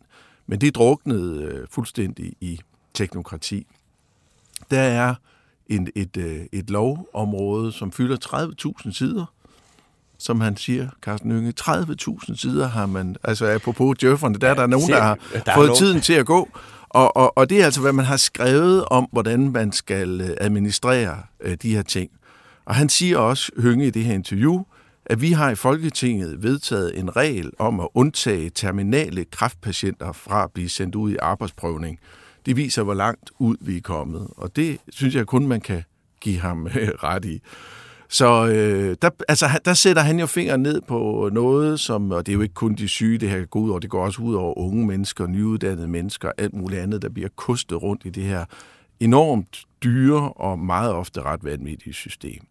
Men 0.47 0.61
det 0.61 0.75
druknede 0.75 1.43
øh, 1.43 1.67
fuldstændig 1.71 2.33
i 2.41 2.59
teknokrati. 2.93 3.67
Der 4.71 4.81
er 4.81 5.15
en, 5.69 5.87
et, 5.95 6.17
øh, 6.17 6.39
et 6.51 6.69
lovområde, 6.69 7.71
som 7.71 7.91
fylder 7.91 8.17
30.000 8.85 8.93
sider, 8.93 9.25
som 10.19 10.41
han 10.41 10.57
siger, 10.57 10.89
Carsten 11.01 11.31
Hønge. 11.31 11.53
30.000 11.61 12.35
sider 12.35 12.67
har 12.67 12.85
man, 12.85 13.15
altså 13.23 13.45
apropos 13.47 13.97
djøfferne, 13.97 14.35
der 14.39 14.49
er 14.49 14.53
der 14.53 14.67
nogen, 14.67 14.89
der 14.89 15.01
har 15.01 15.17
der 15.33 15.51
er 15.51 15.55
fået 15.55 15.67
nogen- 15.67 15.77
tiden 15.79 16.01
til 16.01 16.13
at 16.13 16.25
gå. 16.25 16.49
Og, 16.89 17.17
og, 17.17 17.37
og 17.37 17.49
det 17.49 17.61
er 17.61 17.65
altså, 17.65 17.81
hvad 17.81 17.93
man 17.93 18.05
har 18.05 18.17
skrevet 18.17 18.85
om, 18.85 19.07
hvordan 19.11 19.51
man 19.51 19.71
skal 19.71 20.21
øh, 20.21 20.29
administrere 20.37 21.17
øh, 21.41 21.57
de 21.61 21.75
her 21.75 21.81
ting. 21.81 22.11
Og 22.65 22.75
han 22.75 22.89
siger 22.89 23.17
også, 23.17 23.51
Hønge 23.57 23.87
i 23.87 23.89
det 23.89 24.03
her 24.05 24.13
interview, 24.13 24.63
at 25.05 25.21
vi 25.21 25.31
har 25.31 25.49
i 25.49 25.55
Folketinget 25.55 26.43
vedtaget 26.43 26.99
en 26.99 27.15
regel 27.15 27.51
om 27.59 27.79
at 27.79 27.87
undtage 27.93 28.49
terminale 28.49 29.25
kræftpatienter 29.25 30.11
fra 30.11 30.43
at 30.43 30.51
blive 30.51 30.69
sendt 30.69 30.95
ud 30.95 31.11
i 31.11 31.15
arbejdsprøvning. 31.21 31.99
Det 32.47 32.55
viser, 32.55 32.83
hvor 32.83 32.93
langt 32.93 33.31
ud 33.39 33.57
vi 33.61 33.77
er 33.77 33.81
kommet, 33.81 34.27
og 34.37 34.55
det 34.55 34.77
synes 34.89 35.15
jeg 35.15 35.27
kun, 35.27 35.47
man 35.47 35.61
kan 35.61 35.83
give 36.21 36.39
ham 36.39 36.67
øh, 36.67 36.89
ret 37.03 37.25
i. 37.25 37.41
Så 38.09 38.47
øh, 38.47 38.97
der, 39.01 39.09
altså, 39.27 39.59
der 39.65 39.73
sætter 39.73 40.01
han 40.01 40.19
jo 40.19 40.25
fingeren 40.25 40.61
ned 40.61 40.81
på 40.81 41.29
noget, 41.33 41.79
som, 41.79 42.11
og 42.11 42.25
det 42.25 42.31
er 42.31 42.35
jo 42.35 42.41
ikke 42.41 42.53
kun 42.53 42.75
de 42.75 42.87
syge, 42.87 43.17
det 43.17 43.29
her 43.29 43.45
går 43.45 43.59
ud 43.59 43.69
over, 43.69 43.79
det 43.79 43.89
går 43.89 44.05
også 44.05 44.21
ud 44.21 44.35
over 44.35 44.57
unge 44.57 44.85
mennesker, 44.85 45.27
nyuddannede 45.27 45.87
mennesker, 45.87 46.31
alt 46.37 46.53
muligt 46.53 46.81
andet, 46.81 47.01
der 47.01 47.09
bliver 47.09 47.29
kostet 47.35 47.81
rundt 47.81 48.01
i 48.05 48.09
det 48.09 48.23
her 48.23 48.45
enormt 48.99 49.63
dyre 49.83 50.31
og 50.31 50.59
meget 50.59 50.91
ofte 50.93 51.21
ret 51.21 51.43
vanvittige 51.43 51.93
system. 51.93 52.47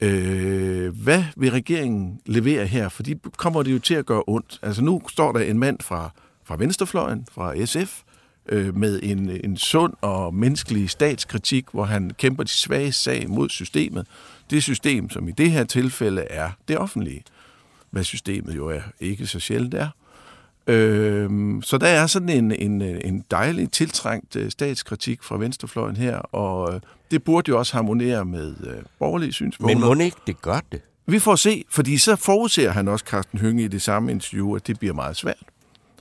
Øh, 0.00 1.02
hvad 1.02 1.24
vil 1.36 1.50
regeringen 1.50 2.20
levere 2.26 2.66
her? 2.66 2.88
For 2.88 3.02
de 3.02 3.18
kommer 3.36 3.62
det 3.62 3.72
jo 3.72 3.78
til 3.78 3.94
at 3.94 4.06
gøre 4.06 4.22
ondt. 4.26 4.58
Altså 4.62 4.82
nu 4.82 5.02
står 5.08 5.32
der 5.32 5.40
en 5.40 5.58
mand 5.58 5.78
fra, 5.80 6.10
fra 6.44 6.56
Venstrefløjen, 6.56 7.26
fra 7.32 7.64
SF, 7.64 8.02
øh, 8.48 8.76
med 8.76 9.00
en, 9.02 9.30
en 9.44 9.56
sund 9.56 9.92
og 10.00 10.34
menneskelig 10.34 10.90
statskritik, 10.90 11.64
hvor 11.72 11.84
han 11.84 12.10
kæmper 12.18 12.42
de 12.42 12.50
svage 12.50 12.92
sag 12.92 13.30
mod 13.30 13.48
systemet. 13.48 14.06
Det 14.50 14.62
system, 14.62 15.10
som 15.10 15.28
i 15.28 15.32
det 15.32 15.50
her 15.50 15.64
tilfælde 15.64 16.22
er 16.22 16.50
det 16.68 16.78
offentlige, 16.78 17.22
hvad 17.90 18.04
systemet 18.04 18.56
jo 18.56 18.68
er 18.68 18.80
ikke 19.00 19.26
så 19.26 19.40
sjældent 19.40 19.74
er. 19.74 19.88
Øh, 20.66 21.30
så 21.62 21.78
der 21.78 21.86
er 21.86 22.06
sådan 22.06 22.28
en, 22.28 22.52
en, 22.52 22.82
en 22.82 23.24
dejlig 23.30 23.70
tiltrængt 23.70 24.36
øh, 24.36 24.50
statskritik 24.50 25.22
fra 25.22 25.36
venstrefløjen 25.36 25.96
her, 25.96 26.16
og 26.16 26.74
øh, 26.74 26.80
det 27.10 27.24
burde 27.24 27.48
jo 27.48 27.58
også 27.58 27.72
harmonere 27.72 28.24
med 28.24 28.54
øh, 28.66 28.82
borgerlige 28.98 29.32
synspunkter. 29.32 29.78
Men 29.78 29.98
må 29.98 30.04
ikke 30.04 30.16
det 30.26 30.42
gør 30.42 30.60
det? 30.72 30.80
Vi 31.06 31.18
får 31.18 31.36
se, 31.36 31.64
fordi 31.70 31.98
så 31.98 32.16
forudser 32.16 32.70
han 32.70 32.88
også, 32.88 33.04
Carsten 33.08 33.38
Hønge, 33.38 33.64
i 33.64 33.68
det 33.68 33.82
samme 33.82 34.10
interview, 34.10 34.56
at 34.56 34.66
det 34.66 34.78
bliver 34.78 34.94
meget 34.94 35.16
svært. 35.16 35.42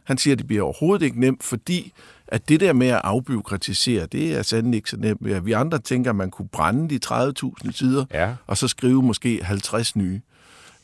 Han 0.03 0.17
siger, 0.17 0.33
at 0.33 0.37
det 0.37 0.47
bliver 0.47 0.63
overhovedet 0.63 1.05
ikke 1.05 1.19
nemt, 1.19 1.43
fordi 1.43 1.93
at 2.27 2.49
det 2.49 2.59
der 2.59 2.73
med 2.73 2.87
at 2.87 3.01
afbyråkratisere, 3.03 4.05
det 4.05 4.33
er 4.37 4.41
sandelig 4.41 4.77
ikke 4.77 4.89
så 4.89 4.97
nemt. 4.97 5.45
Vi 5.45 5.51
andre 5.51 5.79
tænker, 5.79 6.09
at 6.09 6.15
man 6.15 6.31
kunne 6.31 6.47
brænde 6.47 6.89
de 6.89 6.99
30.000 7.05 7.71
sider, 7.71 8.05
Ja. 8.13 8.33
og 8.47 8.57
så 8.57 8.67
skrive 8.67 9.03
måske 9.03 9.43
50 9.43 9.95
nye. 9.95 10.21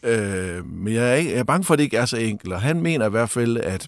Øh, 0.03 0.65
men 0.65 0.93
jeg 0.93 1.09
er, 1.09 1.13
ikke, 1.13 1.31
jeg 1.31 1.39
er 1.39 1.43
bange 1.43 1.63
for, 1.63 1.73
at 1.73 1.77
det 1.77 1.83
ikke 1.83 1.97
er 1.97 2.05
så 2.05 2.17
enkelt, 2.17 2.53
og 2.53 2.61
han 2.61 2.81
mener 2.81 3.05
i 3.05 3.09
hvert 3.09 3.29
fald, 3.29 3.57
at 3.57 3.87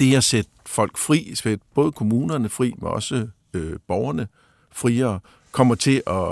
det 0.00 0.16
at 0.16 0.24
sætte 0.24 0.50
folk 0.66 0.96
fri, 0.98 1.32
sætte 1.34 1.64
både 1.74 1.92
kommunerne 1.92 2.48
fri, 2.48 2.74
men 2.78 2.86
også 2.88 3.26
øh, 3.54 3.72
borgerne 3.88 4.26
friere, 4.72 5.20
kommer 5.52 5.74
til 5.74 6.02
at, 6.06 6.22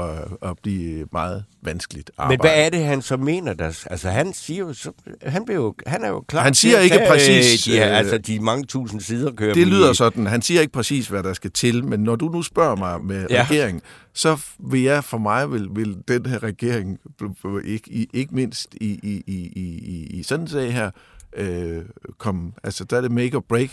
at 0.50 0.56
blive 0.62 1.06
meget 1.12 1.44
vanskeligt 1.62 2.10
arbejde. 2.18 2.38
Men 2.38 2.40
hvad 2.50 2.64
er 2.66 2.70
det, 2.70 2.84
han 2.84 3.02
så 3.02 3.16
mener? 3.16 3.54
Der, 3.54 3.84
altså, 3.90 4.08
han 4.10 4.32
siger 4.32 4.58
jo, 4.60 4.72
så, 4.74 4.92
han, 5.22 5.44
bliver 5.44 5.60
jo, 5.60 5.74
han 5.86 6.04
er 6.04 6.08
jo 6.08 6.20
klar 6.20 6.42
Han 6.42 6.54
siger 6.54 6.78
ikke 6.78 6.96
tage, 6.96 7.08
præcis, 7.10 7.62
De, 7.64 7.70
her, 7.72 7.90
øh, 7.90 7.98
altså, 7.98 8.18
de 8.18 8.40
mange 8.40 8.64
tusind 8.64 9.00
sider 9.00 9.32
kører 9.32 9.54
Det 9.54 9.66
lyder 9.66 9.90
i- 9.90 9.94
sådan. 9.94 10.26
Han 10.26 10.42
siger 10.42 10.60
ikke 10.60 10.72
præcis, 10.72 11.08
hvad 11.08 11.22
der 11.22 11.32
skal 11.32 11.50
til, 11.50 11.84
men 11.84 12.00
når 12.00 12.16
du 12.16 12.28
nu 12.28 12.42
spørger 12.42 12.76
mig 12.76 13.04
med 13.04 13.26
Ja. 13.30 13.34
ja. 13.36 13.42
regeringen, 13.44 13.82
så 14.12 14.40
vil 14.58 14.82
jeg 14.82 15.04
for 15.04 15.18
mig 15.18 15.52
vil, 15.52 15.68
vil 15.72 15.96
den 16.08 16.26
her 16.26 16.42
regering, 16.42 16.98
ikke, 17.64 18.08
ikke 18.12 18.34
mindst 18.34 18.74
i, 18.80 18.86
i, 19.02 19.22
i, 19.26 19.52
i, 19.56 19.78
i- 19.78 20.18
i 20.18 20.22
sådan 20.22 20.44
en 20.44 20.48
sag 20.48 20.72
her, 20.72 20.90
øh, 21.36 21.82
komme, 22.18 22.52
altså 22.62 22.84
der 22.84 22.96
er 22.96 23.00
det 23.00 23.10
make 23.12 23.36
or 23.36 23.44
break. 23.48 23.70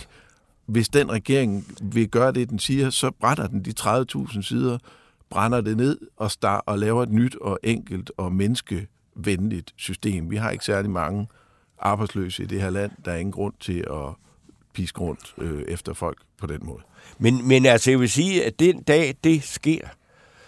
Hvis 0.68 0.90
den 0.90 1.12
regering 1.12 1.66
vil 1.82 2.08
gøre 2.10 2.32
det, 2.32 2.50
den 2.50 2.60
siger, 2.60 2.90
så 2.90 3.12
brænder 3.22 3.48
den 3.48 3.66
de 3.66 3.74
30.000 3.80 4.42
sider, 4.42 4.78
brænder 5.30 5.62
det 5.62 5.78
ned 5.78 6.00
og, 6.18 6.32
star- 6.32 6.64
og 6.66 6.80
laver 6.80 7.04
et 7.04 7.12
nyt 7.12 7.36
og 7.36 7.60
enkelt 7.64 8.12
og 8.18 8.32
menneskevenligt 8.32 9.74
system. 9.76 10.32
Vi 10.32 10.36
har 10.36 10.50
ikke 10.50 10.66
særlig 10.66 10.92
mange 10.92 11.28
arbejdsløse 11.80 12.44
i 12.44 12.46
det 12.46 12.62
her 12.62 12.70
land. 12.70 12.92
Der 13.06 13.12
er 13.12 13.16
ingen 13.18 13.34
grund 13.34 13.54
til 13.60 13.80
at 13.80 14.14
piske 14.74 15.00
rundt 15.00 15.34
øh, 15.38 15.64
efter 15.68 15.94
folk 15.94 16.18
på 16.38 16.48
den 16.48 16.60
måde. 16.62 16.82
Men, 17.20 17.48
men 17.48 17.66
altså, 17.66 17.92
jeg 17.92 18.00
vil 18.00 18.10
sige, 18.10 18.46
at 18.46 18.60
den 18.60 18.82
dag, 18.82 19.16
det 19.24 19.44
sker, 19.44 19.88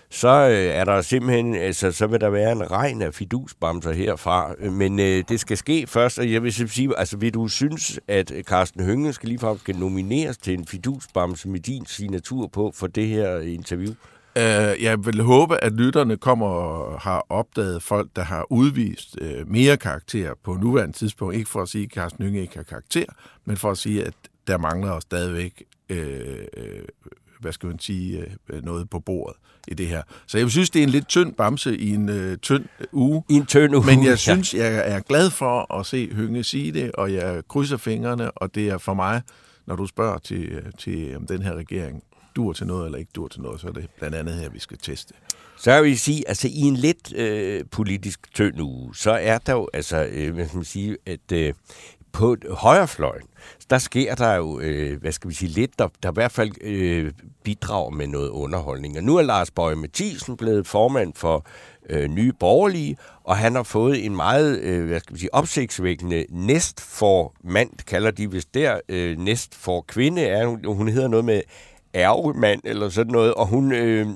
så 0.09 0.27
øh, 0.27 0.65
er 0.65 0.85
der 0.85 1.01
simpelthen, 1.01 1.55
altså, 1.55 1.91
så 1.91 2.07
vil 2.07 2.21
der 2.21 2.29
være 2.29 2.51
en 2.51 2.71
regn 2.71 3.01
af 3.01 3.13
fidusbamser 3.13 3.91
herfra. 3.91 4.53
Men 4.71 4.99
øh, 4.99 5.23
det 5.29 5.39
skal 5.39 5.57
ske 5.57 5.87
først, 5.87 6.19
og 6.19 6.31
jeg 6.31 6.43
vil 6.43 6.53
sige, 6.53 6.99
altså, 6.99 7.17
vil 7.17 7.33
du 7.33 7.47
synes, 7.47 7.99
at 8.07 8.31
Carsten 8.41 8.83
Hønge 8.83 9.13
skal 9.13 9.29
ligefrem 9.29 9.57
skal 9.57 9.75
nomineres 9.75 10.37
til 10.37 10.53
en 10.53 10.67
fidusbamse 10.67 11.49
med 11.49 11.59
din 11.59 11.85
signatur 11.85 12.47
på 12.47 12.71
for 12.75 12.87
det 12.87 13.07
her 13.07 13.39
interview? 13.39 13.93
Øh, 14.37 14.83
jeg 14.83 15.05
vil 15.05 15.21
håbe, 15.21 15.63
at 15.63 15.73
lytterne 15.73 16.17
kommer 16.17 16.47
og 16.47 17.01
har 17.01 17.25
opdaget 17.29 17.83
folk, 17.83 18.09
der 18.15 18.23
har 18.23 18.45
udvist 18.49 19.17
øh, 19.21 19.49
mere 19.49 19.77
karakter 19.77 20.33
på 20.43 20.53
nuværende 20.53 20.97
tidspunkt. 20.97 21.35
Ikke 21.35 21.49
for 21.49 21.61
at 21.61 21.69
sige, 21.69 21.83
at 21.83 21.89
Carsten 21.89 22.23
Hønge 22.23 22.41
ikke 22.41 22.55
har 22.55 22.63
karakter, 22.63 23.05
men 23.45 23.57
for 23.57 23.71
at 23.71 23.77
sige, 23.77 24.05
at 24.05 24.13
der 24.47 24.57
mangler 24.57 24.93
jo 24.93 24.99
stadigvæk 24.99 25.63
øh, 25.89 26.37
øh, 26.57 26.81
hvad 27.39 27.51
skal 27.51 27.67
man 27.67 27.79
sige, 27.79 28.25
øh, 28.49 28.63
noget 28.63 28.89
på 28.89 28.99
bordet 28.99 29.37
i 29.67 29.73
det 29.73 29.87
her. 29.87 30.01
Så 30.27 30.37
jeg 30.37 30.49
synes, 30.49 30.69
det 30.69 30.79
er 30.79 30.83
en 30.83 30.89
lidt 30.89 31.07
tynd 31.07 31.33
bamse 31.33 31.77
i 31.77 31.89
en 31.93 32.09
øh, 32.09 32.37
tynd 32.37 32.65
uge. 32.91 33.23
I 33.29 33.33
en 33.33 33.45
tynd 33.45 33.75
uge. 33.75 33.85
Men 33.85 34.03
ja. 34.03 34.09
jeg 34.09 34.19
synes, 34.19 34.53
jeg 34.53 34.95
er 34.95 34.99
glad 34.99 35.29
for 35.29 35.73
at 35.79 35.85
se 35.85 36.13
Hønge 36.13 36.43
sige 36.43 36.71
det, 36.71 36.91
og 36.91 37.13
jeg 37.13 37.43
krydser 37.47 37.77
fingrene, 37.77 38.31
og 38.31 38.55
det 38.55 38.69
er 38.69 38.77
for 38.77 38.93
mig, 38.93 39.21
når 39.65 39.75
du 39.75 39.85
spørger 39.85 40.17
til, 40.17 40.63
til 40.77 41.15
om 41.15 41.27
den 41.27 41.41
her 41.41 41.53
regering 41.53 42.03
dur 42.37 42.53
til 42.53 42.67
noget 42.67 42.85
eller 42.85 42.97
ikke 42.97 43.11
dur 43.15 43.27
til 43.27 43.41
noget, 43.41 43.61
så 43.61 43.67
er 43.67 43.71
det 43.71 43.89
blandt 43.97 44.15
andet 44.15 44.35
her, 44.35 44.49
vi 44.49 44.59
skal 44.59 44.77
teste. 44.77 45.13
Så 45.57 45.71
jeg 45.71 45.83
vil 45.83 45.99
sige, 45.99 46.27
altså 46.27 46.47
i 46.47 46.59
en 46.59 46.75
lidt 46.75 47.13
øh, 47.13 47.65
politisk 47.71 48.33
tynd 48.33 48.61
uge, 48.61 48.95
så 48.95 49.11
er 49.11 49.37
der 49.37 49.53
jo, 49.53 49.67
altså, 49.73 50.07
øh, 50.11 50.33
hvad 50.33 50.45
skal 50.47 50.57
man 50.57 50.65
sige, 50.65 50.97
at 51.05 51.31
øh, 51.33 51.53
på 52.11 52.35
højrefløjen, 52.49 53.27
der 53.69 53.77
sker 53.77 54.15
der 54.15 54.33
jo, 54.33 54.59
øh, 54.59 55.01
hvad 55.01 55.11
skal 55.11 55.29
vi 55.29 55.35
sige, 55.35 55.49
lidt, 55.49 55.79
der, 55.79 55.87
der 56.03 56.11
i 56.11 56.13
hvert 56.13 56.31
fald 56.31 56.51
øh, 56.61 57.11
bidrager 57.43 57.89
med 57.89 58.07
noget 58.07 58.29
underholdning. 58.29 58.97
Og 58.97 59.03
nu 59.03 59.17
er 59.17 59.21
Lars 59.21 59.51
Bøge 59.51 59.75
Mathisen 59.75 60.37
blevet 60.37 60.67
formand 60.67 61.13
for 61.15 61.45
øh, 61.89 62.07
Nye 62.07 62.33
Borgerlige, 62.39 62.97
og 63.23 63.37
han 63.37 63.55
har 63.55 63.63
fået 63.63 64.05
en 64.05 64.15
meget, 64.15 64.59
øh, 64.59 64.87
hvad 64.87 64.99
skal 64.99 65.13
vi 65.13 65.19
sige, 65.19 65.33
opsigtsvækkende 65.33 66.25
næst 66.29 66.81
for 66.81 67.33
mand, 67.43 67.69
kalder 67.87 68.11
de 68.11 68.31
vist 68.31 68.53
der, 68.53 68.79
øh, 68.89 69.17
næst 69.17 69.55
for 69.55 69.81
kvinde, 69.81 70.21
er 70.21 70.45
hun, 70.45 70.65
hun 70.65 70.87
hedder 70.87 71.07
noget 71.07 71.25
med 71.25 71.41
ærgemand 71.95 72.61
eller 72.63 72.89
sådan 72.89 73.11
noget, 73.11 73.33
og 73.33 73.47
hun, 73.47 73.71
øh, 73.71 74.07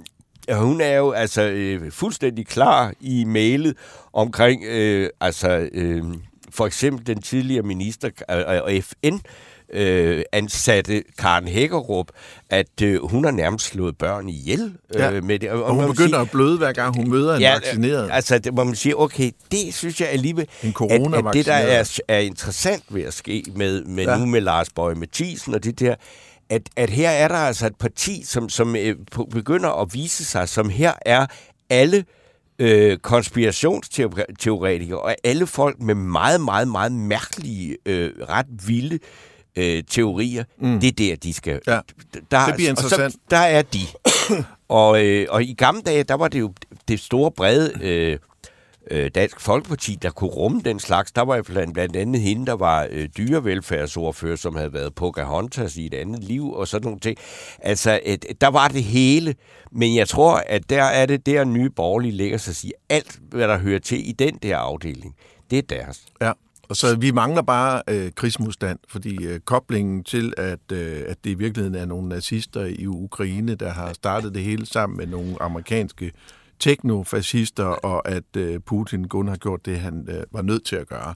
Ja, 0.48 0.56
hun 0.58 0.82
er 0.82 0.98
jo 0.98 1.12
altså 1.12 1.42
øh, 1.42 1.92
fuldstændig 1.92 2.48
klar 2.48 2.94
i 3.02 3.24
mailet 3.24 3.76
omkring 4.14 4.64
øh, 4.66 5.10
altså 5.22 5.70
øh, 5.74 6.04
for 6.50 6.66
eksempel 6.68 7.08
den 7.08 7.22
tidligere 7.22 7.64
minister 7.64 8.10
øh, 8.32 8.62
og 8.64 8.72
FN 8.82 9.18
øh, 9.74 10.24
ansatte 10.32 11.04
Karen 11.18 11.48
Hækkerup, 11.48 12.08
at 12.50 12.82
øh, 12.84 13.06
hun 13.10 13.24
har 13.24 13.32
nærmest 13.32 13.66
slået 13.66 13.98
børn 13.98 14.30
ihjel 14.30 14.74
Ja. 14.96 15.12
øh, 15.12 15.24
med 15.24 15.40
det. 15.40 15.50
Og 15.50 15.68
hun 15.70 15.78
man 15.78 15.88
må 15.88 15.92
begynder 15.94 16.10
sige- 16.10 16.22
at 16.22 16.32
bløde, 16.32 16.58
hver 16.58 16.72
gang 16.74 16.96
hun 16.96 17.10
møder 17.10 17.36
en 17.36 17.42
Ja, 17.42 17.54
vaccineret. 17.54 18.10
Altså, 18.12 18.40
det, 18.40 18.54
hvor 18.54 18.64
man 18.64 18.76
siger, 18.76 18.96
okay, 18.96 19.32
det 19.52 19.74
synes 19.74 20.02
jeg 20.02 20.10
alligevel, 20.10 20.48
at, 20.64 20.70
at 21.28 21.34
det, 21.34 21.46
der 21.46 21.54
er, 21.54 22.00
er 22.08 22.20
interessant 22.20 22.84
ved 22.90 23.04
at 23.04 23.14
ske 23.14 23.44
med, 23.56 23.84
med 23.86 24.04
ja. 24.04 24.12
Ja. 24.12 24.18
nu 24.18 24.26
med 24.26 24.42
Lars 24.42 24.70
Bøje 24.70 24.96
Mathisen 24.96 25.54
og 25.54 25.64
det 25.64 25.80
der, 25.80 25.96
at, 26.52 26.70
at 26.76 26.90
her 26.90 27.10
er 27.10 27.28
der 27.28 27.36
altså 27.36 27.68
et 27.68 27.76
parti, 27.76 28.24
som, 28.26 28.50
som 28.50 28.76
øh, 28.76 28.96
begynder 29.32 29.82
at 29.82 29.94
vise 29.94 30.26
sig, 30.26 30.50
som 30.50 30.70
her 30.70 30.94
er 31.06 31.26
alle 31.70 32.06
øh, 32.60 32.98
konspirationsteoretikere 32.98 35.00
og 35.00 35.16
alle 35.24 35.48
folk 35.48 35.80
med 35.80 35.96
meget, 35.96 36.42
meget, 36.42 36.68
meget 36.68 36.92
mærkelige, 36.92 37.78
øh, 37.86 38.12
ret 38.30 38.68
vilde 38.68 39.00
øh, 39.56 39.84
teorier, 39.90 40.44
mm. 40.62 40.80
det 40.80 40.88
er 40.88 40.92
der, 40.92 41.16
de 41.16 41.34
skal... 41.34 41.60
Ja, 41.68 41.80
der, 42.32 42.46
det 42.46 42.56
bliver 42.56 42.70
interessant. 42.70 43.14
Så, 43.14 43.20
der 43.30 43.38
er 43.38 43.62
de. 43.62 43.80
og, 44.68 45.06
øh, 45.06 45.28
og 45.30 45.44
i 45.44 45.54
gamle 45.54 45.82
dage, 45.82 46.04
der 46.04 46.16
var 46.16 46.28
det 46.28 46.40
jo 46.40 46.54
det 46.88 47.00
store, 47.00 47.32
brede 47.32 47.74
øh, 47.82 48.20
øh, 48.92 49.12
Dansk 49.16 49.40
Folkeparti, 49.40 49.98
der 50.02 50.10
kunne 50.10 50.30
rumme 50.30 50.62
den 50.66 50.80
slags. 50.80 51.12
Der 51.12 51.22
var 51.22 51.36
jo 51.36 51.44
blandt, 51.44 51.74
blandt 51.74 51.96
andet 51.96 52.22
hende, 52.22 52.46
der 52.46 52.54
var 52.54 52.88
øh, 52.92 53.10
dyrevelfærdsordfører, 53.18 54.36
som 54.36 54.56
havde 54.56 54.74
været 54.74 54.96
Pocahontas 54.96 55.78
i 55.78 55.86
et 55.86 55.94
andet 55.94 56.24
liv 56.24 56.54
og 56.54 56.68
sådan 56.68 56.86
nogle 56.86 57.00
ting. 57.00 57.18
Altså, 57.60 58.00
et, 58.04 58.26
der 58.42 58.48
var 58.48 58.68
det 58.68 58.84
hele. 58.84 59.36
Men 59.72 59.96
jeg 59.96 60.08
tror, 60.08 60.44
at 60.48 60.70
der 60.70 60.84
er 60.84 61.06
det 61.06 61.26
der 61.26 61.44
nye 61.44 61.70
borgerlige 61.70 62.12
ligger 62.12 62.38
sig 62.38 62.56
sige, 62.56 62.74
alt, 62.90 63.20
hvad 63.30 63.48
der 63.48 63.58
hører 63.58 63.80
til 63.80 64.10
i 64.10 64.12
den 64.12 64.40
der 64.44 64.58
afdeling, 64.58 65.16
det 65.52 65.58
er 65.58 65.62
deres. 65.62 66.06
Ja, 66.22 66.32
og 66.70 66.78
så 66.78 66.96
vi 66.96 67.12
mangler 67.12 67.42
bare 67.42 67.82
øh, 67.88 68.12
krigsmodstand, 68.16 68.80
fordi 68.88 69.26
øh, 69.26 69.40
koblingen 69.40 70.04
til, 70.04 70.34
at, 70.38 70.72
øh, 70.72 71.02
at 71.08 71.18
det 71.24 71.30
i 71.30 71.34
virkeligheden 71.34 71.76
er 71.76 71.86
nogle 71.86 72.10
nazister 72.10 72.66
i 72.66 72.88
Ukraine, 72.88 73.56
der 73.56 73.70
har 73.70 73.94
startet 73.94 74.36
det 74.36 74.44
hele 74.44 74.66
sammen 74.66 74.98
med 74.98 75.08
nogle 75.08 75.42
amerikanske 75.42 76.12
teknofascister, 76.62 77.66
og 77.66 78.10
at 78.10 78.36
øh, 78.38 78.60
Putin 78.60 79.08
kun 79.08 79.28
har 79.28 79.36
gjort 79.36 79.66
det, 79.66 79.80
han 79.80 80.08
øh, 80.10 80.24
var 80.32 80.42
nødt 80.42 80.66
til 80.66 80.76
at 80.76 80.88
gøre. 80.88 81.14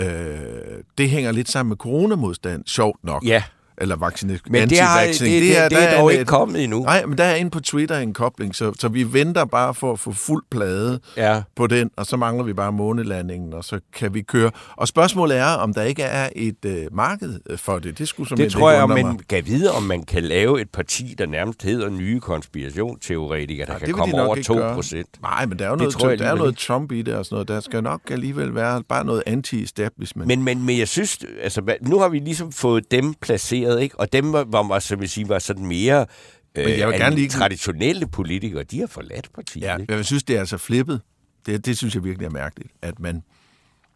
Øh, 0.00 0.82
det 0.98 1.10
hænger 1.10 1.32
lidt 1.32 1.50
sammen 1.50 1.68
med 1.68 1.76
coronamodstand, 1.76 2.62
sjovt 2.66 3.04
nok. 3.04 3.24
Ja. 3.26 3.42
Eller 3.78 3.96
vaccination. 3.96 4.52
Men 4.52 4.70
det, 4.70 4.78
har, 4.80 5.00
det, 5.04 5.10
det, 5.20 5.20
det, 5.20 5.40
det, 5.42 5.70
det 5.70 5.82
er 5.94 5.98
dog 6.00 6.12
ikke 6.12 6.24
kommet 6.24 6.64
endnu. 6.64 6.82
Nej, 6.82 7.06
men 7.06 7.18
der 7.18 7.24
er 7.24 7.34
inde 7.34 7.50
på 7.50 7.60
Twitter 7.60 7.98
en 7.98 8.12
kobling, 8.14 8.54
så, 8.54 8.72
så 8.78 8.88
vi 8.88 9.12
venter 9.12 9.44
bare 9.44 9.74
for 9.74 9.92
at 9.92 9.98
få 9.98 10.12
fuld 10.12 10.44
plade 10.50 11.00
Ja. 11.16 11.42
på 11.56 11.66
den, 11.66 11.90
og 11.96 12.06
så 12.06 12.16
mangler 12.16 12.44
vi 12.44 12.52
bare 12.52 12.72
månelandingen, 12.72 13.52
og 13.52 13.64
så 13.64 13.80
kan 13.94 14.14
vi 14.14 14.22
køre. 14.22 14.50
Og 14.76 14.88
spørgsmålet 14.88 15.36
er, 15.38 15.44
om 15.46 15.74
der 15.74 15.82
ikke 15.82 16.02
er 16.02 16.28
et 16.36 16.64
øh, 16.66 16.86
marked 16.92 17.40
for 17.56 17.78
det. 17.78 17.98
Det 17.98 18.08
skulle 18.08 18.28
som 18.28 18.38
Det 18.38 18.52
tror 18.52 18.70
jeg, 18.70 18.88
man 18.88 19.18
kan 19.28 19.46
vide, 19.46 19.72
om 19.72 19.82
man 19.82 20.02
kan 20.02 20.22
lave 20.22 20.60
et 20.60 20.70
parti, 20.70 21.14
der 21.18 21.26
nærmest 21.26 21.62
hedder 21.62 21.88
nye 21.90 22.20
konspirationsteoretikere, 22.20 23.66
der 23.66 23.72
Ja, 23.72 23.78
kan 23.78 23.88
de 23.88 23.92
komme 23.92 24.12
nok 24.16 24.26
over 24.26 24.36
ikke 24.36 24.46
2 24.46 24.54
gøre. 24.54 24.74
procent. 24.74 25.08
Nej, 25.22 25.46
men 25.46 25.58
der 25.58 25.64
er 25.64 25.68
jo 25.68 25.74
Det 25.74 25.78
noget, 25.80 25.94
tror 25.94 26.08
jeg 26.08 26.18
der 26.18 26.26
er 26.30 26.34
noget 26.34 26.56
Trump 26.58 26.92
i 26.92 27.02
det 27.02 27.14
og 27.14 27.24
sådan 27.24 27.34
noget. 27.34 27.48
Der 27.48 27.60
skal 27.60 27.82
nok 27.82 28.00
alligevel 28.10 28.54
være 28.54 28.82
bare 28.88 29.04
noget 29.04 29.22
anti-establishment. 29.26 30.26
Men, 30.26 30.42
men, 30.42 30.62
men 30.66 30.78
jeg 30.78 30.88
synes, 30.88 31.18
altså, 31.42 31.62
nu 31.80 31.98
har 31.98 32.08
vi 32.08 32.18
ligesom 32.18 32.52
fået 32.52 32.90
dem 32.90 33.14
placeret, 33.20 33.63
ikke? 33.82 34.00
og 34.00 34.12
dem, 34.12 34.32
var, 34.32 34.44
var, 34.44 34.78
som 34.78 35.00
vil 35.00 35.08
sige, 35.08 35.28
var 35.28 35.38
sådan 35.38 35.66
mere 35.66 36.06
øh, 36.54 36.78
jeg 36.78 36.88
vil 36.88 36.98
gerne 36.98 37.14
lige- 37.16 37.28
traditionelle 37.28 38.06
politikere, 38.06 38.62
de 38.62 38.80
har 38.80 38.86
forladt 38.86 39.32
partiet. 39.34 39.62
Ja, 39.62 39.76
ikke? 39.76 39.94
jeg 39.94 40.04
synes, 40.04 40.22
det 40.22 40.36
er 40.36 40.40
altså 40.40 40.58
flippet. 40.58 41.00
Det, 41.46 41.66
det 41.66 41.76
synes 41.78 41.94
jeg 41.94 42.04
virkelig 42.04 42.26
er 42.26 42.30
mærkeligt, 42.30 42.72
at 42.82 43.00
man 43.00 43.22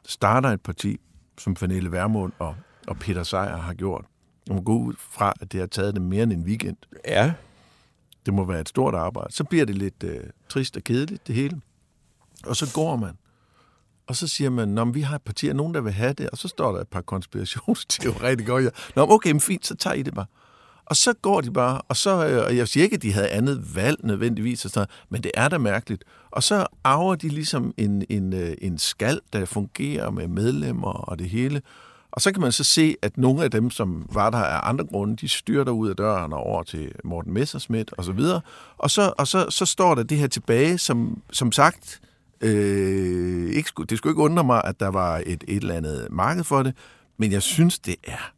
starter 0.07 0.49
et 0.49 0.61
parti, 0.61 1.01
som 1.39 1.55
Pernille 1.55 1.93
Vermund 1.93 2.33
og, 2.39 2.55
og 2.87 2.97
Peter 2.99 3.23
Sejer 3.23 3.57
har 3.57 3.75
gjort. 3.75 4.05
Man 4.49 4.57
må 4.57 4.62
gå 4.62 4.79
ud 4.79 4.95
fra, 5.11 5.33
at 5.41 5.53
det 5.53 5.61
har 5.61 5.66
taget 5.66 5.95
dem 5.95 6.03
mere 6.03 6.23
end 6.23 6.33
en 6.33 6.43
weekend. 6.43 6.77
ja. 7.09 7.33
Det 8.27 8.35
må 8.35 8.45
være 8.45 8.61
et 8.61 8.69
stort 8.69 8.95
arbejde. 8.95 9.33
Så 9.35 9.45
bliver 9.45 9.64
det 9.64 9.75
lidt 9.75 10.03
øh, 10.05 10.21
trist 10.49 10.77
og 10.77 10.85
kedeligt, 10.85 11.27
det 11.27 11.35
hele. 11.35 11.61
Og 12.47 12.57
så 12.57 12.71
går 12.75 12.97
man. 12.97 13.11
Og 14.09 14.17
så 14.17 14.29
siger 14.29 14.51
man, 14.51 14.69
Nå, 14.69 14.85
vi 14.85 15.01
har 15.01 15.17
et 15.17 15.23
parti, 15.23 15.49
er 15.49 15.53
nogen, 15.53 15.75
der 15.75 15.81
vil 15.81 15.93
have 15.93 16.13
det. 16.13 16.31
Og 16.31 16.39
så 16.39 16.49
står 16.49 16.73
der 16.73 16.81
et 16.81 16.89
par 16.89 17.01
konspirationsteoretikere. 17.01 18.57
Ja. 18.57 18.69
Nå, 18.97 19.07
okay, 19.11 19.31
men 19.31 19.41
fint, 19.41 19.67
så 19.67 19.77
tager 19.77 19.95
I 19.95 20.03
det 20.03 20.15
bare. 20.15 20.27
Og 20.87 20.97
så 20.97 21.13
går 21.13 21.41
de 21.41 21.51
bare, 21.51 21.81
og 21.89 21.97
så, 21.97 22.27
øh, 22.27 22.45
og 22.45 22.57
jeg 22.57 22.69
siger 22.69 22.85
ikke, 22.85 22.95
at 22.95 23.03
de 23.03 23.13
havde 23.13 23.29
andet 23.29 23.77
valg 23.77 23.99
nødvendigvis, 24.05 24.65
og 24.65 24.71
sådan, 24.71 24.81
noget, 24.81 25.05
men 25.11 25.23
det 25.23 25.31
er 25.35 25.49
da 25.49 25.59
mærkeligt. 25.59 26.05
Og 26.31 26.43
så 26.43 26.67
arver 26.85 27.15
de 27.15 27.29
ligesom 27.29 27.75
en, 27.77 28.05
en, 28.09 28.33
øh, 28.33 28.55
en 28.63 28.79
skal, 28.79 29.21
der 29.33 29.45
fungerer 29.45 30.11
med 30.11 30.29
medlemmer 30.29 30.93
og 30.93 31.19
det 31.19 31.31
hele. 31.31 31.63
Og 32.13 32.21
så 32.23 32.33
kan 32.33 32.41
man 32.41 32.53
så 32.53 32.65
se, 32.65 32.97
at 33.03 33.19
nogle 33.19 33.45
af 33.45 33.51
dem, 33.51 33.71
som 33.71 34.07
var 34.13 34.31
der 34.31 34.39
af 34.39 34.69
andre 34.69 34.85
grunde, 34.85 35.17
de 35.17 35.29
styrter 35.29 35.73
ud 35.73 35.89
af 35.89 35.97
døren 35.97 36.33
og 36.33 36.39
over 36.39 36.63
til 36.63 36.93
Morten 37.05 37.33
Messerschmidt 37.33 37.93
og 37.93 38.05
så 38.05 38.13
videre. 38.13 38.41
Og 38.79 38.91
så, 38.91 39.13
og 39.19 39.27
så, 39.27 39.47
så 39.51 39.67
står 39.67 39.95
der 39.95 40.03
det 40.03 40.19
her 40.19 40.27
tilbage, 40.27 40.79
som, 40.79 41.23
som 41.33 41.53
sagt, 41.53 42.01
øh, 42.41 43.51
ikke, 43.51 43.70
det 43.89 43.99
skulle 43.99 44.12
ikke 44.12 44.22
undre 44.22 44.45
mig, 44.45 44.62
at 44.64 44.80
der 44.80 44.89
var 44.89 45.22
et, 45.26 45.45
et 45.49 45.62
eller 45.62 45.74
andet 45.74 46.09
marked 46.11 46.45
for 46.45 46.62
det, 46.62 46.74
men 47.16 47.32
jeg 47.32 47.43
synes, 47.43 47.78
det 47.78 47.97
er 48.05 48.32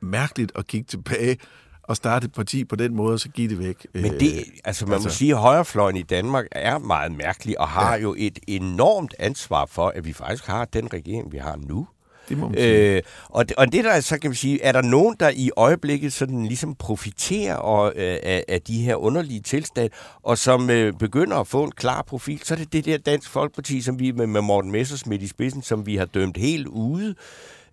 mærkeligt 0.00 0.52
at 0.54 0.66
kigge 0.66 0.86
tilbage 0.86 1.38
og 1.82 1.96
starte 1.96 2.24
et 2.24 2.32
parti 2.32 2.64
på 2.64 2.76
den 2.76 2.94
måde, 2.94 3.12
og 3.12 3.20
så 3.20 3.28
give 3.28 3.48
det 3.48 3.58
væk. 3.58 3.86
Men 3.94 4.20
det, 4.20 4.44
altså 4.64 4.86
man 4.86 4.94
altså, 4.94 5.08
må 5.08 5.12
sige, 5.12 5.32
at 5.32 5.38
højrefløjen 5.38 5.96
i 5.96 6.02
Danmark 6.02 6.46
er 6.52 6.78
meget 6.78 7.12
mærkelig, 7.12 7.60
og 7.60 7.68
har 7.68 7.94
ja. 7.94 8.02
jo 8.02 8.14
et 8.18 8.38
enormt 8.46 9.14
ansvar 9.18 9.66
for, 9.66 9.88
at 9.88 10.04
vi 10.04 10.12
faktisk 10.12 10.46
har 10.46 10.64
den 10.64 10.92
regering, 10.92 11.32
vi 11.32 11.38
har 11.38 11.56
nu 11.56 11.86
det 12.28 12.38
må 12.38 12.48
man 12.48 12.58
sige. 12.58 12.96
Øh, 12.96 13.02
og, 13.28 13.48
det, 13.48 13.56
og 13.56 13.72
det 13.72 13.84
der 13.84 14.00
så 14.00 14.18
kan 14.18 14.30
vi 14.30 14.36
sige, 14.36 14.62
er 14.62 14.72
der 14.72 14.82
nogen, 14.82 15.16
der 15.20 15.30
i 15.34 15.50
øjeblikket 15.56 16.12
sådan 16.12 16.46
ligesom 16.46 16.74
profiterer 16.74 17.54
og, 17.54 17.92
øh, 17.96 18.18
af, 18.22 18.44
af 18.48 18.62
de 18.62 18.82
her 18.82 18.94
underlige 18.94 19.40
tilstand, 19.40 19.90
og 20.22 20.38
som 20.38 20.70
øh, 20.70 20.92
begynder 20.92 21.36
at 21.36 21.46
få 21.46 21.64
en 21.64 21.72
klar 21.72 22.02
profil, 22.02 22.40
så 22.44 22.54
er 22.54 22.58
det 22.58 22.72
det 22.72 22.84
der 22.84 22.98
Dansk 22.98 23.30
Folkeparti, 23.30 23.80
som 23.80 23.98
vi 23.98 24.12
med, 24.12 24.26
med 24.26 24.40
Morten 24.40 24.72
Messersmith 24.72 25.24
i 25.24 25.28
spidsen, 25.28 25.62
som 25.62 25.86
vi 25.86 25.96
har 25.96 26.04
dømt 26.04 26.36
helt 26.36 26.66
ude. 26.66 27.14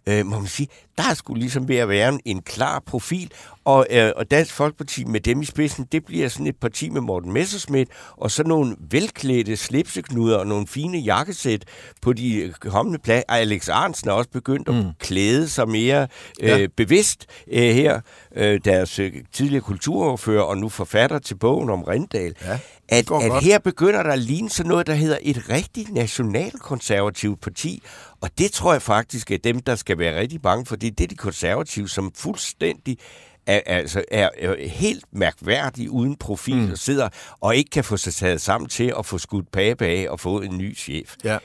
Øh, 0.08 0.26
må 0.26 0.40
man 0.40 0.48
sige, 0.48 0.68
der 0.98 1.04
er 1.10 1.14
sgu 1.14 1.34
ligesom 1.34 1.68
ved 1.68 1.76
at 1.76 1.90
være 1.90 2.10
en, 2.10 2.20
en 2.26 2.42
klar 2.42 2.84
profil, 2.86 3.32
og, 3.66 3.88
øh, 3.90 4.12
og 4.16 4.32
Dansk 4.32 4.54
Folkeparti 4.54 5.04
med 5.04 5.20
dem 5.20 5.42
i 5.42 5.46
spidsen, 5.46 5.88
det 5.92 6.06
bliver 6.06 6.28
sådan 6.28 6.48
et 6.48 6.56
parti 6.62 6.90
med 6.90 7.02
Morten 7.02 7.34
Messersmith, 7.34 7.92
og 8.18 8.32
så 8.32 8.44
nogle 8.44 8.76
velklædte 8.92 9.58
slipseknuder 9.58 10.38
og 10.38 10.48
nogle 10.48 10.68
fine 10.68 10.98
jakkesæt 10.98 11.66
på 12.02 12.14
de 12.14 12.54
kommende 12.60 13.00
plads. 13.00 13.24
Alex 13.28 13.70
Arnsen 13.70 14.10
er 14.10 14.14
også 14.14 14.30
begyndt 14.30 14.70
at 14.70 14.76
mm. 14.76 14.84
klæde 15.00 15.50
sig 15.50 15.70
mere 15.70 16.08
øh, 16.42 16.50
Ja. 16.50 16.68
bevidst 16.78 17.26
øh, 17.52 17.76
her, 17.76 18.02
øh, 18.36 18.60
deres 18.66 19.00
øh, 19.00 19.14
tidligere 19.34 19.62
kulturordfører 19.62 20.44
og 20.44 20.58
nu 20.58 20.70
forfatter 20.70 21.20
til 21.20 21.36
bogen 21.36 21.70
om 21.70 21.84
Rindal. 21.84 22.36
Ja, 22.46 22.60
at, 22.92 22.98
at 23.00 23.06
godt. 23.06 23.44
her 23.44 23.60
begynder 23.60 24.04
der 24.04 24.12
at 24.12 24.20
ligne 24.20 24.50
sådan 24.50 24.70
noget, 24.70 24.88
der 24.88 24.94
hedder 24.94 25.18
et 25.22 25.50
rigtigt 25.50 25.94
nationalkonservativt 25.94 27.42
parti, 27.42 27.84
og 28.22 28.30
det 28.38 28.52
tror 28.52 28.72
jeg 28.74 28.82
faktisk 28.82 29.32
er 29.32 29.38
dem, 29.38 29.60
der 29.60 29.76
skal 29.76 29.98
være 29.98 30.20
rigtig 30.20 30.42
bange 30.42 30.66
for. 30.66 30.76
Det 30.76 30.88
er 30.88 30.92
det, 30.92 31.10
de 31.10 31.16
konservative, 31.16 31.90
som 31.90 32.12
fuldstændig 32.16 32.98
er, 33.46 33.62
altså 33.66 34.04
er, 34.12 34.30
er 34.38 34.68
helt 34.68 35.06
mærkværdige 35.12 35.92
uden 35.92 36.16
profil, 36.16 36.56
mm. 36.56 36.72
og 36.72 36.78
sidder 36.78 37.10
og 37.40 37.56
ikke 37.56 37.70
kan 37.70 37.84
få 37.84 37.98
sig 37.98 38.14
taget 38.14 38.42
sammen 38.42 38.70
til 38.70 38.94
at 39.00 39.06
få 39.06 39.18
skudt 39.18 39.52
pape 39.52 39.86
af 39.86 40.10
og 40.10 40.20
få 40.20 40.42
en 40.42 40.58
ny 40.58 40.78
chef. 40.78 41.16
Ja. 41.24 41.38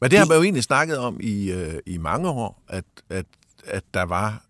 Men 0.00 0.10
det 0.10 0.18
har 0.18 0.26
man 0.26 0.36
jo 0.36 0.42
egentlig 0.42 0.62
snakket 0.62 0.98
om 0.98 1.20
i, 1.20 1.50
øh, 1.50 1.74
i 1.86 1.98
mange 1.98 2.28
år, 2.28 2.62
at, 2.68 2.84
at, 3.10 3.26
at 3.66 3.82
der 3.94 4.02
var 4.02 4.47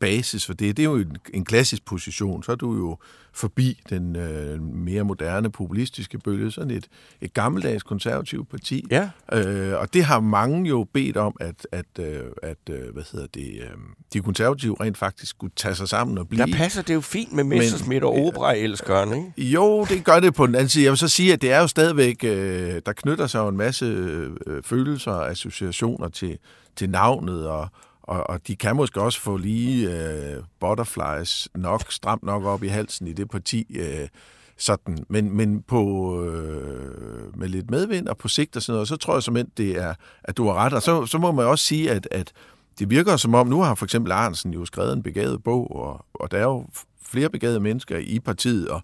basis 0.00 0.46
for 0.46 0.54
det. 0.54 0.76
Det 0.76 0.82
er 0.82 0.90
jo 0.90 0.96
en, 0.96 1.16
en 1.34 1.44
klassisk 1.44 1.84
position. 1.84 2.42
Så 2.42 2.52
er 2.52 2.56
du 2.56 2.74
jo 2.74 2.98
forbi 3.32 3.80
den 3.90 4.16
øh, 4.16 4.62
mere 4.62 5.04
moderne 5.04 5.50
populistiske 5.50 6.18
bølge, 6.18 6.50
sådan 6.50 6.70
et, 6.70 6.88
et 7.20 7.34
gammeldags 7.34 7.82
konservativt 7.82 8.50
parti. 8.50 8.84
Ja. 8.90 9.10
Øh, 9.32 9.80
og 9.80 9.94
det 9.94 10.04
har 10.04 10.20
mange 10.20 10.68
jo 10.68 10.86
bedt 10.92 11.16
om, 11.16 11.36
at, 11.40 11.66
at, 11.72 11.86
øh, 11.98 12.20
at 12.42 12.58
øh, 12.70 12.92
hvad 12.92 13.02
hedder 13.12 13.26
det, 13.34 13.60
øh, 13.62 13.70
de 14.12 14.20
konservative 14.20 14.76
rent 14.80 14.98
faktisk 14.98 15.30
skulle 15.30 15.52
tage 15.56 15.74
sig 15.74 15.88
sammen 15.88 16.18
og 16.18 16.28
blive. 16.28 16.46
Der 16.46 16.56
passer 16.56 16.82
det 16.82 16.94
jo 16.94 17.00
fint 17.00 17.32
med 17.32 17.44
Messersmith 17.44 18.04
og 18.04 18.14
opera-elskeren, 18.26 19.12
ikke? 19.12 19.50
Jo, 19.50 19.84
det 19.84 20.04
gør 20.04 20.20
det 20.20 20.34
på 20.34 20.46
den 20.46 20.54
anden 20.54 20.68
side. 20.68 20.84
Jeg 20.84 20.90
vil 20.90 20.98
så 20.98 21.08
sige, 21.08 21.32
at 21.32 21.42
det 21.42 21.52
er 21.52 21.60
jo 21.60 21.66
stadigvæk, 21.66 22.24
øh, 22.24 22.80
der 22.86 22.92
knytter 22.92 23.26
sig 23.26 23.38
jo 23.38 23.48
en 23.48 23.56
masse 23.56 23.84
øh, 23.84 24.62
følelser 24.62 25.10
og 25.10 25.30
associationer 25.30 26.08
til, 26.08 26.38
til 26.76 26.90
navnet, 26.90 27.46
og, 27.46 27.68
og, 28.06 28.30
og 28.30 28.46
de 28.46 28.56
kan 28.56 28.76
måske 28.76 29.00
også 29.00 29.20
få 29.20 29.36
lige 29.36 29.90
øh, 29.90 30.42
butterflies 30.60 31.48
nok, 31.54 31.92
stramt 31.92 32.22
nok 32.22 32.44
op 32.44 32.62
i 32.62 32.68
halsen 32.68 33.06
i 33.06 33.12
det 33.12 33.30
parti, 33.30 33.66
øh, 33.78 34.08
sådan. 34.56 34.98
Men, 35.08 35.36
men 35.36 35.62
på, 35.62 36.12
øh, 36.24 37.38
med 37.38 37.48
lidt 37.48 37.70
medvind 37.70 38.08
og 38.08 38.16
på 38.16 38.28
sigt 38.28 38.56
og 38.56 38.62
sådan 38.62 38.74
noget, 38.74 38.88
så 38.88 38.96
tror 38.96 39.14
jeg 39.14 39.22
som 39.22 39.36
end, 39.36 39.48
det 39.56 39.76
er, 39.76 39.94
at 40.24 40.36
du 40.36 40.46
har 40.46 40.54
ret. 40.54 40.72
Og 40.72 40.82
så, 40.82 41.06
så 41.06 41.18
må 41.18 41.32
man 41.32 41.46
også 41.46 41.64
sige, 41.64 41.90
at, 41.90 42.08
at 42.10 42.32
det 42.78 42.90
virker 42.90 43.16
som 43.16 43.34
om, 43.34 43.46
nu 43.46 43.62
har 43.62 43.74
for 43.74 43.86
eksempel 43.86 44.12
Arnsen 44.12 44.52
jo 44.52 44.64
skrevet 44.64 44.92
en 44.92 45.02
begavet 45.02 45.42
bog, 45.42 45.76
og, 45.76 46.04
og 46.14 46.30
der 46.30 46.38
er 46.38 46.42
jo 46.42 46.66
flere 47.02 47.30
begavede 47.30 47.60
mennesker 47.60 47.98
i 47.98 48.18
partiet, 48.18 48.68
og, 48.68 48.82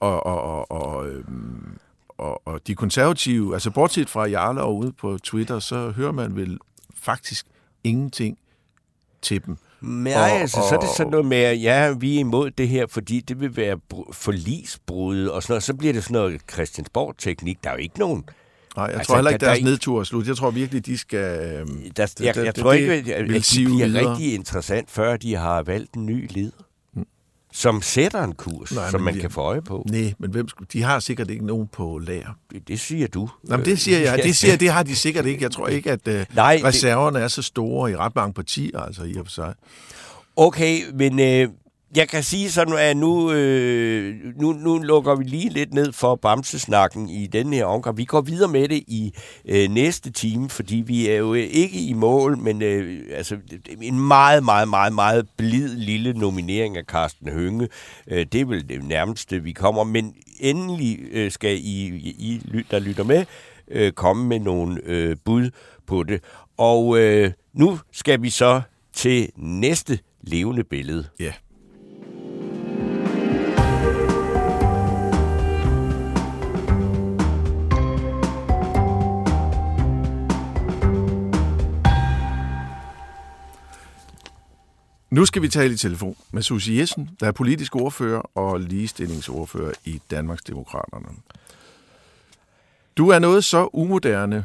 og, 0.00 0.26
og, 0.26 0.70
og, 0.70 0.70
og, 0.70 1.08
øhm, 1.08 1.78
og, 2.08 2.46
og 2.46 2.66
de 2.66 2.74
konservative, 2.74 3.54
altså 3.54 3.70
bortset 3.70 4.10
fra 4.10 4.24
Jarle 4.24 4.62
og 4.62 4.76
ude 4.76 4.92
på 4.92 5.18
Twitter, 5.18 5.58
så 5.58 5.90
hører 5.90 6.12
man 6.12 6.36
vel 6.36 6.58
faktisk 6.94 7.46
ingenting 7.84 8.38
til 9.24 9.44
dem. 9.46 9.56
Nej, 9.80 10.12
Og- 10.14 10.40
altså, 10.40 10.56
så 10.68 10.74
er 10.74 10.80
det 10.80 10.88
og- 10.88 10.96
sådan 10.96 11.10
noget 11.10 11.26
med, 11.26 11.36
at 11.36 11.62
ja, 11.62 11.90
vi 11.98 12.14
er 12.16 12.20
imod 12.20 12.50
det 12.50 12.68
her, 12.68 12.86
fordi 12.86 13.20
det 13.20 13.40
vil 13.40 13.56
være 13.56 13.76
br- 13.94 14.12
forlisbrud 14.12 15.26
og 15.26 15.42
sådan 15.42 15.52
noget. 15.52 15.62
Så 15.62 15.74
bliver 15.74 15.92
det 15.92 16.02
sådan 16.04 16.12
noget 16.14 16.40
Christiansborg-teknik. 16.52 17.58
Der 17.64 17.70
er 17.70 17.74
jo 17.74 17.80
ikke 17.80 17.98
nogen... 17.98 18.24
Nej, 18.76 18.84
jeg 18.86 18.94
Altså, 18.94 19.06
tror 19.08 19.16
heller 19.16 19.30
ikke, 19.30 19.40
der- 19.40 19.46
der 19.46 19.50
er 19.50 19.50
deres 19.50 19.58
ikke- 19.58 19.70
nedtur 19.70 20.00
er 20.00 20.04
slut. 20.04 20.26
Jeg 20.26 20.36
tror 20.36 20.50
virkelig, 20.50 20.86
de 20.86 20.98
skal... 20.98 21.18
Øhm, 21.58 21.68
Der, 21.96 22.14
jeg, 22.20 22.34
det- 22.34 22.44
jeg 22.44 22.56
det- 22.56 22.62
tror 22.62 22.72
ikke, 22.72 22.92
at, 22.92 22.98
at 23.08 23.28
de 23.28 23.64
bliver 23.64 23.86
videre. 23.86 24.10
rigtig 24.10 24.34
interessant, 24.34 24.90
før 24.90 25.16
de 25.16 25.34
har 25.36 25.62
valgt 25.62 25.94
en 25.94 26.06
ny 26.06 26.26
leder. 26.30 26.50
Som 27.56 27.82
sætter 27.82 28.22
en 28.24 28.34
kurs, 28.34 28.72
Nej, 28.72 28.90
som 28.90 29.00
man 29.00 29.14
vi- 29.14 29.20
kan 29.20 29.30
få 29.30 29.40
øje 29.40 29.62
på. 29.62 29.86
Nej, 29.90 30.14
men 30.18 30.30
hvem, 30.30 30.48
skulle- 30.48 30.68
de 30.72 30.82
har 30.82 31.00
sikkert 31.00 31.30
ikke 31.30 31.46
nogen 31.46 31.68
på 31.72 31.98
lager. 31.98 32.28
Det, 32.52 32.68
det 32.68 32.80
siger 32.80 33.06
du. 33.08 33.30
Nå, 33.44 33.56
men 33.56 33.66
det 33.66 33.78
siger 33.80 33.98
jeg. 33.98 34.18
Det, 34.24 34.36
siger, 34.36 34.56
det 34.56 34.70
har 34.70 34.82
de 34.82 34.96
sikkert 34.96 35.26
ikke. 35.26 35.42
Jeg 35.42 35.50
tror 35.50 35.68
ikke, 35.68 35.90
at 35.92 36.08
uh, 36.08 36.14
Nej, 36.36 36.54
det- 36.56 36.64
reserverne 36.64 37.18
er 37.18 37.28
så 37.28 37.42
store 37.42 37.90
i 37.90 37.96
ret 37.96 38.14
mange 38.16 38.32
partier, 38.34 38.80
altså 38.80 39.02
i 39.04 39.14
og 39.16 39.26
for 39.26 39.30
sig. 39.30 39.54
Okay, 40.36 40.80
men 40.94 41.20
øh, 41.20 41.48
jeg 41.96 42.08
kan 42.08 42.22
sige 42.22 42.50
sådan, 42.50 42.74
at 42.78 42.96
nu, 42.96 43.32
øh, 43.32 44.14
nu, 44.40 44.52
nu 44.52 44.78
lukker 44.78 45.14
vi 45.14 45.24
lige 45.24 45.48
lidt 45.48 45.74
ned 45.74 45.92
for 45.92 46.14
bamsesnakken 46.14 47.08
i 47.08 47.26
den 47.26 47.52
her 47.52 47.64
omgang. 47.64 47.96
Vi 47.96 48.04
går 48.04 48.20
videre 48.20 48.48
med 48.48 48.68
det 48.68 48.84
i 48.86 49.14
øh, 49.48 49.70
næste 49.70 50.10
time, 50.10 50.48
fordi 50.48 50.76
vi 50.86 51.08
er 51.08 51.16
jo 51.16 51.34
øh, 51.34 51.40
ikke 51.40 51.80
i 51.80 51.92
mål, 51.92 52.38
men 52.38 52.62
øh, 52.62 53.00
altså, 53.12 53.36
en 53.82 54.00
meget, 54.00 54.44
meget, 54.44 54.68
meget, 54.68 54.92
meget 54.92 55.28
blid 55.36 55.68
lille 55.68 56.12
nominering 56.12 56.76
af 56.76 56.84
Carsten 56.84 57.28
Hønge. 57.28 57.68
Øh, 58.06 58.26
det 58.32 58.40
er 58.40 58.44
vel 58.44 58.68
det 58.68 58.84
nærmeste, 58.84 59.42
vi 59.42 59.52
kommer. 59.52 59.84
Men 59.84 60.14
endelig 60.40 60.98
øh, 61.12 61.30
skal 61.30 61.56
I, 61.56 61.86
I, 61.86 62.14
I, 62.18 62.62
der 62.70 62.78
lytter 62.78 63.04
med, 63.04 63.24
øh, 63.70 63.92
komme 63.92 64.28
med 64.28 64.40
nogle 64.40 64.80
øh, 64.84 65.16
bud 65.24 65.50
på 65.86 66.02
det. 66.02 66.20
Og 66.56 66.98
øh, 66.98 67.32
nu 67.52 67.78
skal 67.92 68.22
vi 68.22 68.30
så 68.30 68.60
til 68.92 69.28
næste 69.36 69.98
levende 70.22 70.64
billede. 70.64 71.04
Ja. 71.20 71.32
Nu 85.14 85.24
skal 85.24 85.42
vi 85.42 85.48
tale 85.48 85.72
i 85.72 85.76
telefon 85.76 86.16
med 86.32 86.42
Susie 86.42 86.80
Jessen, 86.80 87.10
der 87.20 87.26
er 87.26 87.32
politisk 87.32 87.76
ordfører 87.76 88.20
og 88.38 88.60
ligestillingsordfører 88.60 89.72
i 89.84 90.00
Danmarks 90.10 90.42
Demokraterne. 90.42 91.08
Du 92.96 93.08
er 93.08 93.18
noget 93.18 93.44
så 93.44 93.68
umoderne, 93.72 94.44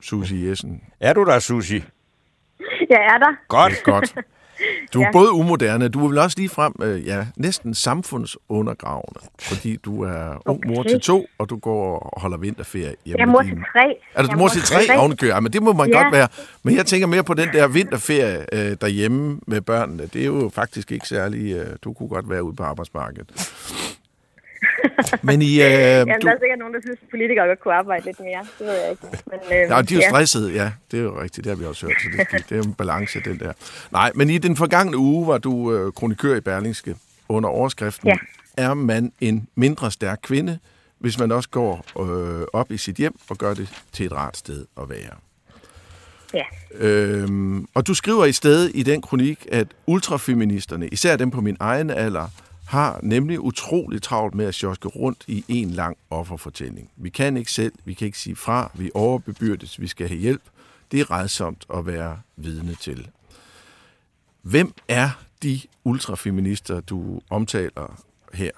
Susie 0.00 0.48
Jessen. 0.48 0.82
Er 1.00 1.12
du 1.12 1.24
der, 1.24 1.38
Susi? 1.38 1.84
Jeg 2.90 3.00
er 3.12 3.18
der. 3.18 3.34
Godt. 3.48 3.82
Godt. 3.84 4.14
Du 4.92 5.00
er 5.00 5.04
Ja. 5.04 5.10
både 5.12 5.32
umoderne, 5.32 5.88
du 5.88 6.04
er 6.04 6.08
vel 6.08 6.18
også 6.18 6.36
lige 6.38 6.48
frem, 6.48 6.72
øh, 6.82 7.06
ja, 7.06 7.26
næsten 7.36 7.74
samfundsundergravende, 7.74 9.20
fordi 9.40 9.76
du 9.76 10.02
er 10.02 10.42
ung 10.48 10.60
mor 10.66 10.80
Okay. 10.80 10.90
til 10.90 11.00
to, 11.00 11.26
og 11.38 11.50
du 11.50 11.56
går 11.56 11.98
og 11.98 12.20
holder 12.20 12.36
vinterferie 12.38 12.94
hjemme 13.04 13.18
Jeg 13.18 13.22
er 13.22 13.26
med 13.26 13.32
mor 13.32 13.42
til 13.42 13.56
tre. 13.72 13.94
Er 14.14 14.22
du 14.22 14.28
Jeg 14.30 14.38
mor 14.38 14.48
til 14.48 14.62
tre 14.62 14.98
ovenikøbet? 14.98 15.34
Ja, 15.34 15.40
men 15.40 15.52
det 15.52 15.62
må 15.62 15.72
man 15.72 15.88
Ja. 15.90 16.02
godt 16.02 16.12
være. 16.12 16.28
Men 16.62 16.76
jeg 16.76 16.86
tænker 16.86 17.06
mere 17.06 17.24
på 17.24 17.34
den 17.34 17.48
der 17.52 17.68
vinterferie 17.68 18.38
øh, 18.52 18.76
derhjemme 18.80 19.40
med 19.46 19.60
børnene. 19.60 20.02
Det 20.12 20.20
er 20.22 20.26
jo 20.26 20.50
faktisk 20.54 20.92
ikke 20.92 21.08
særlig... 21.08 21.52
Øh, 21.56 21.66
du 21.84 21.92
kunne 21.92 22.08
godt 22.08 22.30
være 22.30 22.42
ude 22.42 22.56
på 22.56 22.62
arbejdsmarkedet. 22.62 23.52
Men 25.28 25.42
I... 25.42 25.52
Øh, 25.54 25.60
Jamen, 25.60 26.20
du, 26.20 26.26
der 26.26 26.34
er 26.34 26.38
sikkert 26.40 26.58
nogen, 26.58 26.74
der 26.74 26.80
synes, 26.80 26.98
at 27.02 27.08
politikere 27.10 27.46
godt 27.46 27.60
kunne 27.60 27.74
arbejde 27.74 28.04
lidt 28.04 28.20
mere. 28.20 28.46
Det 28.58 28.66
ved 28.66 28.74
jeg 28.82 28.90
ikke. 28.90 29.02
Men, 29.26 29.38
øh, 29.52 29.70
Ja, 29.70 29.82
de 29.82 29.94
er 29.94 29.98
jo 29.98 30.02
stressede, 30.10 30.52
ja. 30.52 30.72
Det 30.90 30.98
er 30.98 31.02
jo 31.02 31.20
rigtigt, 31.22 31.44
det 31.44 31.50
har 31.50 31.56
vi 31.56 31.64
også 31.64 31.86
hørt. 31.86 31.96
Så 32.02 32.08
det, 32.32 32.48
det 32.48 32.52
er 32.52 32.56
jo 32.56 32.62
en 32.62 32.74
balance, 32.74 33.20
den 33.24 33.38
der. 33.38 33.52
Nej, 33.92 34.12
men 34.14 34.30
i 34.30 34.38
den 34.38 34.56
forgangne 34.56 34.96
uge 34.96 35.26
var 35.26 35.38
du 35.38 35.74
øh, 35.74 35.92
kronikør 35.92 36.36
i 36.36 36.40
Berlingske 36.40 36.94
under 37.28 37.48
overskriften. 37.48 38.08
Ja. 38.08 38.16
Er 38.56 38.74
man 38.74 39.12
en 39.20 39.48
mindre 39.54 39.90
stærk 39.90 40.18
kvinde, 40.22 40.58
hvis 40.98 41.18
man 41.18 41.32
også 41.32 41.48
går 41.48 41.84
øh, 42.00 42.46
op 42.52 42.70
i 42.70 42.76
sit 42.76 42.96
hjem 42.96 43.14
og 43.30 43.38
gør 43.38 43.54
det 43.54 43.68
til 43.92 44.06
et 44.06 44.12
rart 44.12 44.36
sted 44.36 44.64
at 44.82 44.88
være? 44.88 45.14
Ja. 46.34 46.44
Øhm, 46.86 47.66
og 47.74 47.86
du 47.86 47.94
skriver 47.94 48.24
i 48.24 48.32
stedet 48.32 48.70
i 48.74 48.82
den 48.82 49.02
kronik, 49.02 49.46
at 49.52 49.66
ultrafeministerne, 49.86 50.88
især 50.88 51.16
dem 51.16 51.30
på 51.30 51.40
min 51.40 51.56
egen 51.60 51.90
alder, 51.90 52.28
har 52.68 53.00
nemlig 53.02 53.40
utrolig 53.40 54.02
travlt 54.02 54.34
med 54.34 54.46
at 54.46 54.54
sjoske 54.54 54.88
rundt 54.88 55.24
i 55.28 55.44
en 55.48 55.70
lang 55.70 55.96
offerfortælling. 56.10 56.90
Vi 56.96 57.08
kan 57.08 57.36
ikke 57.36 57.50
selv, 57.50 57.72
vi 57.84 57.94
kan 57.94 58.06
ikke 58.06 58.18
sige 58.18 58.36
fra, 58.36 58.70
vi 58.74 58.90
overbebyrdes, 58.94 59.80
vi 59.80 59.86
skal 59.86 60.08
have 60.08 60.20
hjælp. 60.20 60.42
Det 60.92 61.00
er 61.00 61.10
redsomt 61.10 61.66
at 61.74 61.86
være 61.86 62.20
vidne 62.36 62.74
til. 62.74 63.08
Hvem 64.42 64.72
er 64.88 65.08
de 65.42 65.60
ultrafeminister, 65.84 66.80
du 66.80 67.20
omtaler 67.30 68.02
her? 68.34 68.50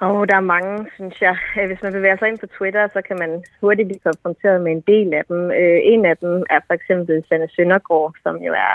Og 0.00 0.28
der 0.28 0.36
er 0.36 0.50
mange, 0.56 0.86
synes 0.94 1.16
jeg. 1.20 1.36
Øh, 1.58 1.66
hvis 1.66 1.82
man 1.82 1.92
bevæger 1.92 2.16
sig 2.18 2.28
ind 2.28 2.38
på 2.38 2.46
Twitter, 2.46 2.88
så 2.92 3.00
kan 3.08 3.16
man 3.22 3.44
hurtigt 3.60 3.88
blive 3.88 4.06
konfronteret 4.08 4.60
med 4.60 4.72
en 4.72 4.84
del 4.92 5.14
af 5.14 5.24
dem. 5.30 5.40
Øh, 5.60 5.78
en 5.92 6.04
af 6.12 6.16
dem 6.16 6.34
er 6.50 6.60
for 6.66 6.74
eksempel 6.74 7.24
Sanne 7.28 7.48
Søndergaard, 7.56 8.14
som 8.22 8.36
jo 8.36 8.52
er 8.52 8.74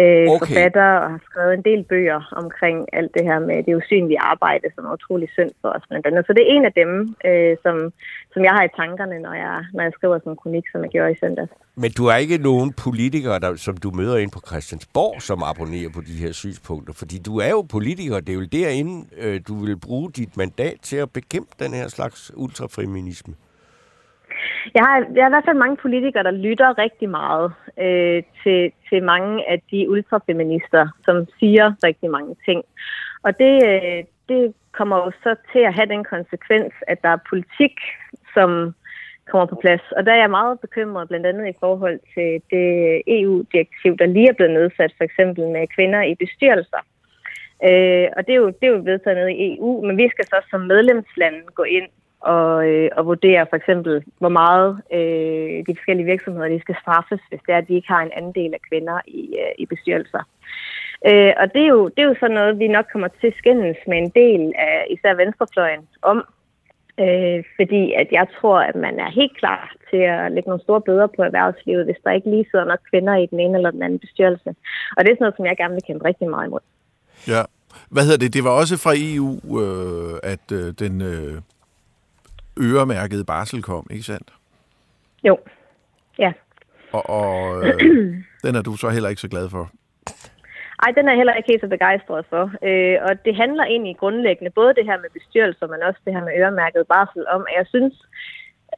øh, 0.00 0.28
Okay. 0.28 0.38
forfatter 0.38 0.90
og 1.04 1.10
har 1.10 1.22
skrevet 1.28 1.54
en 1.54 1.64
del 1.70 1.82
bøger 1.92 2.20
omkring 2.42 2.76
alt 2.92 3.10
det 3.16 3.24
her 3.28 3.38
med 3.38 3.62
det 3.66 3.74
usynlige 3.80 4.20
arbejde, 4.20 4.66
som 4.74 4.84
er 4.84 4.92
utrolig 4.92 5.28
synd 5.36 5.50
for 5.60 5.68
os 5.68 5.84
blandt 5.88 6.06
andet. 6.06 6.26
Så 6.26 6.32
det 6.32 6.42
er 6.42 6.54
en 6.56 6.64
af 6.64 6.72
dem, 6.82 6.90
øh, 7.28 7.56
som, 7.64 7.76
som 8.32 8.44
jeg 8.44 8.52
har 8.56 8.64
i 8.64 8.72
tankerne, 8.80 9.18
når 9.26 9.34
jeg, 9.44 9.56
når 9.74 9.82
jeg 9.82 9.92
skriver 9.98 10.18
sådan 10.18 10.32
en 10.32 10.36
kronik, 10.42 10.64
som 10.72 10.82
jeg 10.84 10.90
gjorde 10.90 11.12
i 11.12 11.18
søndag. 11.22 11.46
Men 11.74 11.90
du 11.98 12.06
er 12.06 12.16
ikke 12.16 12.38
nogen 12.38 12.72
politikere, 12.72 13.38
der, 13.38 13.56
som 13.56 13.76
du 13.76 13.90
møder 13.90 14.16
ind 14.16 14.30
på 14.30 14.40
Christiansborg, 14.46 15.22
som 15.22 15.42
abonnerer 15.42 15.90
på 15.94 16.00
de 16.00 16.16
her 16.22 16.32
synspunkter. 16.32 16.92
Fordi 16.94 17.18
du 17.18 17.38
er 17.38 17.50
jo 17.50 17.62
politiker, 17.76 18.20
det 18.20 18.28
er 18.28 18.38
jo 18.42 18.46
derinde, 18.52 18.94
øh, 19.18 19.40
du 19.48 19.54
vil 19.64 19.76
bruge 19.76 20.10
dit 20.12 20.36
mandat 20.36 20.76
til 20.82 20.96
at 20.96 21.10
bekæmpe 21.10 21.52
den 21.58 21.74
her 21.74 21.88
slags 21.88 22.32
ultrafeminisme. 22.36 23.34
Jeg 24.74 24.82
har, 24.84 24.96
jeg 25.14 25.22
har 25.24 25.30
i 25.30 25.34
hvert 25.34 25.44
fald 25.44 25.56
mange 25.64 25.76
politikere, 25.76 26.22
der 26.22 26.30
lytter 26.30 26.78
rigtig 26.78 27.08
meget 27.10 27.52
øh, 27.78 28.22
til, 28.42 28.72
til 28.88 29.02
mange 29.02 29.50
af 29.50 29.62
de 29.70 29.90
ultrafeminister, 29.90 30.88
som 31.04 31.26
siger 31.38 31.74
rigtig 31.84 32.10
mange 32.10 32.36
ting. 32.46 32.64
Og 33.22 33.38
det, 33.38 33.54
øh, 33.70 34.04
det 34.28 34.54
kommer 34.72 34.96
jo 34.96 35.10
så 35.22 35.34
til 35.52 35.58
at 35.58 35.74
have 35.74 35.88
den 35.94 36.04
konsekvens, 36.04 36.72
at 36.86 37.02
der 37.02 37.08
er 37.08 37.26
politik, 37.30 37.76
som 38.34 38.74
kommer 39.30 39.46
på 39.46 39.56
plads. 39.60 39.84
Og 39.96 40.06
der 40.06 40.12
er 40.12 40.20
jeg 40.20 40.30
meget 40.30 40.60
bekymret, 40.60 41.08
blandt 41.08 41.26
andet 41.26 41.48
i 41.48 41.58
forhold 41.60 41.98
til 42.14 42.30
det 42.50 42.66
EU-direktiv, 43.06 43.96
der 43.96 44.06
lige 44.06 44.28
er 44.28 44.38
blevet 44.38 44.52
nedsat, 44.52 44.92
for 44.96 45.04
eksempel 45.04 45.48
med 45.48 45.66
kvinder 45.76 46.02
i 46.02 46.14
bestyrelser. 46.14 46.82
Øh, 47.68 48.06
og 48.16 48.20
det 48.26 48.32
er, 48.32 48.40
jo, 48.44 48.46
det 48.46 48.66
er 48.66 48.74
jo 48.76 48.82
vedtaget 48.84 49.16
nede 49.18 49.32
i 49.32 49.56
EU, 49.56 49.86
men 49.86 49.96
vi 49.96 50.08
skal 50.08 50.26
så 50.26 50.38
som 50.50 50.60
medlemsland 50.60 51.36
gå 51.54 51.62
ind 51.62 51.88
og, 52.22 52.68
øh, 52.68 52.90
og 52.96 53.06
vurdere 53.06 53.46
for 53.50 53.56
eksempel, 53.56 54.04
hvor 54.18 54.28
meget 54.28 54.70
øh, 54.92 55.66
de 55.66 55.76
forskellige 55.76 56.10
virksomheder 56.12 56.48
de 56.48 56.60
skal 56.60 56.76
straffes, 56.82 57.20
hvis 57.28 57.40
det 57.46 57.52
er, 57.52 57.58
at 57.58 57.68
de 57.68 57.74
ikke 57.74 57.92
har 57.94 58.02
en 58.02 58.16
andel 58.16 58.54
af 58.54 58.62
kvinder 58.68 58.98
i, 59.06 59.22
øh, 59.42 59.52
i 59.58 59.66
bestyrelser. 59.66 60.22
Øh, 61.08 61.32
og 61.40 61.46
det 61.54 61.62
er, 61.62 61.72
jo, 61.76 61.88
det 61.88 61.98
er 62.02 62.08
jo 62.10 62.20
sådan 62.20 62.34
noget, 62.34 62.58
vi 62.58 62.68
nok 62.68 62.86
kommer 62.92 63.08
til 63.08 63.26
at 63.26 63.38
skændes 63.38 63.76
med 63.86 63.98
en 63.98 64.10
del 64.22 64.52
af 64.58 64.86
især 64.90 65.14
venstrefløjen 65.14 65.84
om, 66.02 66.18
øh, 67.00 67.44
fordi 67.56 67.82
at 67.92 68.08
jeg 68.12 68.26
tror, 68.36 68.58
at 68.60 68.76
man 68.76 68.94
er 68.98 69.10
helt 69.10 69.36
klar 69.38 69.74
til 69.90 70.02
at 70.16 70.32
lægge 70.32 70.48
nogle 70.48 70.62
store 70.62 70.80
bøder 70.80 71.06
på 71.16 71.22
erhvervslivet, 71.22 71.84
hvis 71.84 72.02
der 72.04 72.10
ikke 72.10 72.30
lige 72.30 72.46
sidder 72.50 72.64
nok 72.64 72.82
kvinder 72.90 73.14
i 73.16 73.26
den 73.26 73.40
ene 73.40 73.56
eller 73.56 73.70
den 73.70 73.82
anden 73.82 73.98
bestyrelse. 73.98 74.50
Og 74.96 75.00
det 75.00 75.08
er 75.10 75.14
sådan 75.14 75.24
noget, 75.26 75.36
som 75.36 75.46
jeg 75.46 75.56
gerne 75.56 75.74
vil 75.74 75.86
kæmpe 75.86 76.04
rigtig 76.04 76.30
meget 76.30 76.46
imod. 76.46 76.64
Ja. 77.28 77.42
Hvad 77.90 78.02
hedder 78.02 78.18
det? 78.18 78.34
Det 78.34 78.44
var 78.44 78.50
også 78.50 78.76
fra 78.84 78.92
EU, 78.96 79.30
øh, 79.62 80.14
at 80.32 80.46
øh, 80.52 80.66
den 80.82 80.94
øh, 81.12 81.34
øremærkede 82.60 83.24
barsel 83.24 83.62
kom, 83.62 83.86
ikke 83.90 84.04
sandt? 84.04 84.32
Jo, 85.24 85.38
ja. 86.18 86.32
Og, 86.92 87.10
og 87.10 87.66
øh, 87.66 87.80
den 88.44 88.54
er 88.54 88.62
du 88.62 88.76
så 88.76 88.88
heller 88.88 89.08
ikke 89.08 89.20
så 89.20 89.28
glad 89.28 89.50
for. 89.50 89.70
Ej, 90.82 90.90
den 90.96 91.06
er 91.06 91.12
jeg 91.12 91.16
heller 91.16 91.34
ikke 91.34 91.52
helt 91.52 91.60
så 91.60 91.68
begejstret 91.68 92.24
for. 92.30 92.44
Øh, 92.68 92.98
og 93.02 93.24
det 93.24 93.36
handler 93.36 93.64
egentlig 93.64 93.96
grundlæggende 93.96 94.50
både 94.50 94.74
det 94.74 94.84
her 94.84 94.98
med 95.00 95.10
bestyrelser, 95.12 95.66
men 95.66 95.82
også 95.82 96.00
det 96.04 96.14
her 96.14 96.24
med 96.24 96.32
øremærket 96.38 96.86
barsel 96.86 97.24
om, 97.28 97.46
at 97.48 97.54
jeg 97.58 97.66
synes, 97.66 97.94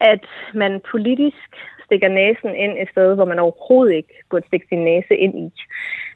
at 0.00 0.24
man 0.54 0.80
politisk 0.90 1.50
stikker 1.84 2.08
næsen 2.08 2.54
ind 2.54 2.72
et 2.78 2.88
sted, 2.90 3.14
hvor 3.14 3.24
man 3.24 3.38
overhovedet 3.38 3.94
ikke 3.94 4.14
burde 4.30 4.46
stikke 4.46 4.66
sin 4.68 4.84
næse 4.84 5.14
ind 5.16 5.34
i. 5.38 5.52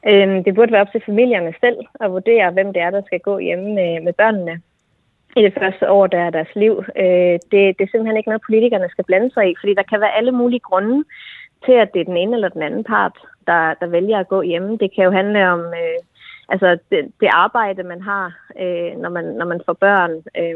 Øh, 0.09 0.45
det 0.45 0.55
burde 0.55 0.71
være 0.71 0.81
op 0.81 0.91
til 0.91 1.03
familierne 1.05 1.53
selv 1.59 1.77
at 2.01 2.11
vurdere, 2.11 2.51
hvem 2.51 2.73
det 2.73 2.81
er, 2.81 2.89
der 2.89 3.01
skal 3.05 3.19
gå 3.19 3.37
hjemme 3.37 3.73
med, 3.73 4.01
med 4.01 4.13
børnene 4.13 4.61
i 5.37 5.41
det 5.41 5.53
første 5.59 5.89
år 5.89 6.07
der 6.07 6.19
er 6.19 6.29
deres 6.29 6.55
liv. 6.55 6.83
Øh, 6.95 7.35
det, 7.51 7.61
det 7.77 7.83
er 7.83 7.91
simpelthen 7.91 8.17
ikke 8.17 8.29
noget, 8.29 8.47
politikerne 8.47 8.89
skal 8.89 9.05
blande 9.05 9.31
sig 9.33 9.49
i, 9.51 9.55
fordi 9.59 9.73
der 9.73 9.83
kan 9.83 10.01
være 10.01 10.17
alle 10.17 10.31
mulige 10.31 10.59
grunde 10.59 11.03
til, 11.65 11.71
at 11.71 11.93
det 11.93 11.99
er 11.99 12.05
den 12.05 12.17
ene 12.17 12.35
eller 12.35 12.49
den 12.49 12.61
anden 12.61 12.83
part, 12.83 13.17
der, 13.47 13.73
der 13.73 13.87
vælger 13.87 14.19
at 14.19 14.27
gå 14.27 14.41
hjemme. 14.41 14.77
Det 14.77 14.95
kan 14.95 15.03
jo 15.03 15.11
handle 15.11 15.49
om 15.49 15.59
øh, 15.59 15.99
altså 16.53 16.69
det, 16.91 17.01
det 17.21 17.29
arbejde, 17.45 17.83
man 17.83 18.01
har, 18.01 18.25
øh, 18.63 18.91
når, 19.03 19.11
man, 19.17 19.25
når 19.39 19.47
man 19.53 19.61
får 19.65 19.75
børn. 19.85 20.11
Øh, 20.41 20.55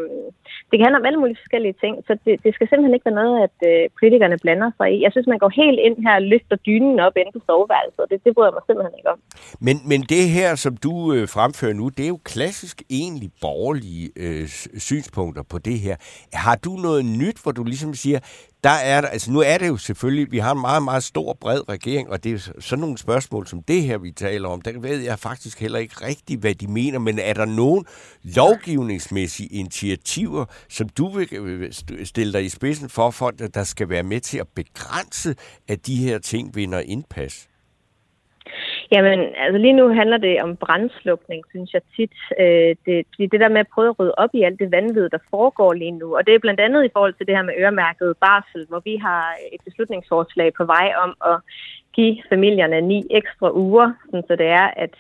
det 0.70 0.76
kan 0.76 0.86
handle 0.86 1.02
om 1.02 1.08
alle 1.08 1.20
mulige 1.22 1.42
forskellige 1.44 1.76
ting, 1.84 1.94
så 2.08 2.12
det, 2.26 2.34
det 2.44 2.52
skal 2.54 2.68
simpelthen 2.68 2.96
ikke 2.96 3.10
være 3.10 3.22
noget, 3.24 3.38
at 3.48 3.58
øh, 3.70 3.84
politikerne 4.00 4.38
blander 4.44 4.72
sig 4.78 4.88
i. 4.94 5.04
Jeg 5.06 5.12
synes, 5.12 5.28
man 5.34 5.44
går 5.44 5.52
helt 5.62 5.80
ind 5.88 5.98
her 6.06 6.16
og 6.20 6.28
løfter 6.34 6.58
dynen 6.68 7.00
op 7.06 7.16
inde 7.18 7.32
på 7.36 7.42
soveværelset, 7.48 8.00
og 8.04 8.10
det, 8.10 8.18
det 8.26 8.32
bryder 8.36 8.50
jeg 8.50 8.58
mig 8.58 8.66
simpelthen 8.68 8.96
ikke 9.00 9.12
om. 9.16 9.20
Men, 9.68 9.76
men 9.92 10.02
det 10.14 10.24
her, 10.38 10.50
som 10.66 10.74
du 10.86 10.94
øh, 11.14 11.24
fremfører 11.36 11.76
nu, 11.82 11.86
det 11.98 12.04
er 12.06 12.14
jo 12.16 12.20
klassisk 12.34 12.78
egentlig 13.02 13.30
borgerlige 13.46 14.06
øh, 14.24 14.46
synspunkter 14.90 15.44
på 15.52 15.58
det 15.68 15.78
her. 15.86 15.96
Har 16.46 16.56
du 16.66 16.72
noget 16.88 17.04
nyt, 17.22 17.38
hvor 17.44 17.52
du 17.52 17.64
ligesom 17.64 17.94
siger, 17.94 18.20
der 18.64 18.70
er 18.70 19.02
der, 19.02 19.08
altså 19.08 19.32
nu 19.32 19.40
er 19.40 19.58
det 19.58 19.68
jo 19.68 19.78
selvfølgelig, 19.78 20.32
vi 20.32 20.38
har 20.38 20.52
en 20.52 20.62
meget, 20.62 20.84
meget 20.84 21.04
stor, 21.04 21.38
bred 21.42 21.70
regering, 21.70 22.10
og 22.10 22.24
det 22.24 22.34
er 22.34 22.52
sådan 22.60 22.82
nogle 22.82 22.98
spørgsmål 22.98 23.48
som 23.48 23.64
det 23.64 23.84
her, 23.84 23.98
vi 23.98 24.12
taler 24.12 24.50
om, 24.50 24.62
der 24.62 24.80
ved 24.80 25.00
jeg 25.00 25.20
faktisk 25.20 25.60
heller 25.60 25.80
ikke 25.80 26.06
rigtigt, 26.06 26.40
hvad 26.40 26.56
de 26.56 26.68
mener, 26.68 27.00
men 27.00 27.20
er 27.20 27.34
der 27.34 27.46
nogen 27.46 27.86
lovgivningsmæssige 28.24 29.48
initiativer, 29.48 30.46
som 30.70 30.90
du 30.90 31.10
vil 31.10 31.34
øh, 31.34 31.74
stille 32.04 32.34
dig 32.34 32.46
i 32.46 32.50
spidsen 32.50 32.90
for, 32.90 33.12
for 33.12 33.32
der 33.32 33.64
skal 33.64 33.90
være 33.90 34.04
med 34.04 34.20
til 34.20 34.38
at 34.38 34.48
begrænse, 34.56 35.36
at 35.68 35.88
de 35.88 35.96
her 35.96 36.20
ting 36.20 36.56
vinder 36.56 36.80
indpas? 36.80 37.48
Jamen, 38.94 39.20
altså 39.44 39.58
lige 39.58 39.74
nu 39.74 39.94
handler 39.94 40.18
det 40.18 40.42
om 40.42 40.56
brændslukning, 40.56 41.44
synes 41.50 41.74
jeg 41.74 41.82
tit. 41.96 42.16
Øh, 42.40 42.76
det, 42.86 43.32
det 43.32 43.40
der 43.44 43.50
med 43.50 43.60
at 43.60 43.74
prøve 43.74 43.90
at 43.90 44.00
rydde 44.00 44.16
op 44.18 44.30
i 44.34 44.44
alt 44.44 44.60
det 44.60 44.72
vanvid, 44.72 45.10
der 45.10 45.18
foregår 45.30 45.74
lige 45.74 45.92
nu. 45.92 46.16
Og 46.18 46.28
det 46.28 46.36
er 46.36 46.40
blandt 46.40 46.60
andet 46.60 46.86
i 46.86 46.94
forhold 46.94 47.14
til 47.14 47.28
det 47.28 47.36
her 47.36 47.44
med 47.44 47.54
øremærket 47.58 48.18
barsel, 48.18 48.66
hvor 48.70 48.82
vi 48.86 48.96
har 48.96 49.36
et 49.54 49.62
beslutningsforslag 49.66 50.54
på 50.54 50.66
vej 50.66 50.94
om 51.04 51.12
at 51.32 51.38
give 51.94 52.18
familierne 52.30 52.82
ni 52.82 53.04
ekstra 53.12 53.52
uger, 53.54 53.92
så 54.28 54.36
det 54.36 54.48
er, 54.48 54.68
at 54.84 54.94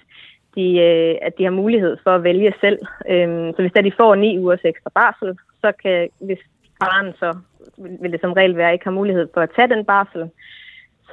de, 0.56 0.66
øh, 0.90 1.16
at 1.22 1.38
de 1.38 1.44
har 1.44 1.52
mulighed 1.52 1.98
for 2.04 2.12
at 2.16 2.24
vælge 2.24 2.54
selv. 2.62 2.80
Øhm, 3.10 3.54
så 3.56 3.62
hvis 3.62 3.72
der 3.72 3.82
de 3.82 3.98
får 3.98 4.16
ni 4.16 4.40
ugers 4.40 4.64
ekstra 4.64 4.92
barsel, 4.96 5.38
så 5.62 5.72
kan, 5.82 6.10
hvis 6.20 6.40
faren 6.84 7.14
så 7.20 7.38
vil 8.02 8.12
det 8.12 8.22
som 8.22 8.34
regel 8.34 8.58
være, 8.58 8.74
ikke 8.74 8.86
har 8.86 9.00
mulighed 9.02 9.28
for 9.34 9.42
at 9.42 9.52
tage 9.56 9.68
den 9.76 9.86
barsel, 9.86 10.30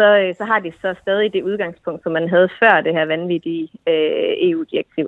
så, 0.00 0.08
øh, 0.22 0.34
så 0.38 0.44
har 0.44 0.58
de 0.58 0.72
så 0.82 0.94
stadig 1.02 1.32
det 1.32 1.42
udgangspunkt, 1.42 2.02
som 2.02 2.12
man 2.12 2.28
havde 2.28 2.48
før 2.60 2.80
det 2.80 2.92
her 2.92 3.04
vanvittige 3.04 3.68
øh, 3.92 4.32
EU-direktiv. 4.48 5.06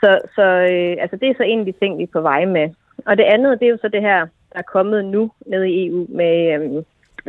Så, 0.00 0.10
så 0.34 0.46
øh, 0.72 0.94
altså 1.02 1.16
det 1.20 1.28
er 1.28 1.34
så 1.36 1.42
en 1.42 1.60
af 1.60 1.66
de 1.66 1.80
ting, 1.80 1.98
vi 1.98 2.02
er 2.02 2.16
på 2.16 2.20
vej 2.20 2.44
med. 2.44 2.66
Og 3.08 3.16
det 3.18 3.24
andet, 3.34 3.60
det 3.60 3.66
er 3.66 3.74
jo 3.74 3.84
så 3.84 3.88
det 3.88 4.00
her, 4.00 4.20
der 4.52 4.58
er 4.58 4.72
kommet 4.76 5.04
nu 5.04 5.30
ned 5.46 5.62
i 5.64 5.86
EU 5.86 6.06
med 6.08 6.34
øh, 6.54 6.82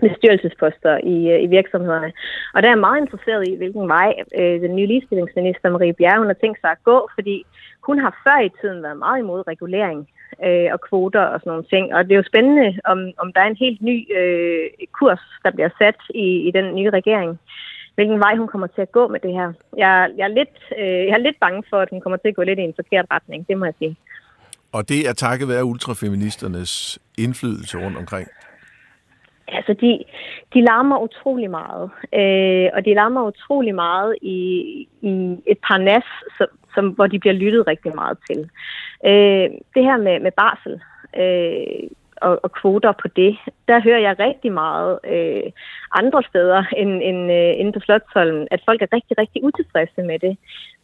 bestyrelsesposter 0.09 0.93
i, 1.15 1.17
øh, 1.33 1.43
i 1.43 1.47
virksomhederne. 1.57 2.11
Og 2.53 2.57
der 2.61 2.67
er 2.67 2.75
jeg 2.75 2.87
meget 2.87 3.01
interesseret 3.01 3.47
i, 3.47 3.55
hvilken 3.55 3.87
vej 3.87 4.13
øh, 4.39 4.61
den 4.61 4.75
nye 4.75 4.87
ligestillingsminister 4.87 5.69
Marie 5.69 5.93
Bjerg 5.93 6.17
hun 6.17 6.31
har 6.33 6.41
tænkt 6.41 6.61
sig 6.61 6.71
at 6.71 6.83
gå, 6.83 7.09
fordi 7.15 7.45
hun 7.87 7.99
har 7.99 8.21
før 8.23 8.39
i 8.45 8.51
tiden 8.61 8.83
været 8.83 8.97
meget 8.97 9.19
imod 9.19 9.47
regulering 9.47 10.09
øh, 10.45 10.67
og 10.73 10.81
kvoter 10.81 11.21
og 11.21 11.39
sådan 11.39 11.51
nogle 11.51 11.71
ting. 11.73 11.93
Og 11.95 12.03
det 12.03 12.11
er 12.11 12.21
jo 12.21 12.31
spændende, 12.31 12.79
om, 12.85 12.99
om 13.17 13.33
der 13.33 13.41
er 13.41 13.49
en 13.49 13.63
helt 13.65 13.81
ny 13.81 14.17
øh, 14.19 14.65
kurs, 14.99 15.23
der 15.43 15.51
bliver 15.51 15.69
sat 15.81 15.99
i, 16.09 16.27
i 16.47 16.51
den 16.51 16.75
nye 16.75 16.89
regering. 16.89 17.39
Hvilken 17.95 18.19
vej 18.19 18.35
hun 18.35 18.47
kommer 18.47 18.67
til 18.67 18.81
at 18.81 18.91
gå 18.91 19.07
med 19.07 19.19
det 19.19 19.33
her. 19.33 19.53
Jeg, 19.77 20.09
jeg, 20.17 20.23
er 20.23 20.35
lidt, 20.39 20.55
øh, 20.79 21.05
jeg 21.07 21.15
er 21.19 21.27
lidt 21.27 21.39
bange 21.39 21.63
for, 21.69 21.77
at 21.77 21.89
hun 21.91 22.01
kommer 22.01 22.17
til 22.17 22.27
at 22.27 22.35
gå 22.35 22.43
lidt 22.43 22.59
i 22.59 22.61
en 22.61 22.73
forkert 22.75 23.05
retning, 23.11 23.47
det 23.47 23.57
må 23.57 23.65
jeg 23.65 23.73
sige. 23.79 23.95
Og 24.71 24.89
det 24.89 25.09
er 25.09 25.13
takket 25.13 25.47
være 25.47 25.65
ultrafeministernes 25.65 26.99
indflydelse 27.17 27.77
rundt 27.85 27.97
omkring? 27.97 28.27
Altså, 29.47 29.73
de, 29.73 30.03
de 30.53 30.61
larmer 30.61 30.97
utrolig 30.97 31.49
meget. 31.49 31.89
Øh, 32.13 32.69
og 32.73 32.85
de 32.85 32.93
larmer 32.93 33.23
utrolig 33.23 33.75
meget 33.75 34.15
i, 34.21 34.39
i 35.01 35.37
et 35.47 35.59
par 35.67 35.77
nas, 35.77 36.07
som, 36.75 36.89
hvor 36.89 37.07
de 37.07 37.19
bliver 37.19 37.33
lyttet 37.33 37.67
rigtig 37.67 37.95
meget 37.95 38.17
til. 38.29 38.39
Øh, 39.05 39.49
det 39.75 39.83
her 39.83 39.97
med, 39.97 40.19
med 40.19 40.31
barsel 40.31 40.81
øh, 41.17 41.89
og, 42.21 42.39
og 42.43 42.51
kvoter 42.51 42.91
på 42.91 43.07
det, 43.07 43.37
der 43.67 43.81
hører 43.81 43.99
jeg 43.99 44.19
rigtig 44.19 44.51
meget 44.51 44.99
øh, 45.13 45.51
andre 45.91 46.23
steder 46.29 46.63
end, 46.77 47.01
end 47.03 47.31
øh, 47.31 47.53
inde 47.59 47.71
på 47.71 47.79
Slottholmen, 47.79 48.47
at 48.51 48.61
folk 48.65 48.81
er 48.81 48.93
rigtig, 48.93 49.17
rigtig 49.17 49.43
utilfredse 49.43 50.01
med 50.03 50.19
det. 50.19 50.37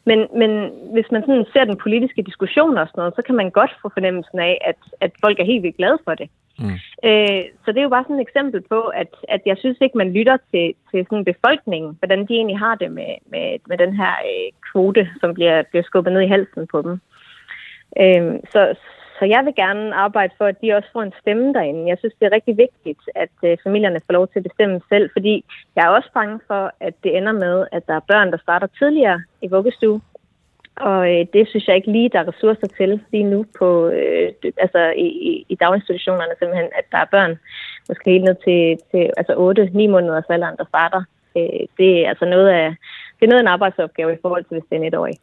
Men, 0.05 0.27
men 0.35 0.71
hvis 0.93 1.11
man 1.11 1.21
sådan 1.21 1.45
ser 1.53 1.63
den 1.65 1.77
politiske 1.77 2.21
diskussion 2.21 2.77
og 2.77 2.87
sådan 2.87 2.99
noget, 3.01 3.15
så 3.15 3.21
kan 3.21 3.35
man 3.35 3.49
godt 3.49 3.71
få 3.81 3.89
fornemmelsen 3.93 4.39
af, 4.39 4.57
at, 4.65 4.79
at 5.01 5.11
folk 5.23 5.39
er 5.39 5.45
helt 5.45 5.63
vildt 5.63 5.77
glade 5.77 5.99
for 6.05 6.13
det. 6.15 6.29
Mm. 6.59 6.77
Øh, 7.09 7.43
så 7.63 7.71
det 7.71 7.77
er 7.77 7.87
jo 7.87 7.95
bare 7.95 8.03
sådan 8.03 8.15
et 8.15 8.27
eksempel 8.27 8.61
på, 8.69 8.79
at, 8.81 9.11
at 9.29 9.41
jeg 9.45 9.57
synes 9.57 9.77
ikke, 9.81 9.97
man 9.97 10.13
lytter 10.13 10.37
til, 10.51 10.73
til 10.91 11.05
sådan 11.09 11.25
befolkningen, 11.25 11.97
hvordan 11.99 12.27
de 12.27 12.33
egentlig 12.33 12.59
har 12.59 12.75
det 12.75 12.91
med, 12.91 13.11
med, 13.31 13.59
med 13.67 13.77
den 13.77 13.93
her 13.95 14.13
øh, 14.29 14.51
kvote, 14.71 15.09
som 15.19 15.33
bliver, 15.33 15.63
bliver 15.69 15.83
skubbet 15.83 16.13
ned 16.13 16.21
i 16.21 16.33
halsen 16.35 16.67
på 16.67 16.81
dem. 16.81 16.99
Øh, 18.01 18.39
så, 18.51 18.75
så 19.21 19.25
jeg 19.25 19.45
vil 19.45 19.55
gerne 19.55 19.95
arbejde 19.95 20.33
for, 20.37 20.45
at 20.45 20.61
de 20.61 20.73
også 20.73 20.89
får 20.93 21.03
en 21.03 21.13
stemme 21.21 21.53
derinde. 21.53 21.89
Jeg 21.89 21.97
synes, 21.97 22.13
det 22.19 22.25
er 22.25 22.35
rigtig 22.37 22.57
vigtigt, 22.57 23.01
at 23.15 23.35
øh, 23.43 23.57
familierne 23.63 24.01
får 24.05 24.13
lov 24.13 24.27
til 24.27 24.39
at 24.39 24.47
bestemme 24.49 24.81
selv, 24.89 25.09
fordi 25.13 25.45
jeg 25.75 25.83
er 25.85 25.95
også 25.97 26.09
bange 26.13 26.39
for, 26.47 26.71
at 26.79 26.93
det 27.03 27.17
ender 27.17 27.31
med, 27.31 27.67
at 27.71 27.87
der 27.87 27.95
er 27.95 28.09
børn, 28.11 28.31
der 28.31 28.37
starter 28.37 28.67
tidligere 28.67 29.21
i 29.41 29.47
vuggestue, 29.47 30.01
og 30.75 30.99
øh, 31.11 31.25
det 31.33 31.47
synes 31.47 31.67
jeg 31.67 31.75
ikke 31.75 31.91
lige, 31.91 32.09
der 32.09 32.19
er 32.19 32.27
ressourcer 32.27 32.67
til 32.77 33.01
lige 33.11 33.23
nu 33.33 33.45
på, 33.59 33.87
øh, 33.87 34.31
altså 34.57 34.93
i, 35.05 35.07
i, 35.29 35.45
i 35.49 35.55
daginstitutionerne 35.55 36.33
simpelthen, 36.39 36.69
at 36.79 36.85
der 36.91 36.97
er 36.97 37.13
børn, 37.15 37.39
måske 37.89 38.11
helt 38.11 38.23
ned 38.23 38.35
til, 38.45 38.61
til 38.91 39.03
altså 39.17 39.33
8-9 39.33 39.87
måneder 39.95 40.21
alderen, 40.29 40.57
der 40.57 40.65
starter. 40.65 41.03
Øh, 41.37 41.63
det 41.77 42.05
er 42.05 42.09
altså 42.09 42.25
noget 42.25 42.49
af, 42.49 42.75
det 43.19 43.23
er 43.25 43.31
noget 43.31 43.41
af 43.41 43.45
en 43.47 43.55
arbejdsopgave 43.55 44.13
i 44.13 44.21
forhold 44.21 44.43
til, 44.43 44.53
hvis 44.55 44.67
det 44.69 44.75
er 44.75 44.79
en 44.79 44.87
etårig. 44.87 45.17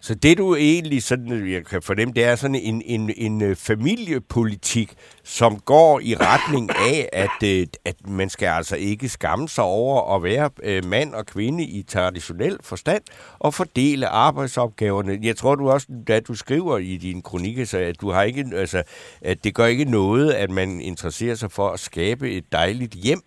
Så 0.00 0.14
det 0.14 0.38
du 0.38 0.54
egentlig 0.54 1.02
sådan, 1.02 1.52
jeg 1.52 1.64
kan 1.66 1.82
fornemme, 1.82 2.14
det 2.14 2.24
er 2.24 2.36
sådan 2.36 2.54
en, 2.54 2.82
en, 2.84 3.10
en 3.16 3.42
øh, 3.42 3.56
familiepolitik, 3.56 4.94
som 5.22 5.60
går 5.60 6.00
i 6.00 6.14
retning 6.14 6.70
af, 6.70 7.08
at, 7.12 7.42
øh, 7.44 7.66
at 7.84 8.08
man 8.08 8.28
skal 8.28 8.46
altså 8.46 8.76
ikke 8.76 9.08
skamme 9.08 9.48
sig 9.48 9.64
over 9.64 10.16
at 10.16 10.22
være 10.22 10.50
øh, 10.62 10.84
mand 10.84 11.14
og 11.14 11.26
kvinde 11.26 11.64
i 11.64 11.82
traditionel 11.82 12.58
forstand 12.62 13.02
og 13.38 13.54
fordele 13.54 14.06
arbejdsopgaverne. 14.06 15.18
Jeg 15.22 15.36
tror 15.36 15.54
du 15.54 15.70
også, 15.70 15.86
da 16.08 16.20
du 16.20 16.34
skriver 16.34 16.78
i 16.78 16.96
din 16.96 17.22
kronik, 17.22 17.66
så 17.66 17.78
at 17.78 18.00
du 18.00 18.10
har 18.10 18.22
ikke, 18.22 18.44
altså, 18.54 18.82
at 19.22 19.44
det 19.44 19.54
gør 19.54 19.66
ikke 19.66 19.84
noget, 19.84 20.32
at 20.32 20.50
man 20.50 20.80
interesserer 20.80 21.34
sig 21.34 21.50
for 21.50 21.68
at 21.68 21.80
skabe 21.80 22.30
et 22.30 22.52
dejligt 22.52 22.94
hjem. 22.94 23.22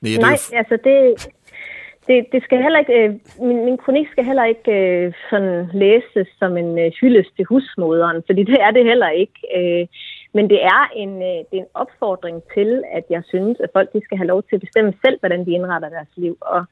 Nej, 0.00 0.16
Nej 0.16 0.38
altså 0.52 0.78
det, 0.84 1.28
det, 2.08 2.26
det 2.32 2.42
skal 2.42 2.62
heller 2.62 2.78
ikke, 2.78 2.94
øh, 3.02 3.14
min, 3.48 3.64
min 3.64 3.78
kronik 3.78 4.08
skal 4.10 4.24
heller 4.24 4.44
ikke 4.44 4.72
øh, 4.72 5.12
sådan 5.30 5.70
læses 5.72 6.28
som 6.38 6.56
en 6.56 6.78
øh, 6.78 6.92
hyldest 7.00 7.30
til 7.36 7.44
husmoderen, 7.44 8.22
fordi 8.26 8.42
det 8.42 8.58
er 8.60 8.70
det 8.70 8.84
heller 8.84 9.08
ikke. 9.08 9.38
Øh, 9.56 9.86
men 10.34 10.50
det 10.50 10.60
er, 10.64 10.82
en, 10.96 11.12
øh, 11.22 11.38
det 11.48 11.54
er 11.56 11.64
en 11.66 11.76
opfordring 11.82 12.42
til, 12.54 12.84
at 12.92 13.04
jeg 13.10 13.22
synes, 13.28 13.60
at 13.60 13.70
folk 13.72 13.92
de 13.92 14.00
skal 14.04 14.18
have 14.18 14.32
lov 14.32 14.42
til 14.42 14.56
at 14.56 14.60
bestemme 14.60 14.92
selv, 15.04 15.18
hvordan 15.20 15.46
de 15.46 15.52
indretter 15.52 15.88
deres 15.88 16.12
liv. 16.16 16.36
Og 16.40 16.64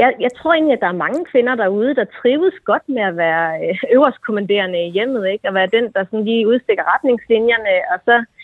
jeg, 0.00 0.14
jeg 0.20 0.32
tror 0.32 0.52
egentlig, 0.52 0.74
at 0.74 0.80
der 0.80 0.92
er 0.92 1.04
mange 1.06 1.24
kvinder 1.24 1.54
derude, 1.54 1.94
der 1.94 2.04
trives 2.22 2.54
godt 2.64 2.88
med 2.88 3.02
at 3.02 3.16
være 3.16 3.46
øh, 3.64 3.76
øverstkommanderende 3.96 4.86
i 4.86 4.90
hjemmet, 4.90 5.28
ikke? 5.28 5.48
og 5.48 5.54
være 5.54 5.74
den, 5.76 5.92
der 5.94 6.04
sådan 6.04 6.24
lige 6.24 6.48
udstikker 6.48 6.94
retningslinjerne, 6.94 7.72
og 7.92 7.98
så 8.04 8.16
øh, 8.18 8.39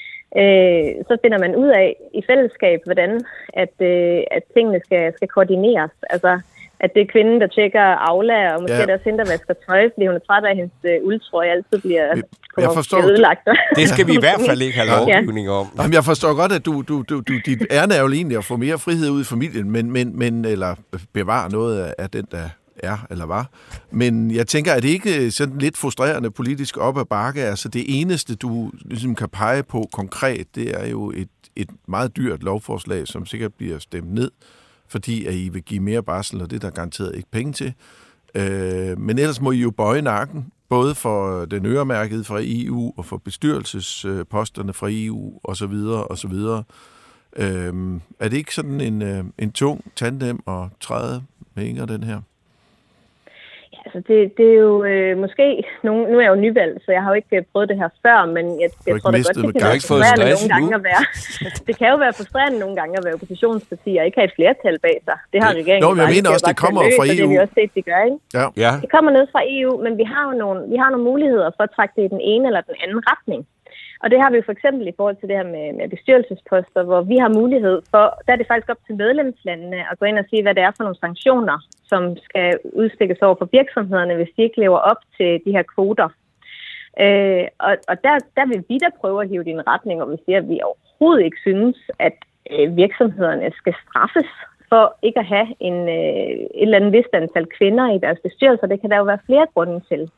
så 1.09 1.16
finder 1.22 1.39
man 1.39 1.57
ud 1.57 1.68
af 1.68 1.97
i 2.14 2.22
fællesskab, 2.27 2.81
hvordan 2.85 3.24
at, 3.62 3.74
øh, 3.81 4.20
at 4.31 4.43
tingene 4.55 4.81
skal, 4.85 5.12
skal 5.16 5.29
koordineres. 5.29 5.91
Altså, 6.11 6.41
at 6.81 6.91
det 6.95 7.03
er 7.03 7.12
kvinden, 7.14 7.41
der 7.41 7.47
tjekker 7.47 7.87
Aula, 8.11 8.55
og 8.55 8.61
måske 8.62 8.77
ja. 8.77 8.95
også 8.95 9.05
hende, 9.05 9.18
der 9.18 9.31
vasker 9.33 9.55
tøj, 9.66 9.89
fordi 9.95 10.07
hun 10.07 10.16
er 10.16 10.24
træt 10.29 10.45
af, 10.45 10.51
at 10.51 10.57
hendes 10.57 10.79
øh, 10.85 11.07
uldtrøje 11.09 11.51
altid 11.51 11.81
bliver 11.81 12.22
jeg 12.59 12.70
forstår, 12.74 12.99
ødelagt. 13.03 13.49
Det 13.77 13.89
skal 13.89 14.07
vi 14.07 14.12
i 14.12 14.22
hvert 14.27 14.41
fald 14.49 14.62
ikke 14.62 14.79
have 14.79 14.89
lovgivning 14.97 15.51
om. 15.51 15.66
Jamen, 15.79 15.93
jeg 15.93 16.05
forstår 16.05 16.35
godt, 16.41 16.53
at 16.53 16.66
du, 16.66 16.83
du, 16.89 17.05
du, 17.11 17.20
du, 17.29 17.33
dit 17.47 17.62
ærne 17.70 17.95
er 17.95 18.01
jo 18.01 18.09
egentlig 18.09 18.39
at 18.39 18.45
få 18.45 18.57
mere 18.57 18.79
frihed 18.79 19.11
ud 19.11 19.20
i 19.20 19.24
familien, 19.24 19.70
men, 19.70 19.91
men, 19.91 20.18
men, 20.18 20.45
eller 20.45 20.74
bevare 21.12 21.51
noget 21.51 21.95
af 21.99 22.11
den, 22.11 22.27
der 22.31 22.49
er 22.79 23.07
eller 23.11 23.24
var. 23.24 23.51
Men 23.91 24.31
jeg 24.31 24.47
tænker, 24.47 24.72
at 24.72 24.83
det 24.83 24.89
ikke 24.89 25.24
øh, 25.24 25.33
sådan 25.33 25.59
lidt 25.59 25.77
frustrerende 25.77 26.31
politisk 26.31 26.77
op 26.77 26.99
ad 26.99 27.05
bakke? 27.05 27.43
Altså 27.43 27.68
det 27.68 28.01
eneste, 28.01 28.35
du 28.35 28.70
ligesom 28.85 29.14
kan 29.14 29.29
pege 29.29 29.62
på 29.62 29.89
konkret, 29.93 30.55
det 30.55 30.81
er 30.81 30.87
jo 30.87 31.11
et, 31.11 31.29
et 31.57 31.70
meget 31.89 32.16
dyrt 32.16 32.43
lovforslag, 32.43 33.09
som 33.09 33.27
sikkert 33.27 33.55
bliver 33.55 33.79
stemt 33.79 34.14
ned, 34.14 34.31
fordi 34.89 35.27
at 35.27 35.35
I 35.35 35.49
vil 35.49 35.62
give 35.62 35.81
mere 35.81 36.03
barsel, 36.03 36.43
og 36.43 36.51
det 36.51 36.57
er 36.57 36.61
der 36.61 36.70
garanteret 36.70 37.16
ikke 37.16 37.31
penge 37.31 37.53
til. 37.53 37.74
Øh, 38.35 38.99
men 38.99 39.18
ellers 39.18 39.41
må 39.41 39.51
I 39.51 39.57
jo 39.57 39.70
bøje 39.70 40.03
nakken, 40.03 40.53
både 40.68 40.95
for 40.95 41.45
den 41.45 41.66
øremærkede 41.66 42.24
fra 42.24 42.39
EU 42.43 42.93
og 42.97 43.05
for 43.05 43.16
bestyrelsesposterne 43.16 44.72
fra 44.72 44.89
EU 44.91 45.41
osv. 45.45 45.74
osv. 46.11 46.35
Øhm, 47.37 48.01
er 48.20 48.29
det 48.29 48.37
ikke 48.37 48.55
sådan 48.55 48.81
en, 48.81 49.03
øh, 49.03 49.24
en 49.39 49.53
tung 49.53 49.85
tandem 49.97 50.41
at 50.49 50.68
træde 50.81 51.22
med 51.55 51.64
Inger, 51.64 51.87
den 51.87 52.05
her? 52.05 52.20
Altså, 53.97 54.13
det, 54.13 54.21
det 54.39 54.47
er 54.55 54.59
jo 54.69 54.75
øh, 54.91 55.13
måske... 55.25 55.47
Nogle, 55.87 56.01
nu 56.11 56.17
er 56.19 56.25
jeg 56.27 56.33
jo 56.35 56.41
nyvalgt, 56.45 56.79
så 56.85 56.91
jeg 56.97 57.03
har 57.03 57.11
jo 57.13 57.17
ikke 57.23 57.37
øh, 57.37 57.43
prøvet 57.53 57.69
det 57.71 57.77
her 57.83 57.91
før, 58.05 58.19
men 58.37 58.45
jeg, 58.63 58.71
jeg 58.87 58.95
tror 59.01 59.11
da 59.11 59.19
godt, 59.27 59.37
det 59.37 59.55
kan 59.63 59.69
være 59.73 59.81
frustrerende 59.89 60.27
nogle 60.37 60.49
gange 60.55 60.71
at 60.79 60.83
være... 60.91 61.03
det 61.69 61.75
kan 61.79 61.87
jo 61.93 61.97
være 62.05 62.15
frustrerende 62.19 62.59
nogle 62.65 62.77
gange 62.81 62.93
at 62.99 63.05
være 63.07 63.15
oppositionsparti 63.19 63.91
og 63.99 64.05
ikke 64.09 64.19
have 64.21 64.29
et 64.31 64.37
flertal 64.39 64.77
bag 64.87 64.97
sig. 65.09 65.19
Det 65.33 65.39
har 65.43 65.51
regeringen 65.61 65.85
Nå, 65.87 65.91
men 65.95 66.01
jeg 66.05 66.13
mener 66.17 66.29
også, 66.35 66.47
det 66.53 66.59
kommer 66.65 66.81
fra 66.99 67.05
EU. 67.07 67.13
Det 67.13 67.21
har 67.21 67.35
vi 67.35 67.43
også 67.45 67.57
set, 67.61 67.71
de 67.79 67.83
gør, 67.91 68.01
ikke? 68.11 68.19
Ja. 68.39 68.45
ja. 68.65 68.73
Det 68.85 68.91
kommer 68.95 69.11
ned 69.17 69.25
fra 69.33 69.41
EU, 69.55 69.73
men 69.85 69.93
vi 70.01 70.05
har 70.13 70.23
jo 70.29 70.33
nogle, 70.43 70.59
vi 70.73 70.77
har 70.83 70.89
nogle 70.93 71.07
muligheder 71.11 71.49
for 71.57 71.63
at 71.69 71.73
trække 71.77 71.93
det 71.97 72.05
i 72.09 72.11
den 72.15 72.23
ene 72.33 72.45
eller 72.51 72.63
den 72.71 72.77
anden 72.85 73.01
retning. 73.11 73.41
Og 74.03 74.07
det 74.11 74.19
har 74.23 74.31
vi 74.31 74.37
jo 74.41 74.45
for 74.47 74.57
eksempel 74.59 74.85
i 74.89 74.97
forhold 74.99 75.17
til 75.19 75.29
det 75.29 75.37
her 75.41 75.49
med, 75.57 75.67
med 75.79 75.87
bestyrelsesposter, 75.95 76.83
hvor 76.89 77.01
vi 77.13 77.17
har 77.25 77.31
mulighed 77.41 77.77
for, 77.93 78.05
der 78.25 78.33
er 78.33 78.39
det 78.41 78.51
faktisk 78.51 78.71
op 78.75 78.83
til 78.87 78.95
medlemslandene 79.05 79.81
at 79.91 79.99
gå 79.99 80.05
ind 80.07 80.19
og 80.23 80.27
sige, 80.31 80.43
hvad 80.43 80.55
det 80.55 80.63
er 80.63 80.73
for 80.77 80.85
nogle 80.85 81.03
sanktioner, 81.07 81.57
som 81.89 82.16
skal 82.16 82.59
udstikkes 82.72 83.22
over 83.22 83.34
for 83.39 83.49
virksomhederne, 83.53 84.14
hvis 84.14 84.28
de 84.37 84.43
ikke 84.43 84.61
lever 84.61 84.78
op 84.78 85.01
til 85.16 85.41
de 85.45 85.53
her 85.53 85.62
kvoter. 85.62 86.09
Øh, 87.01 87.47
og 87.59 87.76
og 87.89 87.97
der, 88.05 88.14
der 88.37 88.47
vil 88.47 88.64
vi 88.68 88.78
da 88.78 88.89
prøve 89.01 89.22
at 89.22 89.28
hive 89.28 89.45
din 89.45 89.66
retning, 89.66 90.03
og 90.03 90.11
vi 90.11 90.16
siger, 90.24 90.39
at 90.39 90.49
vi 90.49 90.61
overhovedet 90.62 91.24
ikke 91.24 91.41
synes, 91.41 91.76
at 91.99 92.16
øh, 92.51 92.76
virksomhederne 92.76 93.53
skal 93.61 93.74
straffes 93.84 94.30
for 94.68 94.99
ikke 95.03 95.18
at 95.18 95.26
have 95.26 95.49
en, 95.61 95.89
øh, 95.99 96.32
et 96.61 96.62
eller 96.62 96.76
andet 96.76 96.93
vist 96.93 97.12
antal 97.12 97.47
kvinder 97.59 97.95
i 97.95 97.99
deres 97.99 98.18
bestyrelser. 98.22 98.66
Det 98.66 98.80
kan 98.80 98.91
der 98.91 98.97
jo 98.97 99.05
være 99.05 99.26
flere 99.26 99.47
grunde 99.55 99.80
til. 99.91 100.11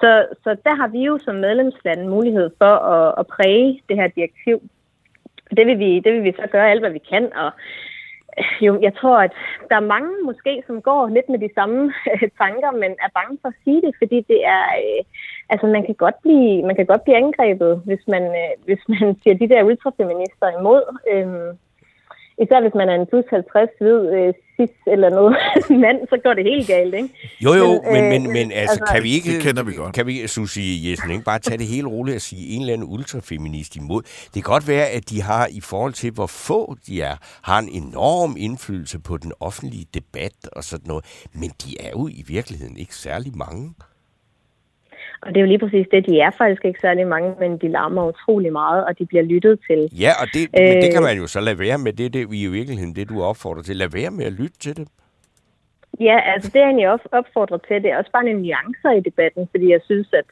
Så, 0.00 0.26
så 0.44 0.56
der 0.64 0.74
har 0.74 0.88
vi 0.88 0.98
jo 0.98 1.18
som 1.18 1.34
medlemsland 1.34 2.08
mulighed 2.08 2.50
for 2.58 2.74
at, 2.94 3.14
at 3.18 3.26
præge 3.26 3.82
det 3.88 3.96
her 3.96 4.08
direktiv. 4.08 4.62
Det 5.56 5.66
vil, 5.66 5.78
vi, 5.78 6.00
det 6.00 6.12
vil 6.12 6.24
vi 6.24 6.32
så 6.32 6.46
gøre 6.52 6.70
alt, 6.70 6.80
hvad 6.80 6.90
vi 6.90 7.02
kan, 7.10 7.32
og 7.36 7.50
jo, 8.66 8.80
jeg 8.80 8.94
tror, 9.00 9.16
at 9.26 9.32
der 9.68 9.76
er 9.76 9.90
mange 9.94 10.12
måske, 10.24 10.62
som 10.66 10.82
går 10.82 11.08
lidt 11.08 11.28
med 11.28 11.38
de 11.38 11.50
samme 11.54 11.92
øh, 12.12 12.28
tanker, 12.42 12.70
men 12.70 12.90
er 13.04 13.10
bange 13.18 13.38
for 13.42 13.48
at 13.48 13.60
sige 13.64 13.82
det, 13.82 13.92
fordi 13.98 14.18
det 14.32 14.40
er, 14.56 14.64
øh, 14.82 15.04
altså 15.48 15.66
man 15.66 15.86
kan 15.86 15.94
godt 15.94 16.18
blive, 16.22 16.62
man 16.68 16.76
kan 16.76 16.86
godt 16.86 17.04
blive 17.04 17.16
angrebet, 17.16 17.82
hvis 17.84 18.04
man, 18.08 18.22
øh, 18.22 18.52
hvis 18.64 18.82
man 18.88 19.06
siger 19.22 19.34
de 19.34 19.48
der 19.48 19.62
ultrafeminister 19.62 20.46
imod. 20.58 20.82
Øh, 21.12 21.54
især 22.38 22.60
hvis 22.60 22.74
man 22.74 22.88
er 22.88 22.94
en 22.94 23.06
plus 23.06 23.24
50 23.30 23.70
hvid 23.80 24.00
øh, 24.16 24.34
cis 24.56 24.76
eller 24.86 25.10
noget 25.10 25.36
mand, 25.84 25.98
så 26.10 26.16
går 26.24 26.34
det 26.34 26.44
helt 26.44 26.66
galt, 26.66 26.94
ikke? 26.94 27.08
Jo, 27.40 27.52
jo, 27.54 27.82
men, 27.92 28.08
men, 28.08 28.26
øh, 28.26 28.32
men 28.32 28.52
altså, 28.52 28.80
altså, 28.80 28.92
kan 28.94 29.02
vi 29.02 29.10
ikke... 29.14 29.32
Det 29.34 29.42
kender 29.42 29.62
vi 29.62 29.72
godt. 29.72 29.94
Kan 29.94 30.06
vi, 30.06 30.26
Susie 30.26 30.90
Jessen, 30.90 31.10
ikke 31.10 31.24
bare 31.24 31.38
tage 31.38 31.58
det 31.58 31.66
helt 31.66 31.86
roligt 31.86 32.14
og 32.14 32.20
sige 32.20 32.54
en 32.54 32.60
eller 32.60 32.72
anden 32.72 32.88
ultrafeminist 32.90 33.76
imod? 33.76 34.02
Det 34.02 34.44
kan 34.44 34.52
godt 34.54 34.68
være, 34.68 34.86
at 34.86 35.10
de 35.10 35.22
har, 35.22 35.46
i 35.50 35.60
forhold 35.60 35.92
til 35.92 36.10
hvor 36.12 36.26
få 36.26 36.76
de 36.86 37.02
er, 37.02 37.16
har 37.42 37.58
en 37.58 37.68
enorm 37.68 38.36
indflydelse 38.38 38.98
på 38.98 39.16
den 39.16 39.32
offentlige 39.40 39.86
debat 39.94 40.36
og 40.52 40.64
sådan 40.64 40.86
noget, 40.88 41.04
men 41.34 41.50
de 41.64 41.80
er 41.80 41.90
jo 41.90 42.08
i 42.08 42.24
virkeligheden 42.26 42.76
ikke 42.76 42.94
særlig 42.94 43.32
mange. 43.36 43.74
Og 45.22 45.28
det 45.28 45.36
er 45.36 45.40
jo 45.40 45.46
lige 45.46 45.58
præcis 45.58 45.86
det. 45.92 46.06
De 46.06 46.20
er 46.20 46.30
faktisk 46.38 46.64
ikke 46.64 46.80
særlig 46.80 47.06
mange, 47.06 47.34
men 47.40 47.58
de 47.58 47.68
larmer 47.68 48.08
utrolig 48.08 48.52
meget, 48.52 48.84
og 48.84 48.98
de 48.98 49.06
bliver 49.06 49.22
lyttet 49.22 49.60
til. 49.66 49.80
Ja, 50.04 50.12
og 50.22 50.26
det, 50.34 50.42
øh, 50.60 50.68
men 50.68 50.82
det 50.82 50.92
kan 50.92 51.02
man 51.02 51.16
jo 51.16 51.26
så 51.26 51.40
lade 51.40 51.58
være 51.58 51.78
med. 51.78 51.92
Det, 51.92 52.12
det 52.14 52.22
er 52.22 52.26
i 52.32 52.46
virkeligheden 52.46 52.96
det, 52.96 53.08
du 53.08 53.22
opfordrer 53.22 53.62
til. 53.62 53.76
Lad 53.76 53.88
være 53.88 54.10
med 54.10 54.24
at 54.24 54.32
lytte 54.32 54.58
til 54.58 54.76
dem. 54.76 54.86
Ja, 56.00 56.20
altså 56.32 56.50
det 56.52 56.60
er 56.60 56.64
egentlig 56.64 56.88
opfordrer 57.12 57.58
til. 57.68 57.82
Det 57.82 57.90
er 57.90 57.98
også 57.98 58.10
bare 58.12 58.26
en 58.26 58.36
nuancer 58.36 58.92
i 58.98 59.00
debatten, 59.00 59.48
fordi 59.50 59.70
jeg 59.70 59.80
synes, 59.84 60.08
at 60.12 60.24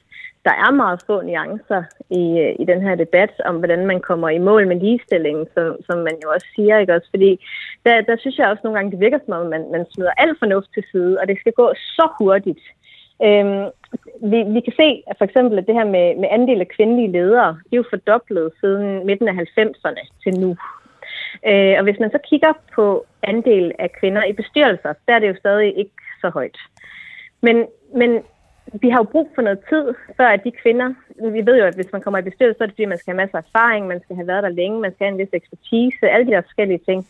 der 0.44 0.50
er 0.50 0.70
meget 0.70 1.02
få 1.06 1.22
nuancer 1.22 1.82
i, 2.10 2.24
i 2.62 2.64
den 2.64 2.80
her 2.82 2.94
debat 2.94 3.32
om, 3.44 3.56
hvordan 3.56 3.86
man 3.86 4.00
kommer 4.00 4.28
i 4.28 4.38
mål 4.38 4.68
med 4.68 4.80
ligestillingen, 4.80 5.46
som, 5.54 5.76
som 5.86 5.98
man 5.98 6.16
jo 6.22 6.30
også 6.34 6.46
siger, 6.56 6.78
ikke 6.78 6.94
også? 6.94 7.08
Fordi 7.10 7.46
der, 7.86 8.00
der 8.00 8.16
synes 8.16 8.38
jeg 8.38 8.48
også 8.48 8.60
nogle 8.64 8.78
gange, 8.78 8.90
det 8.90 9.00
virker 9.00 9.18
som 9.24 9.34
om, 9.34 9.46
man, 9.46 9.64
man 9.72 9.86
smider 9.92 10.10
alt 10.16 10.38
fornuft 10.38 10.68
til 10.74 10.84
side, 10.92 11.18
og 11.20 11.28
det 11.28 11.36
skal 11.40 11.52
gå 11.52 11.72
så 11.74 12.08
hurtigt. 12.18 12.64
Øhm, 13.24 13.66
vi, 14.22 14.38
vi 14.42 14.60
kan 14.60 14.72
se 14.76 15.02
at 15.06 15.18
for 15.18 15.24
eksempel, 15.24 15.58
at 15.58 15.66
det 15.66 15.74
her 15.74 15.84
med, 15.84 16.16
med 16.16 16.28
andel 16.30 16.60
af 16.60 16.68
kvindelige 16.68 17.12
ledere, 17.12 17.48
det 17.64 17.72
er 17.72 17.76
jo 17.76 17.90
fordoblet 17.90 18.52
siden 18.60 19.06
midten 19.06 19.28
af 19.28 19.34
90'erne 19.34 20.08
til 20.22 20.40
nu. 20.40 20.56
Øh, 21.46 21.74
og 21.78 21.82
hvis 21.82 22.00
man 22.00 22.10
så 22.10 22.18
kigger 22.30 22.52
på 22.74 23.06
andel 23.22 23.72
af 23.78 23.92
kvinder 24.00 24.24
i 24.24 24.32
bestyrelser, 24.32 24.92
der 25.06 25.14
er 25.14 25.18
det 25.18 25.28
jo 25.28 25.36
stadig 25.38 25.78
ikke 25.78 25.96
så 26.20 26.28
højt. 26.28 26.58
Men, 27.40 27.66
men 27.94 28.10
vi 28.82 28.88
har 28.88 28.98
jo 28.98 29.12
brug 29.12 29.30
for 29.34 29.42
noget 29.42 29.60
tid, 29.68 29.94
før 30.16 30.28
at 30.28 30.44
de 30.44 30.50
kvinder, 30.62 30.94
vi 31.30 31.46
ved 31.46 31.58
jo, 31.58 31.64
at 31.64 31.74
hvis 31.74 31.92
man 31.92 32.02
kommer 32.02 32.18
i 32.18 32.28
bestyrelse, 32.30 32.58
så 32.58 32.64
er 32.64 32.66
det 32.66 32.74
fordi, 32.74 32.84
man 32.84 32.98
skal 32.98 33.12
have 33.12 33.22
masser 33.22 33.38
af 33.38 33.42
erfaring, 33.42 33.86
man 33.86 34.00
skal 34.00 34.16
have 34.16 34.26
været 34.26 34.42
der 34.42 34.48
længe, 34.48 34.80
man 34.80 34.94
skal 34.94 35.04
have 35.04 35.12
en 35.12 35.18
vis 35.18 35.32
ekspertise, 35.32 36.10
alle 36.10 36.26
de 36.26 36.30
der 36.30 36.40
forskellige 36.40 36.84
ting. 36.88 37.06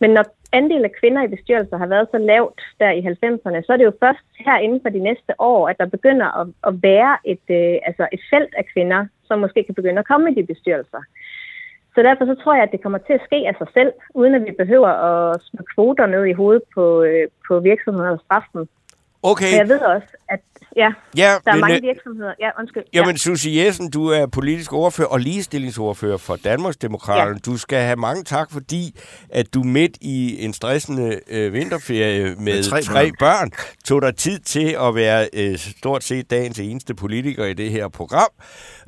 Men 0.00 0.10
når 0.10 0.24
andelen 0.52 0.84
af 0.84 0.92
kvinder 1.00 1.22
i 1.22 1.28
bestyrelser 1.28 1.76
har 1.76 1.86
været 1.86 2.08
så 2.10 2.18
lavt 2.18 2.60
der 2.80 2.90
i 2.90 3.00
90'erne, 3.00 3.62
så 3.62 3.72
er 3.72 3.76
det 3.76 3.84
jo 3.84 4.00
først 4.00 4.26
her 4.46 4.58
inden 4.58 4.80
for 4.82 4.88
de 4.88 4.98
næste 4.98 5.32
år, 5.38 5.68
at 5.68 5.78
der 5.78 5.86
begynder 5.86 6.40
at, 6.40 6.46
at 6.66 6.82
være 6.82 7.16
et, 7.24 7.44
øh, 7.50 7.76
altså 7.88 8.08
et 8.12 8.20
felt 8.30 8.54
af 8.54 8.64
kvinder, 8.72 9.06
som 9.24 9.38
måske 9.38 9.64
kan 9.64 9.74
begynde 9.74 9.98
at 9.98 10.08
komme 10.08 10.30
i 10.30 10.34
de 10.34 10.46
bestyrelser. 10.46 11.02
Så 11.94 12.02
derfor 12.02 12.24
så 12.26 12.34
tror 12.34 12.54
jeg, 12.54 12.62
at 12.62 12.72
det 12.72 12.82
kommer 12.82 12.98
til 12.98 13.12
at 13.12 13.26
ske 13.26 13.36
af 13.50 13.54
sig 13.58 13.66
selv, 13.74 13.92
uden 14.14 14.34
at 14.34 14.44
vi 14.44 14.52
behøver 14.58 14.88
at 14.88 15.42
smide 15.42 15.66
kvoter 15.74 16.06
ned 16.06 16.24
i 16.24 16.32
hovedet 16.32 16.62
på, 16.74 17.02
øh, 17.02 17.28
på 17.48 17.60
virksomheder 17.60 18.10
og 18.10 18.20
straffen. 18.24 18.68
Okay. 19.22 19.50
Men 19.50 19.58
jeg 19.58 19.68
ved 19.68 19.80
også, 19.80 20.06
at 20.28 20.40
ja, 20.76 20.92
ja 21.16 21.36
der 21.44 21.50
er 21.50 21.54
men, 21.54 21.60
mange 21.60 21.76
øh, 21.76 21.82
virksomheder. 21.82 22.32
Ja, 22.40 22.50
undskyld. 22.58 22.82
Jamen, 22.94 23.10
ja. 23.10 23.16
Susie 23.16 23.64
Jessen, 23.64 23.90
du 23.90 24.08
er 24.08 24.26
politisk 24.26 24.72
ordfører 24.72 25.08
og 25.08 25.20
ligestillingsordfører 25.20 26.16
for 26.16 26.36
Danmarksdemokraterne. 26.36 27.40
Ja. 27.46 27.50
Du 27.50 27.56
skal 27.56 27.78
have 27.78 27.96
mange 27.96 28.24
tak, 28.24 28.52
fordi 28.52 29.00
at 29.30 29.54
du 29.54 29.62
midt 29.62 29.98
i 30.00 30.44
en 30.44 30.52
stressende 30.52 31.20
øh, 31.28 31.52
vinterferie 31.52 32.24
med, 32.24 32.36
med 32.36 32.62
tre, 32.62 32.82
tre 32.82 33.10
børn. 33.18 33.50
børn 33.50 33.50
tog 33.84 34.02
dig 34.02 34.16
tid 34.16 34.38
til 34.38 34.76
at 34.80 34.94
være 34.94 35.28
øh, 35.32 35.58
stort 35.58 36.04
set 36.04 36.30
dagens 36.30 36.58
eneste 36.58 36.94
politiker 36.94 37.44
i 37.44 37.54
det 37.54 37.70
her 37.70 37.88
program. 37.88 38.30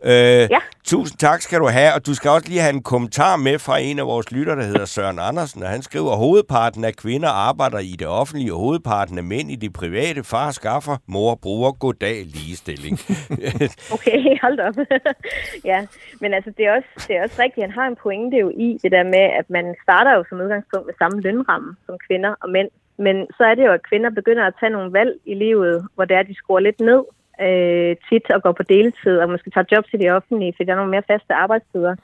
Øh, 0.04 0.12
ja. 0.50 0.60
Tusind 0.84 1.18
tak 1.18 1.40
skal 1.40 1.58
du 1.60 1.66
have, 1.66 1.94
og 1.94 2.06
du 2.06 2.14
skal 2.14 2.30
også 2.30 2.48
lige 2.48 2.60
have 2.60 2.74
en 2.74 2.82
kommentar 2.82 3.36
med 3.36 3.58
fra 3.58 3.78
en 3.78 3.98
af 3.98 4.06
vores 4.06 4.32
lytter, 4.32 4.54
der 4.54 4.62
hedder 4.62 4.84
Søren 4.84 5.18
Andersen, 5.18 5.62
og 5.62 5.68
han 5.68 5.82
skriver, 5.82 6.10
at 6.12 6.18
hovedparten 6.18 6.84
af 6.84 6.94
kvinder 6.94 7.28
arbejder 7.28 7.78
i 7.78 7.94
det 7.98 8.06
offentlige, 8.06 8.52
og 8.54 8.60
hovedparten 8.60 9.18
af 9.18 9.24
mænd 9.24 9.50
i 9.50 9.56
det 9.56 9.72
private. 9.72 10.24
Far 10.24 10.50
skaffer, 10.50 10.96
mor 11.06 11.34
bruger, 11.34 11.72
goddag, 11.72 12.16
ligestilling. 12.24 12.98
okay, 13.94 14.18
hold 14.42 14.60
op. 14.60 14.74
ja, 15.70 15.86
men 16.20 16.34
altså, 16.34 16.50
det 16.56 16.66
er, 16.66 16.72
også, 16.76 17.06
det 17.08 17.16
er 17.16 17.22
også 17.22 17.42
rigtigt, 17.42 17.66
han 17.66 17.74
har 17.78 17.86
en 17.86 17.96
pointe 18.02 18.36
jo 18.36 18.48
i 18.48 18.78
det 18.82 18.92
der 18.92 19.04
med, 19.04 19.24
at 19.40 19.50
man 19.50 19.74
starter 19.82 20.12
jo 20.16 20.24
som 20.28 20.40
udgangspunkt 20.40 20.86
med 20.86 20.94
samme 20.98 21.20
lønramme 21.20 21.76
som 21.86 21.94
kvinder 22.06 22.34
og 22.42 22.50
mænd, 22.50 22.68
men 22.98 23.16
så 23.36 23.44
er 23.44 23.54
det 23.54 23.64
jo, 23.64 23.72
at 23.72 23.88
kvinder 23.88 24.10
begynder 24.10 24.44
at 24.46 24.54
tage 24.60 24.70
nogle 24.70 24.92
valg 24.92 25.12
i 25.26 25.34
livet, 25.34 25.88
hvor 25.94 26.04
det 26.04 26.14
er, 26.14 26.20
at 26.20 26.28
de 26.28 26.34
skruer 26.34 26.60
lidt 26.60 26.80
ned 26.80 27.02
øh, 27.46 27.96
tit 28.08 28.30
og 28.30 28.42
går 28.42 28.52
på 28.52 28.62
deltid, 28.62 29.18
og 29.18 29.28
måske 29.30 29.50
tager 29.50 29.70
job 29.72 29.84
til 29.90 30.00
de 30.00 30.10
offentlige, 30.10 30.52
fordi 30.56 30.66
der 30.66 30.72
er 30.72 30.80
nogle 30.82 30.90
mere 30.90 31.08
faste 31.10 31.32
arbejdstider. 31.34 31.94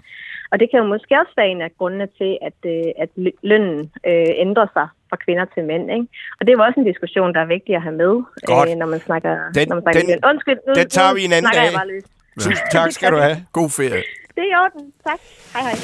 Og 0.50 0.60
det 0.60 0.70
kan 0.70 0.78
jo 0.78 0.86
måske 0.86 1.14
også 1.22 1.32
være 1.36 1.48
en 1.48 1.62
af 1.62 1.70
grundene 1.78 2.08
til, 2.18 2.38
at, 2.48 2.58
øh, 2.72 2.90
at 3.02 3.10
lønnen 3.42 3.78
øh, 4.10 4.30
ændrer 4.44 4.66
sig 4.76 4.88
fra 5.10 5.16
kvinder 5.24 5.46
til 5.54 5.64
mænd. 5.64 5.84
Ikke? 5.90 6.06
Og 6.38 6.40
det 6.40 6.50
er 6.50 6.56
jo 6.58 6.62
også 6.68 6.80
en 6.80 6.86
diskussion, 6.92 7.34
der 7.34 7.40
er 7.40 7.50
vigtig 7.56 7.74
at 7.74 7.82
have 7.82 7.96
med, 8.02 8.14
øh, 8.50 8.76
når 8.82 8.86
man 8.86 9.00
snakker, 9.00 9.32
den, 9.54 9.68
når 9.68 9.74
man 9.74 9.82
snakker 9.82 10.00
den, 10.00 10.10
løn. 10.10 10.30
Undskyld, 10.30 10.58
nu, 10.66 10.72
den 10.74 10.88
tager 10.88 11.14
vi 11.14 11.24
en 11.24 11.32
anden 11.32 11.52
dag. 11.52 11.70
Tusind 12.40 12.68
tak 12.70 12.92
skal 12.92 13.12
du 13.12 13.16
have. 13.16 13.36
God 13.52 13.70
ferie. 13.70 14.02
Det 14.34 14.42
er 14.44 14.50
i 14.52 14.56
orden. 14.64 14.92
Tak. 15.06 15.20
Hej 15.54 15.62
hej. 15.62 15.76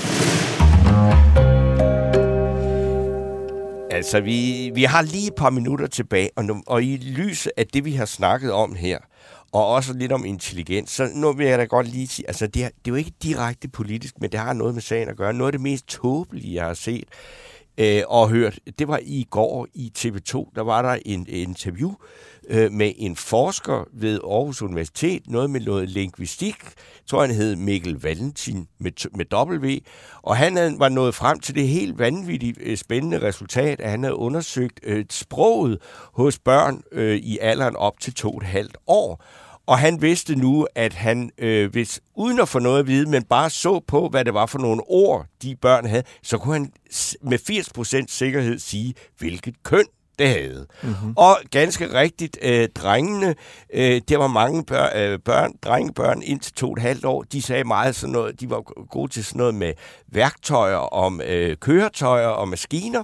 Altså, 3.91 4.21
vi, 4.21 4.71
vi 4.75 4.83
har 4.83 5.03
lige 5.03 5.27
et 5.27 5.35
par 5.35 5.51
minutter 5.51 5.87
tilbage, 5.87 6.31
og, 6.37 6.45
nu, 6.45 6.55
og 6.67 6.83
i 6.83 6.97
lyset 7.19 7.53
af 7.57 7.67
det, 7.67 7.85
vi 7.85 7.93
har 7.93 8.05
snakket 8.05 8.53
om 8.53 8.75
her, 8.75 8.99
og 9.53 9.67
også 9.67 9.93
lidt 9.93 10.13
om 10.13 10.25
intelligens, 10.25 10.91
så 10.91 11.09
nu 11.15 11.33
vil 11.33 11.47
jeg 11.47 11.59
da 11.59 11.65
godt 11.65 11.89
lige 11.89 12.09
sige, 12.09 12.29
altså 12.29 12.47
det 12.47 12.65
er, 12.65 12.69
det 12.69 12.87
er 12.87 12.91
jo 12.91 12.95
ikke 12.95 13.13
direkte 13.23 13.69
politisk, 13.69 14.21
men 14.21 14.33
det 14.33 14.41
har 14.41 14.53
noget 14.53 14.75
med 14.75 14.83
sagen 14.83 15.09
at 15.09 15.17
gøre. 15.17 15.33
Noget 15.33 15.49
af 15.49 15.53
det 15.53 15.61
mest 15.61 15.87
tåbelige, 15.87 16.55
jeg 16.55 16.65
har 16.65 16.75
set 16.75 17.05
øh, 17.79 18.03
og 18.09 18.29
hørt, 18.29 18.61
det 18.79 18.89
var 18.89 19.01
i 19.03 19.27
går 19.31 19.67
i 19.75 19.93
TV2, 19.99 20.53
der 20.55 20.61
var 20.61 20.83
der 20.83 20.99
en, 21.05 21.21
en 21.21 21.27
interview 21.29 21.95
øh, 22.49 22.73
med 22.73 22.93
en 22.97 23.17
forsker 23.17 23.89
ved 23.93 24.21
Aarhus 24.25 24.63
Universitet, 24.63 25.23
noget 25.27 25.51
med 25.51 25.61
noget 25.61 25.89
lingvistik, 25.89 26.57
tror 27.07 27.21
han 27.21 27.35
hed 27.35 27.57
Mikkel 27.57 28.01
Valentin 28.03 28.69
med, 28.79 29.17
med 29.17 29.27
W, 29.35 29.79
og 30.23 30.37
han 30.37 30.57
havde, 30.57 30.79
var 30.79 30.89
nået 30.89 31.15
frem 31.15 31.41
til 31.41 31.55
det 31.55 31.69
helt 31.69 31.99
vanvittigt 31.99 32.59
øh, 32.61 32.77
spændende 32.77 33.23
resultat, 33.23 33.81
at 33.81 33.91
han 33.91 34.03
havde 34.03 34.17
undersøgt 34.17 34.81
øh, 34.83 35.05
sproget 35.11 35.79
hos 36.13 36.39
børn 36.39 36.83
øh, 36.93 37.17
i 37.17 37.39
alderen 37.41 37.77
op 37.77 38.01
til 38.01 38.15
to 38.15 38.31
og 38.31 38.37
et 38.37 38.43
halvt 38.43 38.77
år. 38.87 39.25
Og 39.73 39.79
han 39.79 40.03
vidste 40.03 40.35
nu, 40.37 40.67
at 40.75 40.93
han, 40.93 41.31
øh, 41.39 41.71
hvis 41.71 42.01
uden 42.15 42.41
at 42.41 42.49
få 42.49 42.59
noget 42.59 42.79
at 42.79 42.87
vide, 42.87 43.11
men 43.11 43.23
bare 43.23 43.51
så 43.51 43.81
på, 43.87 44.09
hvad 44.09 44.25
det 44.25 44.35
var 44.35 44.47
for 44.47 44.59
nogle 44.59 44.83
ord, 44.87 45.27
de 45.43 45.57
børn 45.57 45.87
havde, 45.87 46.03
så 46.23 46.39
kunne 46.39 46.55
han 46.55 46.73
med 47.23 47.39
80% 47.39 48.05
sikkerhed 48.09 48.59
sige, 48.59 48.95
hvilket 49.19 49.63
køn 49.63 49.85
det 50.19 50.29
havde. 50.29 50.67
Mm-hmm. 50.83 51.15
Og 51.17 51.37
ganske 51.51 51.95
rigtigt, 52.01 52.39
øh, 52.43 52.69
drengene, 52.69 53.35
øh, 53.75 54.01
der 54.09 54.17
var 54.17 54.27
mange 54.27 54.65
bør, 54.65 54.89
øh, 54.97 55.19
børn, 55.19 55.53
drengebørn 55.63 56.23
indtil 56.23 56.53
to 56.53 56.67
og 56.67 56.73
et 56.73 56.83
halvt 56.83 57.05
år, 57.05 57.23
de 57.23 57.43
sagde 57.43 57.65
meget 57.65 57.95
sådan 57.95 58.13
noget, 58.13 58.41
de 58.41 58.51
var 58.51 58.61
gode 58.87 59.13
til 59.13 59.25
sådan 59.25 59.39
noget 59.39 59.55
med 59.55 59.73
værktøjer, 60.07 60.77
om 60.77 61.21
øh, 61.21 61.57
køretøjer 61.57 62.29
og 62.29 62.49
maskiner, 62.49 63.03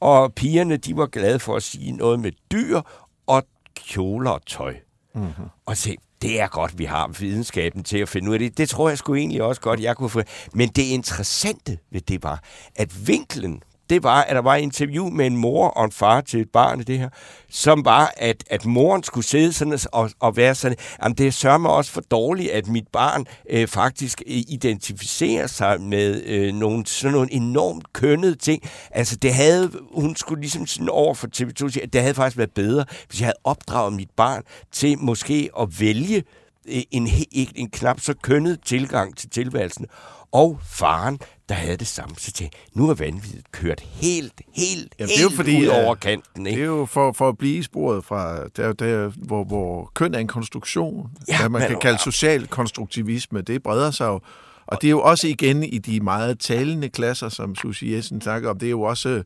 og 0.00 0.32
pigerne, 0.34 0.76
de 0.76 0.96
var 0.96 1.06
glade 1.06 1.38
for 1.38 1.56
at 1.56 1.62
sige 1.62 1.92
noget 1.92 2.20
med 2.20 2.32
dyr 2.52 2.80
og 3.26 3.42
kjoler 3.74 4.30
og 4.30 4.46
tøj. 4.46 4.74
Mm-hmm. 5.14 5.44
Og 5.66 5.76
se, 5.76 5.96
det 6.22 6.40
er 6.40 6.48
godt, 6.48 6.78
vi 6.78 6.84
har 6.84 7.08
videnskaben 7.20 7.84
til 7.84 7.98
at 7.98 8.08
finde 8.08 8.28
ud 8.28 8.34
af 8.34 8.38
det. 8.38 8.58
Det 8.58 8.68
tror 8.68 8.88
jeg 8.88 8.98
sgu 8.98 9.14
egentlig 9.14 9.42
også 9.42 9.60
godt, 9.60 9.80
jeg 9.80 9.96
kunne 9.96 10.10
få. 10.10 10.22
Men 10.52 10.68
det 10.68 10.82
interessante 10.82 11.78
ved 11.90 12.00
det 12.00 12.22
var, 12.22 12.42
at 12.76 13.08
vinklen 13.08 13.62
det 13.90 14.02
var, 14.02 14.22
at 14.22 14.36
der 14.36 14.42
var 14.42 14.56
et 14.56 14.62
interview 14.62 15.08
med 15.08 15.26
en 15.26 15.36
mor 15.36 15.68
og 15.68 15.84
en 15.84 15.92
far 15.92 16.20
til 16.20 16.40
et 16.40 16.50
barn 16.50 16.80
i 16.80 16.84
det 16.84 16.98
her, 16.98 17.08
som 17.50 17.84
var, 17.84 18.12
at, 18.16 18.44
at 18.50 18.64
moren 18.64 19.02
skulle 19.02 19.26
sidde 19.26 19.52
sådan 19.52 19.78
og, 19.92 20.10
og 20.20 20.36
være 20.36 20.54
sådan, 20.54 20.76
jamen 21.02 21.16
det 21.18 21.34
sørger 21.34 21.58
mig 21.58 21.70
også 21.70 21.92
for 21.92 22.00
dårligt, 22.00 22.50
at 22.50 22.68
mit 22.68 22.88
barn 22.92 23.26
øh, 23.50 23.68
faktisk 23.68 24.22
øh, 24.26 24.42
identificerer 24.48 25.46
sig 25.46 25.80
med 25.80 26.22
øh, 26.22 26.54
nogle, 26.54 26.86
sådan 26.86 27.12
nogle 27.12 27.32
enormt 27.32 27.92
kønnede 27.92 28.34
ting. 28.34 28.62
Altså 28.90 29.16
det 29.16 29.34
havde, 29.34 29.72
hun 29.94 30.16
skulle 30.16 30.40
ligesom 30.40 30.66
sådan 30.66 30.88
over 30.88 31.14
for 31.14 31.26
TV2 31.36 31.68
sige, 31.68 31.82
at 31.82 31.92
det 31.92 32.00
havde 32.00 32.14
faktisk 32.14 32.36
været 32.36 32.52
bedre, 32.54 32.84
hvis 33.08 33.20
jeg 33.20 33.26
havde 33.26 33.38
opdraget 33.44 33.92
mit 33.92 34.10
barn 34.16 34.42
til 34.72 34.98
måske 34.98 35.50
at 35.60 35.80
vælge 35.80 36.24
øh, 36.68 36.82
en, 36.90 37.08
en, 37.32 37.48
en 37.54 37.70
knap 37.70 38.00
så 38.00 38.14
kønnet 38.22 38.58
tilgang 38.64 39.16
til 39.16 39.30
tilværelsen 39.30 39.86
og 40.32 40.60
faren, 40.64 41.18
der 41.48 41.54
havde 41.54 41.76
det 41.76 41.86
samme. 41.86 42.14
Så 42.18 42.32
tænkte 42.32 42.58
nu 42.74 42.90
er 42.90 42.94
vanvittigt 42.94 43.52
kørt 43.52 43.80
helt, 43.80 44.40
helt, 44.54 44.94
Jamen, 44.98 45.08
helt 45.08 45.10
det 45.10 45.18
er 45.18 45.22
jo 45.22 45.30
fordi, 45.30 45.60
ud 45.60 45.66
øh, 45.66 45.84
over 45.84 45.94
kanten. 45.94 46.44
Det 46.44 46.50
Ikke? 46.50 46.62
er 46.62 46.66
jo 46.66 46.86
for, 46.86 47.12
for 47.12 47.28
at 47.28 47.38
blive 47.38 47.62
sporet 47.64 48.04
fra, 48.04 48.46
der, 48.56 48.72
der, 48.72 49.08
hvor, 49.08 49.44
hvor 49.44 49.90
køn 49.94 50.14
er 50.14 50.18
en 50.18 50.26
konstruktion, 50.26 51.10
Ja, 51.28 51.38
hvad 51.40 51.48
man 51.48 51.60
men- 51.62 51.68
kan 51.70 51.78
kalde 51.80 51.98
social 51.98 52.46
konstruktivisme, 52.46 53.40
det 53.40 53.62
breder 53.62 53.90
sig 53.90 54.06
jo. 54.06 54.20
Og 54.66 54.78
det 54.82 54.88
er 54.88 54.90
jo 54.90 55.00
også 55.02 55.28
igen 55.28 55.62
i 55.62 55.78
de 55.78 56.00
meget 56.00 56.38
talende 56.40 56.88
klasser, 56.88 57.28
som 57.28 57.54
Susie 57.54 57.96
Jessen 57.96 58.20
snakker 58.20 58.50
om, 58.50 58.58
det 58.58 58.66
er 58.66 58.70
jo 58.70 58.82
også 58.82 59.22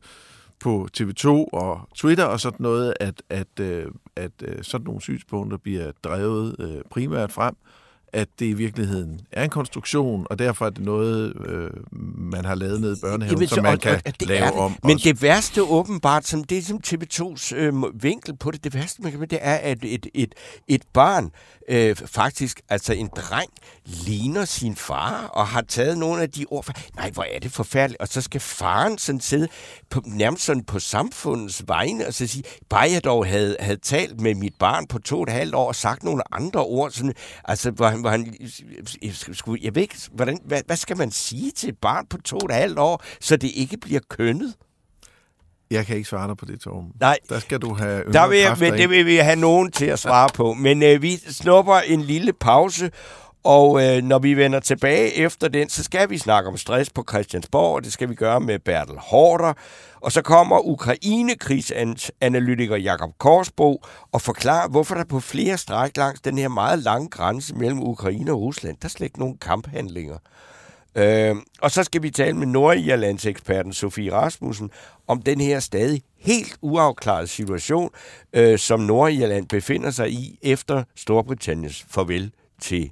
på 0.59 0.87
TV2 0.97 1.27
og 1.53 1.79
Twitter 1.95 2.23
og 2.25 2.39
sådan 2.39 2.57
noget, 2.63 2.93
at, 2.99 3.21
at, 3.29 3.59
øh, 3.59 3.85
at 4.15 4.31
øh, 4.43 4.55
sådan 4.63 4.85
nogle 4.85 5.01
synspunkter 5.01 5.57
bliver 5.57 5.91
drevet 6.03 6.55
øh, 6.59 6.81
primært 6.91 7.31
frem, 7.31 7.55
at 8.13 8.27
det 8.39 8.45
i 8.45 8.53
virkeligheden 8.53 9.19
er 9.31 9.43
en 9.43 9.49
konstruktion, 9.49 10.27
og 10.29 10.39
derfor 10.39 10.65
er 10.65 10.69
det 10.69 10.83
noget, 10.85 11.33
øh, 11.45 11.69
man 12.17 12.45
har 12.45 12.55
lavet 12.55 12.81
ned 12.81 12.97
i 12.97 12.99
børnehaven, 13.01 13.37
Jamen, 13.37 13.47
som 13.47 13.63
man 13.63 13.73
og- 13.73 13.79
kan 13.79 14.01
og 14.05 14.19
det 14.19 14.27
lave 14.27 14.45
det. 14.45 14.53
om. 14.53 14.75
Men 14.83 14.93
også. 14.93 15.09
det 15.09 15.21
værste 15.21 15.63
åbenbart, 15.63 16.27
som 16.27 16.43
det 16.43 16.57
er 16.57 16.61
som 16.61 16.79
TV2's 16.87 17.55
øh, 17.55 17.73
vinkel 18.03 18.37
på 18.37 18.51
det, 18.51 18.63
det 18.63 18.73
værste 18.73 19.01
man 19.01 19.11
kan 19.11 19.21
det 19.21 19.39
er, 19.41 19.55
at 19.55 19.77
et, 19.83 20.07
et, 20.13 20.35
et 20.67 20.81
barn, 20.93 21.29
øh, 21.69 21.95
faktisk, 21.95 22.61
altså 22.69 22.93
en 22.93 23.09
dreng, 23.15 23.49
ligner 23.85 24.45
sin 24.45 24.75
far, 24.75 25.25
og 25.33 25.47
har 25.47 25.61
taget 25.61 25.97
nogle 25.97 26.21
af 26.21 26.31
de 26.31 26.45
ord 26.49 26.63
fra, 26.63 26.73
nej, 26.95 27.09
hvor 27.13 27.23
er 27.35 27.39
det 27.39 27.51
forfærdeligt, 27.51 28.01
og 28.01 28.07
så 28.07 28.21
skal 28.21 28.41
faren 28.41 28.97
sådan 28.97 29.21
sidde 29.21 29.47
på, 29.89 30.01
nærmest 30.05 30.43
sådan 30.43 30.63
på 30.63 30.79
samfundets 30.79 31.63
vegne, 31.67 32.07
og 32.07 32.13
så 32.13 32.27
sige, 32.27 32.43
bare 32.69 32.91
jeg 32.91 33.03
dog 33.03 33.25
havde, 33.27 33.55
havde 33.59 33.79
talt 33.79 34.21
med 34.21 34.35
mit 34.35 34.53
barn 34.59 34.87
på 34.87 34.99
to 34.99 35.17
og 35.17 35.23
et 35.23 35.29
halvt 35.29 35.55
år, 35.55 35.67
og 35.67 35.75
sagt 35.75 36.03
nogle 36.03 36.33
andre 36.35 36.59
ord, 36.63 36.91
sådan, 36.91 37.13
altså, 37.45 37.71
hvor 37.71 37.87
han, 37.87 38.00
hvor 38.01 38.09
han 38.09 38.35
skulle, 39.33 39.61
jeg 39.63 39.75
ved 39.75 39.81
ikke, 39.81 39.97
hvordan, 40.11 40.39
hvad, 40.45 40.61
hvad 40.65 40.75
skal 40.75 40.97
man 40.97 41.11
sige 41.11 41.51
til 41.51 41.69
et 41.69 41.77
barn 41.77 42.05
på 42.05 42.17
to 42.17 42.37
og 42.37 42.45
et 42.45 42.55
halvt 42.55 42.79
år, 42.79 43.03
så 43.19 43.37
det 43.37 43.51
ikke 43.55 43.77
bliver 43.77 44.01
kønnet? 44.09 44.53
Jeg 45.71 45.85
kan 45.85 45.95
ikke 45.97 46.09
svare 46.09 46.27
dig 46.27 46.37
på 46.37 46.45
det, 46.45 46.59
Torben. 46.59 46.91
Nej. 46.99 47.17
Der 47.29 47.39
skal 47.39 47.59
du 47.59 47.73
have 47.73 48.03
Der 48.13 48.27
vil 48.27 48.39
jeg, 48.39 48.57
men 48.59 48.73
det 48.73 48.89
vil 48.89 49.05
vi 49.05 49.15
have 49.15 49.35
nogen 49.35 49.71
til 49.71 49.85
at 49.85 49.99
svare 49.99 50.29
på. 50.33 50.53
Men 50.53 50.83
øh, 50.83 51.01
vi 51.01 51.17
snupper 51.17 51.75
en 51.75 52.01
lille 52.01 52.33
pause, 52.33 52.91
og 53.43 53.83
øh, 53.83 54.03
når 54.03 54.19
vi 54.19 54.33
vender 54.33 54.59
tilbage 54.59 55.13
efter 55.13 55.47
den, 55.47 55.69
så 55.69 55.83
skal 55.83 56.09
vi 56.09 56.17
snakke 56.17 56.49
om 56.49 56.57
stress 56.57 56.89
på 56.89 57.05
Christiansborg, 57.09 57.75
og 57.75 57.83
det 57.83 57.93
skal 57.93 58.09
vi 58.09 58.15
gøre 58.15 58.39
med 58.39 58.59
Bertel 58.59 58.97
Hårder. 58.97 59.53
Og 60.01 60.11
så 60.11 60.21
kommer 60.21 60.59
Ukraine-krigsanalytiker 60.59 62.75
Jakob 62.75 63.17
Korsbo 63.17 63.83
og 64.11 64.21
forklarer, 64.21 64.69
hvorfor 64.69 64.95
der 64.95 65.03
på 65.03 65.19
flere 65.19 65.57
stræk 65.57 65.97
langs 65.97 66.21
den 66.21 66.37
her 66.37 66.47
meget 66.47 66.79
lange 66.79 67.09
grænse 67.09 67.55
mellem 67.55 67.79
Ukraine 67.79 68.31
og 68.31 68.41
Rusland, 68.41 68.77
der 68.81 68.85
er 68.85 68.89
slet 68.89 69.05
ikke 69.05 69.19
nogen 69.19 69.37
kamphandlinger. 69.37 70.17
Øh, 70.95 71.35
og 71.61 71.71
så 71.71 71.83
skal 71.83 72.03
vi 72.03 72.09
tale 72.09 72.37
med 72.37 72.47
Nordirlands-eksperten 72.47 73.73
Sofie 73.73 74.13
Rasmussen 74.13 74.69
om 75.07 75.21
den 75.21 75.41
her 75.41 75.59
stadig 75.59 76.01
helt 76.19 76.57
uafklarede 76.61 77.27
situation, 77.27 77.89
øh, 78.33 78.59
som 78.59 78.79
Nordirland 78.79 79.47
befinder 79.47 79.91
sig 79.91 80.11
i 80.11 80.39
efter 80.41 80.83
Storbritanniens 80.95 81.85
farvel 81.89 82.31
til 82.61 82.91